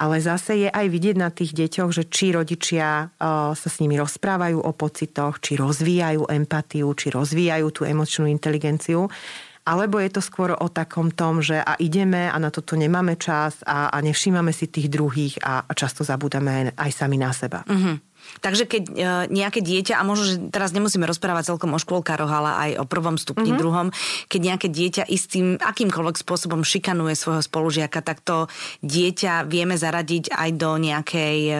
ale 0.00 0.16
zase 0.24 0.64
je 0.64 0.68
aj 0.72 0.86
vidieť 0.88 1.16
na 1.20 1.28
tých 1.28 1.52
deťoch, 1.52 1.92
že 1.92 2.08
či 2.08 2.32
rodičia 2.32 3.12
sa 3.20 3.68
s 3.68 3.76
nimi 3.84 4.00
rozprávajú 4.00 4.56
o 4.64 4.72
pocitoch, 4.72 5.44
či 5.44 5.60
rozvíjajú 5.60 6.24
empatiu, 6.32 6.88
či 6.96 7.12
rozvíjajú 7.12 7.68
tú 7.68 7.84
emočnú 7.84 8.24
inteligenciu. 8.24 9.12
Alebo 9.60 10.00
je 10.00 10.08
to 10.08 10.24
skôr 10.24 10.56
o 10.56 10.72
takom 10.72 11.12
tom, 11.12 11.44
že 11.44 11.60
a 11.60 11.76
ideme 11.76 12.32
a 12.32 12.36
na 12.40 12.48
toto 12.48 12.80
nemáme 12.80 13.20
čas 13.20 13.60
a, 13.68 13.92
a 13.92 14.00
nevšímame 14.00 14.56
si 14.56 14.72
tých 14.72 14.88
druhých 14.88 15.36
a, 15.44 15.68
a 15.68 15.72
často 15.76 16.00
zabúdame 16.00 16.72
aj, 16.72 16.80
aj 16.80 16.90
sami 16.96 17.20
na 17.20 17.28
seba. 17.36 17.60
Mm-hmm. 17.68 17.94
Takže 18.38 18.64
keď 18.70 18.82
e, 18.86 18.92
nejaké 19.28 19.60
dieťa, 19.60 19.98
a 19.98 20.06
možno, 20.06 20.24
že 20.30 20.36
teraz 20.54 20.70
nemusíme 20.70 21.02
rozprávať 21.04 21.50
celkom 21.50 21.74
o 21.74 21.82
škôlkároch, 21.82 22.30
ale 22.30 22.50
aj 22.54 22.70
o 22.80 22.84
prvom 22.86 23.18
stupni, 23.18 23.50
mm-hmm. 23.50 23.60
druhom, 23.60 23.86
keď 24.30 24.40
nejaké 24.54 24.68
dieťa 24.70 25.04
istým 25.10 25.58
akýmkoľvek 25.58 26.16
spôsobom 26.16 26.62
šikanuje 26.62 27.18
svojho 27.18 27.42
spolužiaka, 27.42 28.00
tak 28.00 28.22
to 28.22 28.46
dieťa 28.86 29.50
vieme 29.50 29.74
zaradiť 29.74 30.30
aj 30.30 30.50
do 30.56 30.70
nejakej 30.78 31.38
e, 31.50 31.54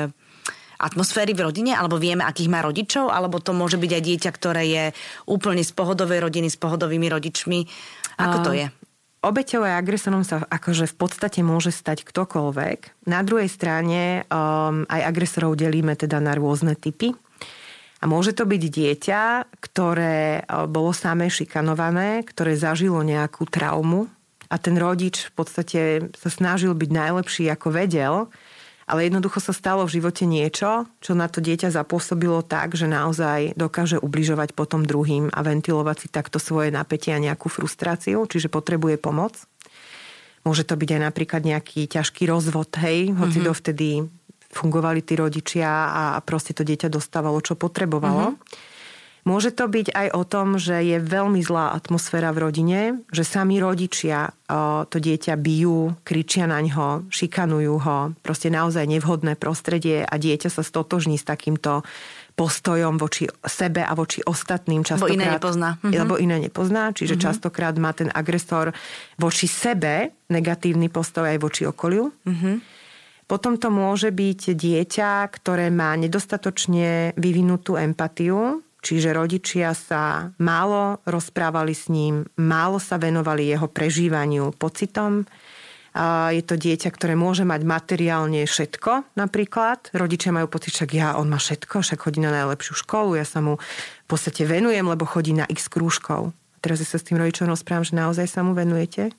atmosféry 0.80 1.36
v 1.36 1.44
rodine, 1.44 1.72
alebo 1.76 2.00
vieme, 2.00 2.24
akých 2.24 2.48
má 2.48 2.64
rodičov, 2.64 3.12
alebo 3.12 3.36
to 3.42 3.52
môže 3.52 3.76
byť 3.76 3.90
aj 3.92 4.02
dieťa, 4.02 4.30
ktoré 4.32 4.62
je 4.64 4.84
úplne 5.28 5.60
z 5.60 5.72
pohodovej 5.76 6.24
rodiny, 6.24 6.48
s 6.48 6.56
pohodovými 6.56 7.06
rodičmi. 7.12 7.58
Ako 8.16 8.36
to 8.40 8.52
je? 8.56 8.66
Obeťou 9.20 9.68
a 9.68 9.76
agresorom 9.76 10.24
sa 10.24 10.48
akože 10.48 10.88
v 10.88 10.96
podstate 10.96 11.44
môže 11.44 11.68
stať 11.76 12.08
ktokoľvek. 12.08 13.04
Na 13.04 13.20
druhej 13.20 13.52
strane 13.52 14.24
um, 14.32 14.88
aj 14.88 15.00
agresorov 15.12 15.60
delíme 15.60 15.92
teda 15.92 16.24
na 16.24 16.32
rôzne 16.32 16.72
typy. 16.72 17.12
A 18.00 18.08
môže 18.08 18.32
to 18.32 18.48
byť 18.48 18.62
dieťa, 18.64 19.22
ktoré 19.60 20.40
uh, 20.40 20.64
bolo 20.64 20.96
samé 20.96 21.28
šikanované, 21.28 22.24
ktoré 22.24 22.56
zažilo 22.56 23.04
nejakú 23.04 23.44
traumu 23.44 24.08
a 24.50 24.56
ten 24.58 24.74
rodič 24.74 25.30
v 25.30 25.32
podstate 25.36 25.80
sa 26.18 26.28
snažil 26.32 26.74
byť 26.74 26.90
najlepší, 26.90 27.44
ako 27.54 27.68
vedel, 27.70 28.14
ale 28.90 29.06
jednoducho 29.06 29.38
sa 29.38 29.54
stalo 29.54 29.86
v 29.86 30.02
živote 30.02 30.26
niečo, 30.26 30.90
čo 30.98 31.14
na 31.14 31.30
to 31.30 31.38
dieťa 31.38 31.70
zapôsobilo 31.70 32.42
tak, 32.42 32.74
že 32.74 32.90
naozaj 32.90 33.54
dokáže 33.54 34.02
ubližovať 34.02 34.50
potom 34.58 34.82
druhým 34.82 35.30
a 35.30 35.40
ventilovať 35.46 35.96
si 36.02 36.08
takto 36.10 36.42
svoje 36.42 36.74
napätie 36.74 37.14
a 37.14 37.22
nejakú 37.22 37.46
frustráciu, 37.46 38.26
čiže 38.26 38.50
potrebuje 38.50 38.98
pomoc. 38.98 39.38
Môže 40.42 40.66
to 40.66 40.74
byť 40.74 40.90
aj 40.98 41.02
napríklad 41.06 41.42
nejaký 41.46 41.86
ťažký 41.86 42.26
rozvod, 42.26 42.74
hej, 42.82 43.14
hoci 43.14 43.38
mm-hmm. 43.38 43.46
dovtedy 43.46 43.88
fungovali 44.50 45.06
tí 45.06 45.14
rodičia 45.14 45.70
a 45.70 46.02
proste 46.26 46.50
to 46.50 46.66
dieťa 46.66 46.90
dostávalo, 46.90 47.38
čo 47.38 47.54
potrebovalo. 47.54 48.34
Mm-hmm. 48.34 48.69
Môže 49.28 49.52
to 49.52 49.68
byť 49.68 49.92
aj 49.92 50.08
o 50.16 50.22
tom, 50.24 50.56
že 50.56 50.80
je 50.80 50.96
veľmi 50.96 51.44
zlá 51.44 51.76
atmosféra 51.76 52.32
v 52.32 52.48
rodine, 52.48 52.80
že 53.12 53.24
sami 53.24 53.60
rodičia 53.60 54.32
to 54.90 54.96
dieťa 54.96 55.36
bijú, 55.38 55.94
kričia 56.02 56.48
na 56.48 56.58
ňo, 56.58 57.06
šikanujú 57.12 57.74
ho, 57.78 57.98
proste 58.24 58.50
naozaj 58.50 58.88
nevhodné 58.88 59.36
prostredie 59.36 60.02
a 60.02 60.14
dieťa 60.16 60.50
sa 60.50 60.64
stotožní 60.64 61.20
s 61.20 61.28
takýmto 61.28 61.84
postojom 62.34 62.96
voči 62.96 63.28
sebe 63.44 63.84
a 63.84 63.92
voči 63.92 64.24
ostatným 64.24 64.80
častokrát. 64.80 65.12
Lebo 65.12 65.20
iné 65.20 65.36
nepozná. 65.36 65.70
Mhm. 65.84 65.92
Lebo 65.92 66.14
iné 66.16 66.36
nepozná, 66.40 66.96
čiže 66.96 67.20
mhm. 67.20 67.22
častokrát 67.28 67.76
má 67.76 67.92
ten 67.92 68.08
agresor 68.08 68.72
voči 69.20 69.44
sebe 69.44 70.16
negatívny 70.32 70.88
postoj 70.88 71.28
aj 71.28 71.38
voči 71.38 71.62
okoliu. 71.68 72.08
Mhm. 72.24 72.80
Potom 73.30 73.54
to 73.62 73.70
môže 73.70 74.10
byť 74.10 74.58
dieťa, 74.58 75.30
ktoré 75.30 75.70
má 75.70 75.94
nedostatočne 75.94 77.14
vyvinutú 77.14 77.78
empatiu, 77.78 78.58
Čiže 78.80 79.12
rodičia 79.12 79.76
sa 79.76 80.32
málo 80.40 81.04
rozprávali 81.04 81.76
s 81.76 81.92
ním, 81.92 82.24
málo 82.40 82.80
sa 82.80 82.96
venovali 82.96 83.52
jeho 83.52 83.68
prežívaniu 83.68 84.56
pocitom. 84.56 85.28
Je 86.30 86.42
to 86.46 86.54
dieťa, 86.54 86.88
ktoré 86.94 87.18
môže 87.18 87.42
mať 87.42 87.66
materiálne 87.66 88.46
všetko 88.46 89.18
napríklad. 89.18 89.90
Rodičia 89.92 90.32
majú 90.32 90.48
pocit, 90.48 90.72
že 90.72 90.86
ja, 90.96 91.18
on 91.18 91.28
má 91.28 91.36
všetko, 91.36 91.82
však 91.82 91.98
chodí 92.00 92.22
na 92.22 92.30
najlepšiu 92.30 92.78
školu, 92.86 93.18
ja 93.18 93.26
sa 93.26 93.42
mu 93.44 93.58
v 93.58 94.06
podstate 94.08 94.46
venujem, 94.46 94.86
lebo 94.86 95.02
chodí 95.04 95.34
na 95.34 95.44
x 95.50 95.68
krúžkov. 95.68 96.32
Teraz 96.64 96.78
ja 96.80 96.88
sa 96.88 96.96
s 96.96 97.04
tým 97.04 97.18
rodičom 97.18 97.50
rozprávam, 97.50 97.84
že 97.84 97.98
naozaj 97.98 98.26
sa 98.30 98.40
mu 98.40 98.54
venujete 98.54 99.12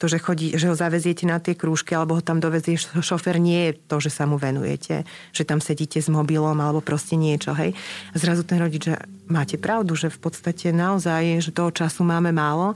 to, 0.00 0.08
že, 0.08 0.16
chodí, 0.16 0.56
že 0.56 0.72
ho 0.72 0.74
zaveziete 0.74 1.28
na 1.28 1.36
tie 1.36 1.52
krúžky 1.52 1.92
alebo 1.92 2.16
ho 2.16 2.24
tam 2.24 2.40
dovezie 2.40 2.80
šofer, 2.80 3.36
nie 3.36 3.68
je 3.68 3.72
to, 3.84 4.00
že 4.00 4.08
sa 4.08 4.24
mu 4.24 4.40
venujete, 4.40 5.04
že 5.36 5.44
tam 5.44 5.60
sedíte 5.60 6.00
s 6.00 6.08
mobilom 6.08 6.56
alebo 6.56 6.80
proste 6.80 7.20
niečo, 7.20 7.52
hej. 7.52 7.76
A 8.10 8.14
zrazu 8.16 8.48
ten 8.48 8.56
rodič, 8.64 8.88
že 8.88 8.96
máte 9.28 9.60
pravdu, 9.60 9.92
že 9.92 10.08
v 10.08 10.16
podstate 10.16 10.72
naozaj, 10.72 11.44
že 11.44 11.52
toho 11.52 11.68
času 11.68 12.00
máme 12.08 12.32
málo 12.32 12.72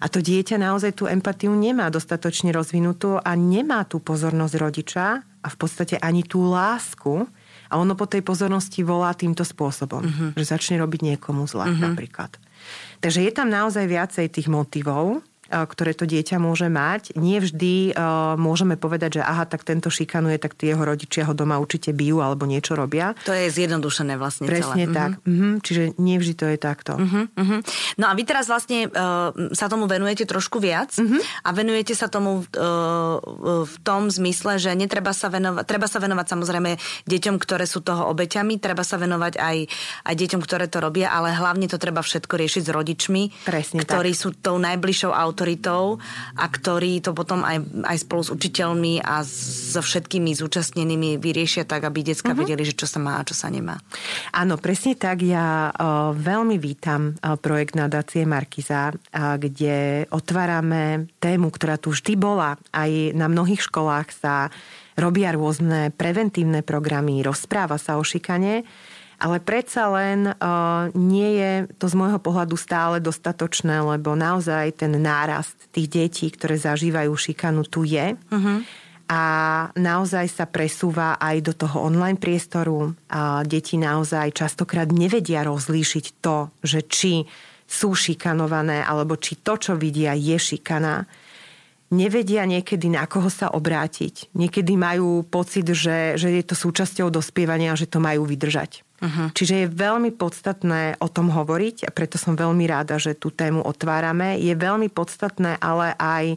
A 0.00 0.08
to 0.08 0.24
dieťa 0.24 0.56
naozaj 0.56 0.96
tú 0.96 1.04
empatiu 1.04 1.52
nemá 1.52 1.92
dostatočne 1.92 2.56
rozvinutú 2.56 3.20
a 3.20 3.36
nemá 3.36 3.84
tú 3.84 4.00
pozornosť 4.00 4.54
rodiča 4.56 5.06
a 5.20 5.48
v 5.52 5.56
podstate 5.60 6.00
ani 6.00 6.24
tú 6.24 6.48
lásku. 6.48 7.28
A 7.68 7.76
ono 7.76 7.92
po 7.92 8.08
tej 8.08 8.24
pozornosti 8.24 8.80
volá 8.80 9.12
týmto 9.12 9.44
spôsobom, 9.44 10.02
uh-huh. 10.02 10.30
že 10.34 10.56
začne 10.56 10.80
robiť 10.80 11.14
niekomu 11.14 11.44
zle 11.46 11.68
uh-huh. 11.68 11.92
napríklad. 11.92 12.32
Takže 13.04 13.28
je 13.28 13.32
tam 13.32 13.52
naozaj 13.52 13.84
viacej 13.86 14.26
tých 14.32 14.48
motivov 14.48 15.20
ktoré 15.50 15.92
to 15.92 16.06
dieťa 16.06 16.38
môže 16.38 16.70
mať. 16.70 17.18
Nie 17.18 17.42
vždy 17.42 17.98
môžeme 18.38 18.78
povedať, 18.78 19.20
že 19.20 19.22
aha, 19.26 19.44
tak 19.44 19.66
tento 19.66 19.90
šikanuje, 19.90 20.38
tak 20.38 20.54
jeho 20.56 20.80
rodičia 20.80 21.26
ho 21.26 21.34
doma 21.34 21.58
určite 21.58 21.90
bijú 21.90 22.22
alebo 22.22 22.46
niečo 22.46 22.78
robia. 22.78 23.12
To 23.26 23.34
je 23.34 23.50
zjednodušené 23.50 24.14
vlastne 24.14 24.46
Presne 24.46 24.86
celé. 24.86 24.94
tak. 24.94 25.10
Mm-hmm. 25.20 25.40
Mm-hmm. 25.40 25.52
Čiže 25.64 25.82
nie 25.98 26.16
vždy 26.20 26.34
to 26.36 26.46
je 26.46 26.58
takto. 26.60 26.92
Mm-hmm. 26.94 27.58
No 27.98 28.04
a 28.08 28.12
vy 28.14 28.22
teraz 28.22 28.46
vlastne 28.46 28.86
uh, 28.86 29.32
sa 29.56 29.66
tomu 29.66 29.90
venujete 29.90 30.28
trošku 30.28 30.62
viac 30.62 30.94
mm-hmm. 30.94 31.20
a 31.44 31.48
venujete 31.50 31.96
sa 31.98 32.06
tomu 32.06 32.44
uh, 32.44 33.18
v 33.66 33.74
tom 33.82 34.12
zmysle, 34.12 34.60
že 34.60 34.76
netreba 34.76 35.10
sa 35.16 35.32
venovať, 35.32 35.64
treba 35.66 35.90
sa 35.90 35.98
venovať 35.98 36.26
samozrejme 36.28 36.70
deťom, 37.08 37.36
ktoré 37.40 37.64
sú 37.66 37.82
toho 37.82 38.06
obeťami, 38.12 38.60
treba 38.62 38.84
sa 38.86 39.00
venovať 39.00 39.40
aj, 39.40 39.56
aj 40.06 40.14
deťom, 40.14 40.40
ktoré 40.44 40.68
to 40.70 40.78
robia, 40.78 41.10
ale 41.10 41.34
hlavne 41.34 41.66
to 41.66 41.80
treba 41.80 42.04
všetko 42.04 42.36
riešiť 42.36 42.62
s 42.68 42.70
rodičmi, 42.70 43.22
Presne 43.48 43.82
ktorí 43.82 44.12
tak. 44.14 44.20
sú 44.20 44.28
tou 44.36 44.60
najbližšou 44.60 45.10
autoritou 45.10 45.39
autoritou 45.40 45.96
a 46.36 46.44
ktorí 46.44 47.00
to 47.00 47.16
potom 47.16 47.40
aj, 47.48 47.64
aj 47.88 47.96
spolu 48.04 48.20
s 48.20 48.28
učiteľmi 48.28 49.00
a 49.00 49.24
so 49.24 49.80
všetkými 49.80 50.36
zúčastnenými 50.36 51.16
vyriešia 51.16 51.64
tak, 51.64 51.88
aby 51.88 52.04
decka 52.04 52.36
uh-huh. 52.36 52.44
vedeli, 52.44 52.68
že 52.68 52.76
čo 52.76 52.84
sa 52.84 53.00
má 53.00 53.16
a 53.16 53.24
čo 53.24 53.32
sa 53.32 53.48
nemá. 53.48 53.80
Áno, 54.36 54.60
presne 54.60 55.00
tak. 55.00 55.24
Ja 55.24 55.72
o, 55.72 56.12
veľmi 56.12 56.60
vítam 56.60 57.16
o, 57.16 57.40
projekt 57.40 57.72
nadácie 57.72 58.28
Markiza, 58.28 58.92
a, 58.92 59.40
kde 59.40 60.04
otvárame 60.12 61.08
tému, 61.24 61.48
ktorá 61.48 61.80
tu 61.80 61.96
vždy 61.96 62.20
bola. 62.20 62.60
Aj 62.76 62.90
na 63.16 63.32
mnohých 63.32 63.64
školách 63.64 64.12
sa 64.12 64.52
robia 65.00 65.32
rôzne 65.32 65.88
preventívne 65.96 66.60
programy, 66.60 67.24
rozpráva 67.24 67.80
sa 67.80 67.96
o 67.96 68.04
šikane 68.04 68.68
ale 69.20 69.36
predsa 69.38 69.92
len 69.92 70.32
uh, 70.32 70.88
nie 70.96 71.36
je 71.36 71.52
to 71.76 71.92
z 71.92 71.94
môjho 71.94 72.16
pohľadu 72.16 72.56
stále 72.56 73.04
dostatočné, 73.04 73.84
lebo 73.84 74.16
naozaj 74.16 74.80
ten 74.80 74.96
nárast 74.96 75.54
tých 75.76 75.92
detí, 75.92 76.32
ktoré 76.32 76.56
zažívajú 76.56 77.12
šikanu, 77.12 77.68
tu 77.68 77.84
je. 77.84 78.16
Uh-huh. 78.16 78.64
A 79.12 79.22
naozaj 79.76 80.24
sa 80.32 80.48
presúva 80.48 81.20
aj 81.20 81.36
do 81.44 81.52
toho 81.52 81.84
online 81.84 82.16
priestoru. 82.16 82.96
A 83.12 83.44
deti 83.44 83.76
naozaj 83.76 84.32
častokrát 84.32 84.88
nevedia 84.88 85.44
rozlíšiť 85.44 86.04
to, 86.24 86.48
že 86.64 86.88
či 86.88 87.28
sú 87.68 87.92
šikanované, 87.92 88.80
alebo 88.80 89.20
či 89.20 89.36
to, 89.44 89.60
čo 89.60 89.76
vidia, 89.76 90.16
je 90.16 90.40
šikana 90.40 91.04
nevedia 91.90 92.46
niekedy 92.46 92.86
na 92.86 93.04
koho 93.04 93.28
sa 93.28 93.50
obrátiť. 93.50 94.30
Niekedy 94.32 94.78
majú 94.78 95.26
pocit, 95.26 95.66
že, 95.74 96.14
že 96.16 96.30
je 96.30 96.44
to 96.46 96.54
súčasťou 96.54 97.10
dospievania 97.10 97.74
a 97.74 97.78
že 97.78 97.90
to 97.90 97.98
majú 97.98 98.24
vydržať. 98.24 98.86
Uh-huh. 99.00 99.32
Čiže 99.32 99.64
je 99.64 99.72
veľmi 99.72 100.12
podstatné 100.12 101.00
o 101.00 101.08
tom 101.08 101.32
hovoriť 101.32 101.88
a 101.88 101.90
preto 101.90 102.20
som 102.20 102.36
veľmi 102.36 102.68
rada, 102.68 103.00
že 103.00 103.16
tú 103.16 103.32
tému 103.32 103.64
otvárame. 103.64 104.36
Je 104.36 104.52
veľmi 104.52 104.92
podstatné 104.92 105.56
ale 105.56 105.96
aj 105.96 106.36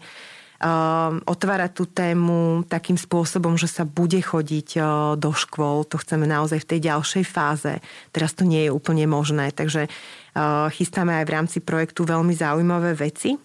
um, 0.64 1.20
otvárať 1.28 1.72
tú 1.76 1.84
tému 1.92 2.64
takým 2.72 2.96
spôsobom, 2.96 3.60
že 3.60 3.68
sa 3.68 3.84
bude 3.84 4.16
chodiť 4.16 4.80
uh, 4.80 4.84
do 5.20 5.36
škôl. 5.36 5.84
To 5.92 6.00
chceme 6.00 6.24
naozaj 6.24 6.64
v 6.64 6.70
tej 6.76 6.80
ďalšej 6.88 7.26
fáze. 7.28 7.74
Teraz 8.16 8.32
to 8.32 8.48
nie 8.48 8.68
je 8.68 8.72
úplne 8.72 9.04
možné, 9.12 9.52
takže 9.52 9.92
uh, 9.92 10.72
chystáme 10.72 11.12
aj 11.20 11.26
v 11.28 11.34
rámci 11.36 11.58
projektu 11.60 12.08
veľmi 12.08 12.32
zaujímavé 12.32 12.96
veci, 12.96 13.36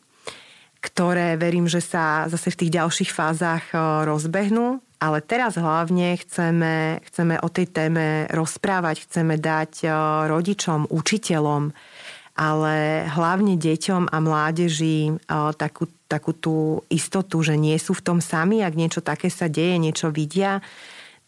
ktoré 0.79 1.35
verím, 1.35 1.67
že 1.67 1.83
sa 1.83 2.31
zase 2.31 2.55
v 2.55 2.59
tých 2.65 2.75
ďalších 2.79 3.11
fázach 3.11 3.67
uh, 3.75 4.07
rozbehnú 4.07 4.79
ale 4.99 5.23
teraz 5.23 5.55
hlavne 5.55 6.19
chceme, 6.19 6.99
chceme 7.07 7.39
o 7.39 7.49
tej 7.49 7.71
téme 7.71 8.27
rozprávať, 8.35 9.07
chceme 9.07 9.39
dať 9.39 9.87
rodičom, 10.27 10.91
učiteľom, 10.91 11.71
ale 12.39 13.07
hlavne 13.07 13.59
deťom 13.59 14.11
a 14.11 14.17
mládeži 14.23 15.19
takú, 15.59 15.91
takú 16.07 16.35
tú 16.35 16.83
istotu, 16.91 17.43
že 17.43 17.59
nie 17.59 17.75
sú 17.79 17.95
v 17.99 18.05
tom 18.05 18.19
sami, 18.23 18.63
ak 18.63 18.75
niečo 18.79 19.03
také 19.03 19.31
sa 19.31 19.51
deje, 19.51 19.79
niečo 19.79 20.11
vidia, 20.15 20.63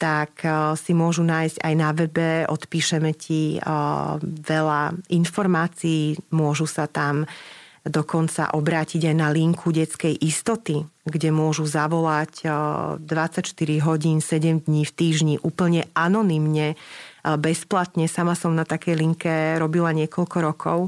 tak 0.01 0.41
si 0.81 0.97
môžu 0.97 1.27
nájsť 1.27 1.61
aj 1.61 1.75
na 1.77 1.91
webe, 1.93 2.31
odpíšeme 2.49 3.13
ti 3.19 3.61
veľa 4.49 4.97
informácií, 5.13 6.17
môžu 6.33 6.65
sa 6.65 6.89
tam 6.89 7.29
dokonca 7.87 8.53
obrátiť 8.53 9.09
aj 9.09 9.17
na 9.17 9.33
linku 9.33 9.73
detskej 9.73 10.13
istoty, 10.21 10.85
kde 11.09 11.33
môžu 11.33 11.65
zavolať 11.65 12.45
24 13.01 13.01
eh, 13.41 13.81
hodín, 13.81 14.21
7 14.21 14.69
dní 14.69 14.85
v 14.85 14.93
týždni 14.93 15.37
úplne 15.41 15.89
anonymne, 15.97 16.77
eh, 16.77 17.37
bezplatne. 17.41 18.05
Sama 18.05 18.37
som 18.37 18.53
na 18.53 18.69
takej 18.69 19.01
linke 19.01 19.33
robila 19.57 19.97
niekoľko 19.97 20.37
rokov 20.45 20.79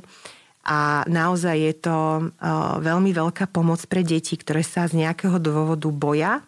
a 0.69 1.03
naozaj 1.09 1.57
je 1.57 1.75
to 1.81 1.97
eh, 1.97 2.29
veľmi 2.85 3.11
veľká 3.17 3.49
pomoc 3.49 3.81
pre 3.89 4.05
deti, 4.05 4.37
ktoré 4.37 4.61
sa 4.61 4.85
z 4.85 5.01
nejakého 5.01 5.41
dôvodu 5.41 5.89
boja 5.89 6.45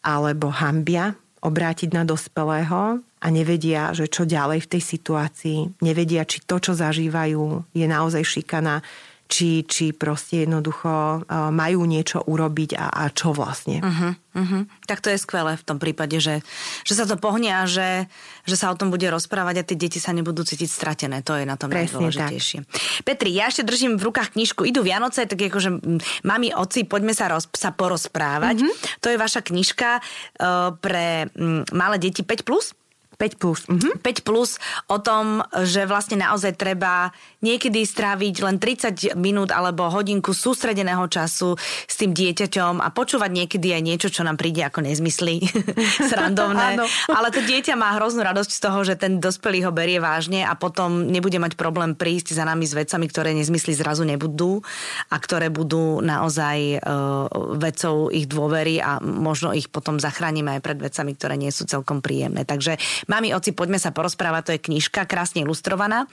alebo 0.00 0.48
hambia 0.48 1.18
obrátiť 1.42 1.92
na 1.92 2.02
dospelého 2.02 3.02
a 3.02 3.26
nevedia, 3.30 3.94
že 3.94 4.10
čo 4.10 4.26
ďalej 4.26 4.66
v 4.66 4.70
tej 4.70 4.82
situácii. 4.82 5.58
Nevedia, 5.82 6.26
či 6.26 6.42
to, 6.42 6.58
čo 6.58 6.72
zažívajú, 6.74 7.74
je 7.74 7.86
naozaj 7.86 8.22
šikana, 8.22 8.82
či, 9.26 9.66
či 9.66 9.90
proste 9.90 10.46
jednoducho 10.46 10.88
uh, 10.88 11.50
majú 11.50 11.82
niečo 11.82 12.22
urobiť 12.22 12.78
a, 12.78 12.86
a 12.90 13.02
čo 13.10 13.34
vlastne. 13.34 13.82
Uh-huh, 13.82 14.14
uh-huh. 14.14 14.62
Tak 14.86 15.02
to 15.02 15.10
je 15.10 15.18
skvelé 15.18 15.58
v 15.58 15.66
tom 15.66 15.82
prípade, 15.82 16.14
že, 16.22 16.46
že 16.86 16.94
sa 16.94 17.04
to 17.10 17.18
pohne 17.18 17.50
a 17.50 17.66
že, 17.66 18.06
že 18.46 18.54
sa 18.54 18.70
o 18.70 18.78
tom 18.78 18.94
bude 18.94 19.06
rozprávať 19.10 19.54
a 19.60 19.66
tie 19.66 19.76
deti 19.76 19.98
sa 19.98 20.14
nebudú 20.14 20.46
cítiť 20.46 20.70
stratené. 20.70 21.26
To 21.26 21.34
je 21.34 21.42
na 21.42 21.58
tom 21.58 21.74
Presne 21.74 21.98
najdôležitejšie. 21.98 22.58
Tak. 22.62 23.02
Petri, 23.02 23.34
ja 23.34 23.50
ešte 23.50 23.66
držím 23.66 23.98
v 23.98 24.06
rukách 24.06 24.38
knižku 24.38 24.62
Idú 24.62 24.86
Vianoce, 24.86 25.26
tak 25.26 25.42
akože 25.42 25.82
mami, 26.22 26.54
oci, 26.54 26.86
poďme 26.86 27.10
sa, 27.10 27.26
roz, 27.26 27.50
sa 27.50 27.74
porozprávať. 27.74 28.62
Uh-huh. 28.62 28.74
To 29.02 29.10
je 29.10 29.18
vaša 29.18 29.42
knižka 29.42 29.98
uh, 29.98 30.78
pre 30.78 31.34
um, 31.34 31.66
malé 31.74 31.98
deti 31.98 32.22
5+. 32.22 32.46
Plus? 32.46 32.78
5 33.16 33.40
plus. 33.40 33.60
Mhm. 33.68 34.00
5 34.04 34.28
plus 34.28 34.60
o 34.92 35.00
tom, 35.00 35.40
že 35.64 35.88
vlastne 35.88 36.20
naozaj 36.20 36.56
treba 36.60 37.10
niekedy 37.40 37.84
stráviť 37.84 38.34
len 38.44 38.56
30 38.60 39.16
minút 39.16 39.52
alebo 39.52 39.88
hodinku 39.88 40.36
sústredeného 40.36 41.04
času 41.08 41.56
s 41.86 41.94
tým 41.96 42.12
dieťaťom 42.12 42.84
a 42.84 42.88
počúvať 42.92 43.30
niekedy 43.32 43.72
aj 43.72 43.82
niečo, 43.82 44.08
čo 44.12 44.26
nám 44.26 44.36
príde 44.36 44.64
ako 44.64 44.84
nezmysly, 44.84 45.40
srandovné. 46.10 46.80
Ale 47.08 47.28
to 47.32 47.40
dieťa 47.40 47.78
má 47.78 47.96
hroznú 47.96 48.26
radosť 48.26 48.50
z 48.52 48.60
toho, 48.60 48.78
že 48.84 48.94
ten 48.98 49.18
dospelý 49.22 49.64
ho 49.68 49.72
berie 49.72 50.02
vážne 50.02 50.44
a 50.44 50.52
potom 50.58 51.08
nebude 51.08 51.40
mať 51.40 51.56
problém 51.56 51.96
prísť 51.96 52.36
za 52.36 52.44
nami 52.44 52.68
s 52.68 52.76
vecami, 52.76 53.06
ktoré 53.08 53.32
nezmysly 53.32 53.72
zrazu 53.72 54.04
nebudú 54.04 54.60
a 55.08 55.16
ktoré 55.16 55.48
budú 55.48 56.04
naozaj 56.04 56.82
uh, 56.82 57.28
vecou 57.56 58.12
ich 58.12 58.28
dôvery 58.28 58.82
a 58.82 58.98
možno 59.00 59.54
ich 59.56 59.70
potom 59.72 59.96
zachránime 60.02 60.58
aj 60.58 60.60
pred 60.64 60.78
vecami, 60.80 61.12
ktoré 61.14 61.34
nie 61.38 61.52
sú 61.54 61.64
celkom 61.64 62.02
príjemné. 62.02 62.44
Takže 62.44 62.76
Mami, 63.06 63.30
oci, 63.30 63.54
poďme 63.54 63.78
sa 63.78 63.94
porozprávať, 63.94 64.42
to 64.42 64.52
je 64.58 64.60
knižka, 64.66 65.06
krásne 65.06 65.46
ilustrovaná. 65.46 66.10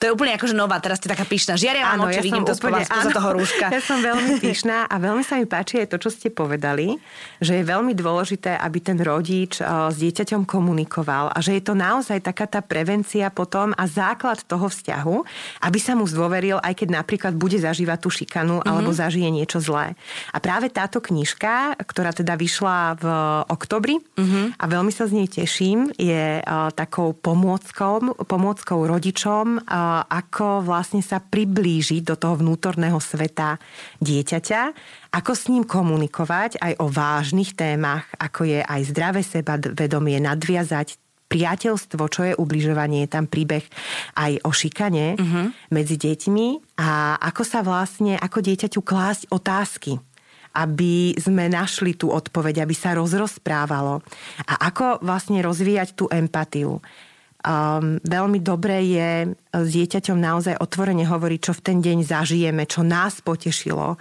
To 0.00 0.08
je 0.08 0.10
úplne 0.12 0.32
akože 0.40 0.56
nová, 0.56 0.80
teraz 0.80 0.96
ste 0.96 1.12
taká 1.12 1.28
pyšná. 1.28 1.60
Žiaria 1.60 1.84
vám 1.84 2.08
oči, 2.08 2.16
ja 2.16 2.24
vidím 2.24 2.44
to 2.48 2.56
úplne, 2.56 2.80
z 2.88 3.08
toho 3.12 3.28
rúška. 3.36 3.68
Ja 3.68 3.84
som 3.84 4.00
veľmi 4.00 4.40
pyšná 4.40 4.88
a 4.88 4.94
veľmi 4.96 5.20
sa 5.20 5.36
mi 5.36 5.44
páči 5.44 5.84
aj 5.84 5.92
to, 5.92 6.00
čo 6.00 6.08
ste 6.08 6.32
povedali, 6.32 6.96
že 7.44 7.60
je 7.60 7.64
veľmi 7.68 7.92
dôležité, 7.92 8.56
aby 8.56 8.78
ten 8.80 8.96
rodič 8.96 9.60
s 9.60 9.96
dieťaťom 10.00 10.48
komunikoval 10.48 11.28
a 11.28 11.38
že 11.44 11.60
je 11.60 11.62
to 11.68 11.76
naozaj 11.76 12.24
taká 12.24 12.48
tá 12.48 12.64
prevencia 12.64 13.28
potom 13.28 13.76
a 13.76 13.84
základ 13.84 14.40
toho 14.48 14.72
vzťahu, 14.72 15.16
aby 15.68 15.78
sa 15.82 15.92
mu 15.92 16.08
zdôveril, 16.08 16.56
aj 16.64 16.72
keď 16.72 16.88
napríklad 17.04 17.36
bude 17.36 17.60
zažívať 17.60 17.98
tú 18.00 18.08
šikanu 18.08 18.60
mm-hmm. 18.60 18.70
alebo 18.70 18.90
zažije 18.96 19.28
niečo 19.28 19.60
zlé. 19.60 19.92
A 20.32 20.40
práve 20.40 20.72
táto 20.72 21.04
knižka, 21.04 21.76
ktorá 21.84 22.16
teda 22.16 22.38
vyšla 22.38 22.96
v 22.96 23.04
oktobri 23.52 24.00
mm-hmm. 24.00 24.56
a 24.56 24.64
veľmi 24.64 24.92
sa 24.94 25.04
z 25.04 25.20
nej 25.20 25.28
teším, 25.28 25.92
je 25.98 26.29
takou 26.76 27.16
pomôckou, 27.16 28.14
pomôckou 28.22 28.86
rodičom, 28.86 29.58
ako 30.06 30.62
vlastne 30.62 31.02
sa 31.02 31.18
priblížiť 31.18 32.06
do 32.06 32.14
toho 32.14 32.38
vnútorného 32.38 33.02
sveta 33.02 33.58
dieťaťa, 33.98 34.60
ako 35.10 35.32
s 35.34 35.50
ním 35.50 35.66
komunikovať 35.66 36.62
aj 36.62 36.72
o 36.78 36.86
vážnych 36.86 37.58
témach, 37.58 38.06
ako 38.14 38.46
je 38.46 38.60
aj 38.62 38.80
zdravé 38.94 39.26
seba 39.26 39.58
vedomie, 39.58 40.22
nadviazať 40.22 41.00
priateľstvo, 41.30 42.02
čo 42.10 42.20
je 42.26 42.34
ubližovanie, 42.34 43.06
je 43.06 43.14
tam 43.14 43.30
príbeh 43.30 43.62
aj 44.18 44.42
o 44.42 44.50
šikane 44.50 45.14
uh-huh. 45.14 45.54
medzi 45.70 45.94
deťmi 45.94 46.74
a 46.82 47.22
ako 47.22 47.42
sa 47.46 47.62
vlastne, 47.62 48.18
ako 48.18 48.42
dieťaťu 48.42 48.82
klásť 48.82 49.30
otázky 49.30 50.02
aby 50.54 51.14
sme 51.14 51.46
našli 51.46 51.94
tú 51.94 52.10
odpoveď, 52.10 52.66
aby 52.66 52.74
sa 52.74 52.96
rozrozprávalo. 52.98 54.02
A 54.50 54.54
ako 54.70 55.02
vlastne 55.02 55.40
rozvíjať 55.40 55.94
tú 55.94 56.10
empatiu. 56.10 56.82
Um, 57.40 57.96
veľmi 58.04 58.44
dobré 58.44 58.84
je 58.84 59.10
s 59.56 59.68
dieťaťom 59.72 60.18
naozaj 60.20 60.60
otvorene 60.60 61.08
hovoriť, 61.08 61.40
čo 61.40 61.52
v 61.56 61.64
ten 61.64 61.78
deň 61.80 61.98
zažijeme, 62.04 62.68
čo 62.68 62.84
nás 62.84 63.24
potešilo, 63.24 63.96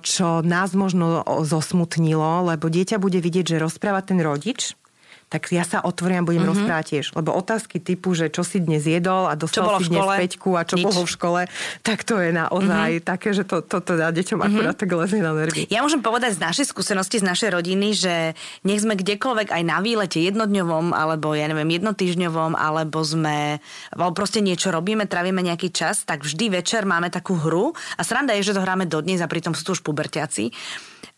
čo 0.00 0.28
nás 0.46 0.70
možno 0.78 1.26
zosmutnilo, 1.42 2.46
lebo 2.46 2.70
dieťa 2.70 3.02
bude 3.02 3.18
vidieť, 3.18 3.56
že 3.56 3.62
rozpráva 3.62 4.00
ten 4.00 4.22
rodič, 4.22 4.78
tak 5.26 5.50
ja 5.50 5.66
sa 5.66 5.82
otvorím 5.82 6.22
a 6.22 6.24
budem 6.24 6.46
mm-hmm. 6.46 6.52
rozprávať 6.54 6.84
tiež. 6.86 7.06
Lebo 7.18 7.34
otázky 7.34 7.82
typu, 7.82 8.14
že 8.14 8.30
čo 8.30 8.46
si 8.46 8.62
dnes 8.62 8.86
jedol 8.86 9.26
a 9.26 9.34
dostal 9.34 9.66
si 9.82 9.90
dnes 9.90 10.06
peťku 10.06 10.54
a 10.54 10.62
čo 10.62 10.78
Nič. 10.78 10.86
bolo 10.86 11.02
v 11.02 11.10
škole, 11.10 11.40
tak 11.82 12.06
to 12.06 12.22
je 12.22 12.30
naozaj 12.30 13.02
mm-hmm. 13.02 13.08
také, 13.10 13.34
že 13.34 13.42
to, 13.42 13.58
to, 13.58 13.82
to 13.82 13.98
dá 13.98 14.14
deťom 14.14 14.38
mm-hmm. 14.38 14.54
akurát 14.54 14.76
tak 14.78 14.90
lezie 14.94 15.18
na 15.18 15.34
nervy. 15.34 15.66
Ja 15.66 15.82
môžem 15.82 15.98
povedať 15.98 16.38
z 16.38 16.40
našej 16.46 16.66
skúsenosti, 16.70 17.18
z 17.18 17.26
našej 17.26 17.50
rodiny, 17.58 17.88
že 17.98 18.14
nech 18.62 18.78
sme 18.78 18.94
kdekoľvek 18.94 19.50
aj 19.50 19.62
na 19.66 19.82
výlete 19.82 20.22
jednodňovom, 20.22 20.94
alebo 20.94 21.34
ja 21.34 21.50
neviem, 21.50 21.74
jednotýždňovom, 21.74 22.54
alebo 22.54 23.02
sme, 23.02 23.58
alebo 23.98 24.14
proste 24.14 24.38
niečo 24.38 24.70
robíme, 24.70 25.10
trávime 25.10 25.42
nejaký 25.42 25.74
čas, 25.74 26.06
tak 26.06 26.22
vždy 26.22 26.62
večer 26.62 26.86
máme 26.86 27.10
takú 27.10 27.34
hru 27.34 27.74
a 27.98 28.02
sranda 28.06 28.30
je, 28.38 28.46
že 28.46 28.54
to 28.54 28.62
hráme 28.62 28.86
dodnes 28.86 29.18
a 29.18 29.26
pritom 29.26 29.58
sú 29.58 29.66
tu 29.66 29.70
už 29.74 29.82
pubertiaci. 29.82 30.54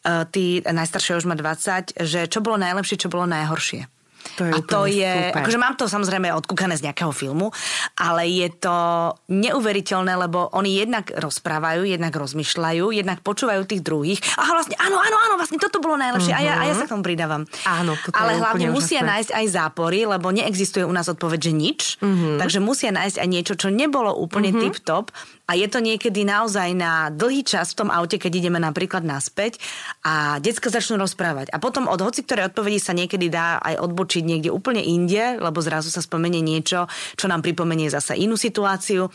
Uh, 0.07 0.25
tí 0.31 0.63
najstaršie 0.63 1.19
už 1.19 1.27
má 1.29 1.35
20, 1.35 2.01
že 2.07 2.31
čo 2.31 2.39
bolo 2.41 2.57
najlepšie, 2.57 2.97
čo 2.97 3.13
bolo 3.13 3.29
najhoršie. 3.29 3.98
To 4.39 4.47
je 4.47 4.53
a 4.55 4.59
to 4.63 4.83
je, 4.87 5.13
super. 5.35 5.43
akože 5.43 5.59
mám 5.59 5.75
to 5.75 5.91
samozrejme 5.91 6.31
odkúkané 6.31 6.79
z 6.79 6.87
nejakého 6.87 7.11
filmu, 7.11 7.51
ale 7.99 8.31
je 8.31 8.49
to 8.55 8.77
neuveriteľné, 9.27 10.15
lebo 10.15 10.47
oni 10.55 10.79
jednak 10.79 11.11
rozprávajú, 11.11 11.83
jednak 11.83 12.15
rozmýšľajú, 12.15 12.95
jednak 12.95 13.19
počúvajú 13.27 13.67
tých 13.67 13.83
druhých. 13.83 14.23
A 14.39 14.47
vlastne, 14.55 14.79
áno, 14.79 15.03
áno, 15.03 15.17
áno, 15.19 15.35
vlastne 15.35 15.59
toto 15.59 15.83
bolo 15.83 15.99
najlepšie 15.99 16.33
uh-huh. 16.33 16.47
a, 16.47 16.55
ja, 16.55 16.63
a 16.63 16.71
ja 16.71 16.75
sa 16.79 16.87
k 16.87 16.95
tomu 16.95 17.03
pridávam. 17.03 17.43
Áno, 17.67 17.99
toto 17.99 18.15
ale 18.15 18.39
hlavne 18.39 18.71
musia 18.71 19.03
úžasné. 19.03 19.11
nájsť 19.11 19.31
aj 19.35 19.47
zápory, 19.51 19.99
lebo 20.07 20.31
neexistuje 20.31 20.87
u 20.87 20.95
nás 20.95 21.11
odpoveď, 21.11 21.51
že 21.51 21.53
nič. 21.53 21.81
Uh-huh. 21.99 22.39
Takže 22.39 22.63
musia 22.63 22.95
nájsť 22.95 23.17
aj 23.19 23.29
niečo, 23.29 23.55
čo 23.59 23.69
nebolo 23.75 24.15
úplne 24.15 24.55
uh-huh. 24.55 24.71
tip-top 24.71 25.11
a 25.49 25.57
je 25.57 25.65
to 25.65 25.81
niekedy 25.81 26.29
naozaj 26.29 26.77
na 26.77 27.09
dlhý 27.09 27.41
čas 27.41 27.73
v 27.73 27.79
tom 27.81 27.89
aute, 27.89 28.21
keď 28.21 28.33
ideme 28.37 28.61
napríklad 28.61 29.01
naspäť 29.01 29.57
a 30.05 30.37
decka 30.45 30.69
začnú 30.69 31.01
rozprávať. 31.01 31.49
A 31.49 31.57
potom 31.57 31.89
od 31.89 31.97
hoci 32.05 32.21
ktorej 32.21 32.53
odpovedi 32.53 32.77
sa 32.77 32.93
niekedy 32.93 33.33
dá 33.33 33.57
aj 33.65 33.81
odbočiť 33.81 34.23
niekde 34.29 34.53
úplne 34.53 34.85
inde, 34.85 35.41
lebo 35.41 35.65
zrazu 35.65 35.89
sa 35.89 36.05
spomenie 36.05 36.45
niečo, 36.45 36.85
čo 37.17 37.27
nám 37.33 37.41
pripomenie 37.41 37.89
zase 37.89 38.21
inú 38.21 38.37
situáciu 38.37 39.09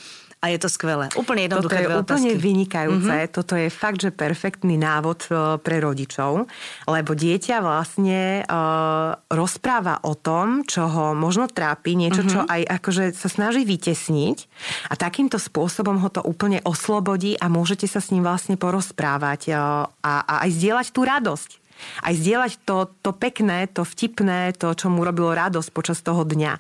a 0.44 0.52
je 0.52 0.60
to 0.60 0.68
skvelé. 0.68 1.08
Úplne 1.16 1.48
jednoduché 1.48 1.88
Toto 1.88 1.88
je 1.88 1.88
úplne 2.04 2.32
otázky. 2.36 2.44
vynikajúce. 2.44 3.16
Mm-hmm. 3.16 3.32
Toto 3.32 3.54
je 3.56 3.70
fakt, 3.72 4.04
že 4.04 4.12
perfektný 4.12 4.76
návod 4.76 5.20
e, 5.24 5.56
pre 5.64 5.80
rodičov, 5.80 6.52
lebo 6.84 7.12
dieťa 7.16 7.64
vlastne 7.64 8.44
uh, 8.44 9.16
rozpráva 9.32 10.04
o 10.04 10.20
tom, 10.20 10.68
čo 10.68 10.90
ho 10.90 11.16
možno 11.16 11.48
trápi, 11.48 11.96
niečo, 11.96 12.28
mm-hmm. 12.28 12.34
čo 12.36 12.40
aj 12.44 12.62
akože 12.82 13.16
sa 13.16 13.32
snaží 13.32 13.64
vytesniť 13.64 14.38
a 14.92 15.00
takýmto 15.00 15.40
spôsobom 15.40 16.04
ho 16.04 16.10
to 16.12 16.20
úplne 16.20 16.60
oslobodí 16.68 17.40
a 17.40 17.48
môžete 17.48 17.88
sa 17.88 18.04
s 18.04 18.12
ním 18.12 18.28
vlastne 18.28 18.60
porozprávať 18.60 19.56
uh, 19.56 19.88
a, 20.04 20.14
a 20.28 20.34
aj 20.44 20.50
zdieľať 20.60 20.88
tú 20.92 21.08
radosť 21.08 21.63
aj 22.04 22.14
zdieľať 22.20 22.52
to, 22.68 22.92
to 23.02 23.12
pekné, 23.16 23.70
to 23.72 23.84
vtipné, 23.86 24.54
to, 24.56 24.74
čo 24.74 24.88
mu 24.92 25.04
robilo 25.04 25.32
radosť 25.32 25.70
počas 25.72 26.00
toho 26.02 26.24
dňa. 26.24 26.54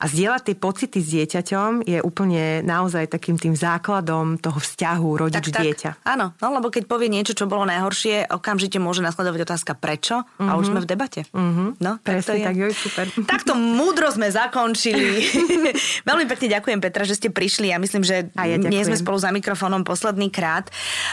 A 0.00 0.04
zdieľať 0.04 0.52
tie 0.52 0.56
pocity 0.56 0.98
s 1.00 1.08
dieťaťom 1.14 1.84
je 1.86 1.98
úplne 2.00 2.64
naozaj 2.64 3.10
takým 3.12 3.36
tým 3.40 3.54
základom 3.56 4.40
toho 4.40 4.58
vzťahu 4.58 5.08
rodič-dieťa. 5.26 6.04
Áno, 6.06 6.36
no 6.36 6.46
lebo 6.54 6.68
keď 6.68 6.86
povie 6.86 7.08
niečo, 7.12 7.36
čo 7.36 7.50
bolo 7.50 7.66
najhoršie, 7.68 8.30
okamžite 8.30 8.80
môže 8.82 9.04
nasledovať 9.04 9.40
otázka 9.46 9.72
prečo 9.76 10.22
mm-hmm. 10.22 10.48
a 10.48 10.52
už 10.56 10.66
mhm. 10.66 10.70
sme 10.70 10.80
v 10.80 10.86
debate. 10.88 11.20
Mm-hmm. 11.30 11.68
No, 11.80 11.92
Presne, 12.00 12.20
tak, 12.20 12.24
to 12.24 12.32
je. 12.34 12.44
tak 12.44 12.56
joj, 12.56 12.72
super. 12.74 13.06
Takto 13.34 13.52
múdro 13.56 14.08
sme 14.12 14.28
zakončili. 14.28 15.24
Veľmi 16.08 16.24
pekne 16.28 16.46
ďakujem 16.58 16.78
Petra, 16.80 17.04
že 17.06 17.16
ste 17.16 17.28
prišli. 17.32 17.72
Ja 17.72 17.78
myslím, 17.78 18.02
že 18.02 18.32
a 18.34 18.48
ja 18.48 18.56
nie 18.56 18.82
sme 18.84 18.96
spolu 18.96 19.18
za 19.20 19.30
mikrofónom 19.30 19.82
posledný 19.84 20.32
krát. 20.32 20.68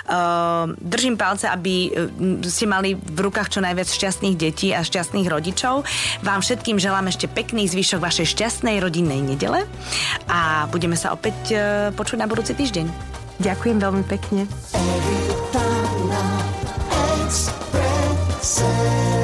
Uh, 0.07 0.73
držím 0.79 1.19
palce, 1.19 1.49
aby 1.49 1.91
ste 2.47 2.65
mali 2.69 2.95
v 2.95 3.19
rukách 3.19 3.56
čo 3.56 3.56
čo 3.57 3.65
najviac 3.65 3.89
šťastných 3.89 4.37
detí 4.37 4.69
a 4.69 4.85
šťastných 4.85 5.25
rodičov. 5.25 5.81
Vám 6.21 6.45
všetkým 6.45 6.77
želám 6.77 7.09
ešte 7.09 7.25
pekný 7.25 7.65
zvyšok 7.65 7.97
vašej 7.97 8.37
šťastnej 8.37 8.77
rodinnej 8.77 9.17
nedele 9.17 9.65
a 10.29 10.69
budeme 10.69 10.93
sa 10.93 11.17
opäť 11.17 11.37
e, 11.49 11.57
počuť 11.97 12.21
na 12.21 12.29
budúci 12.29 12.53
týždeň. 12.53 12.85
Ďakujem 13.41 13.81
veľmi 13.81 14.05
pekne. 14.05 14.45
Every 14.77 15.17
time 18.37 19.16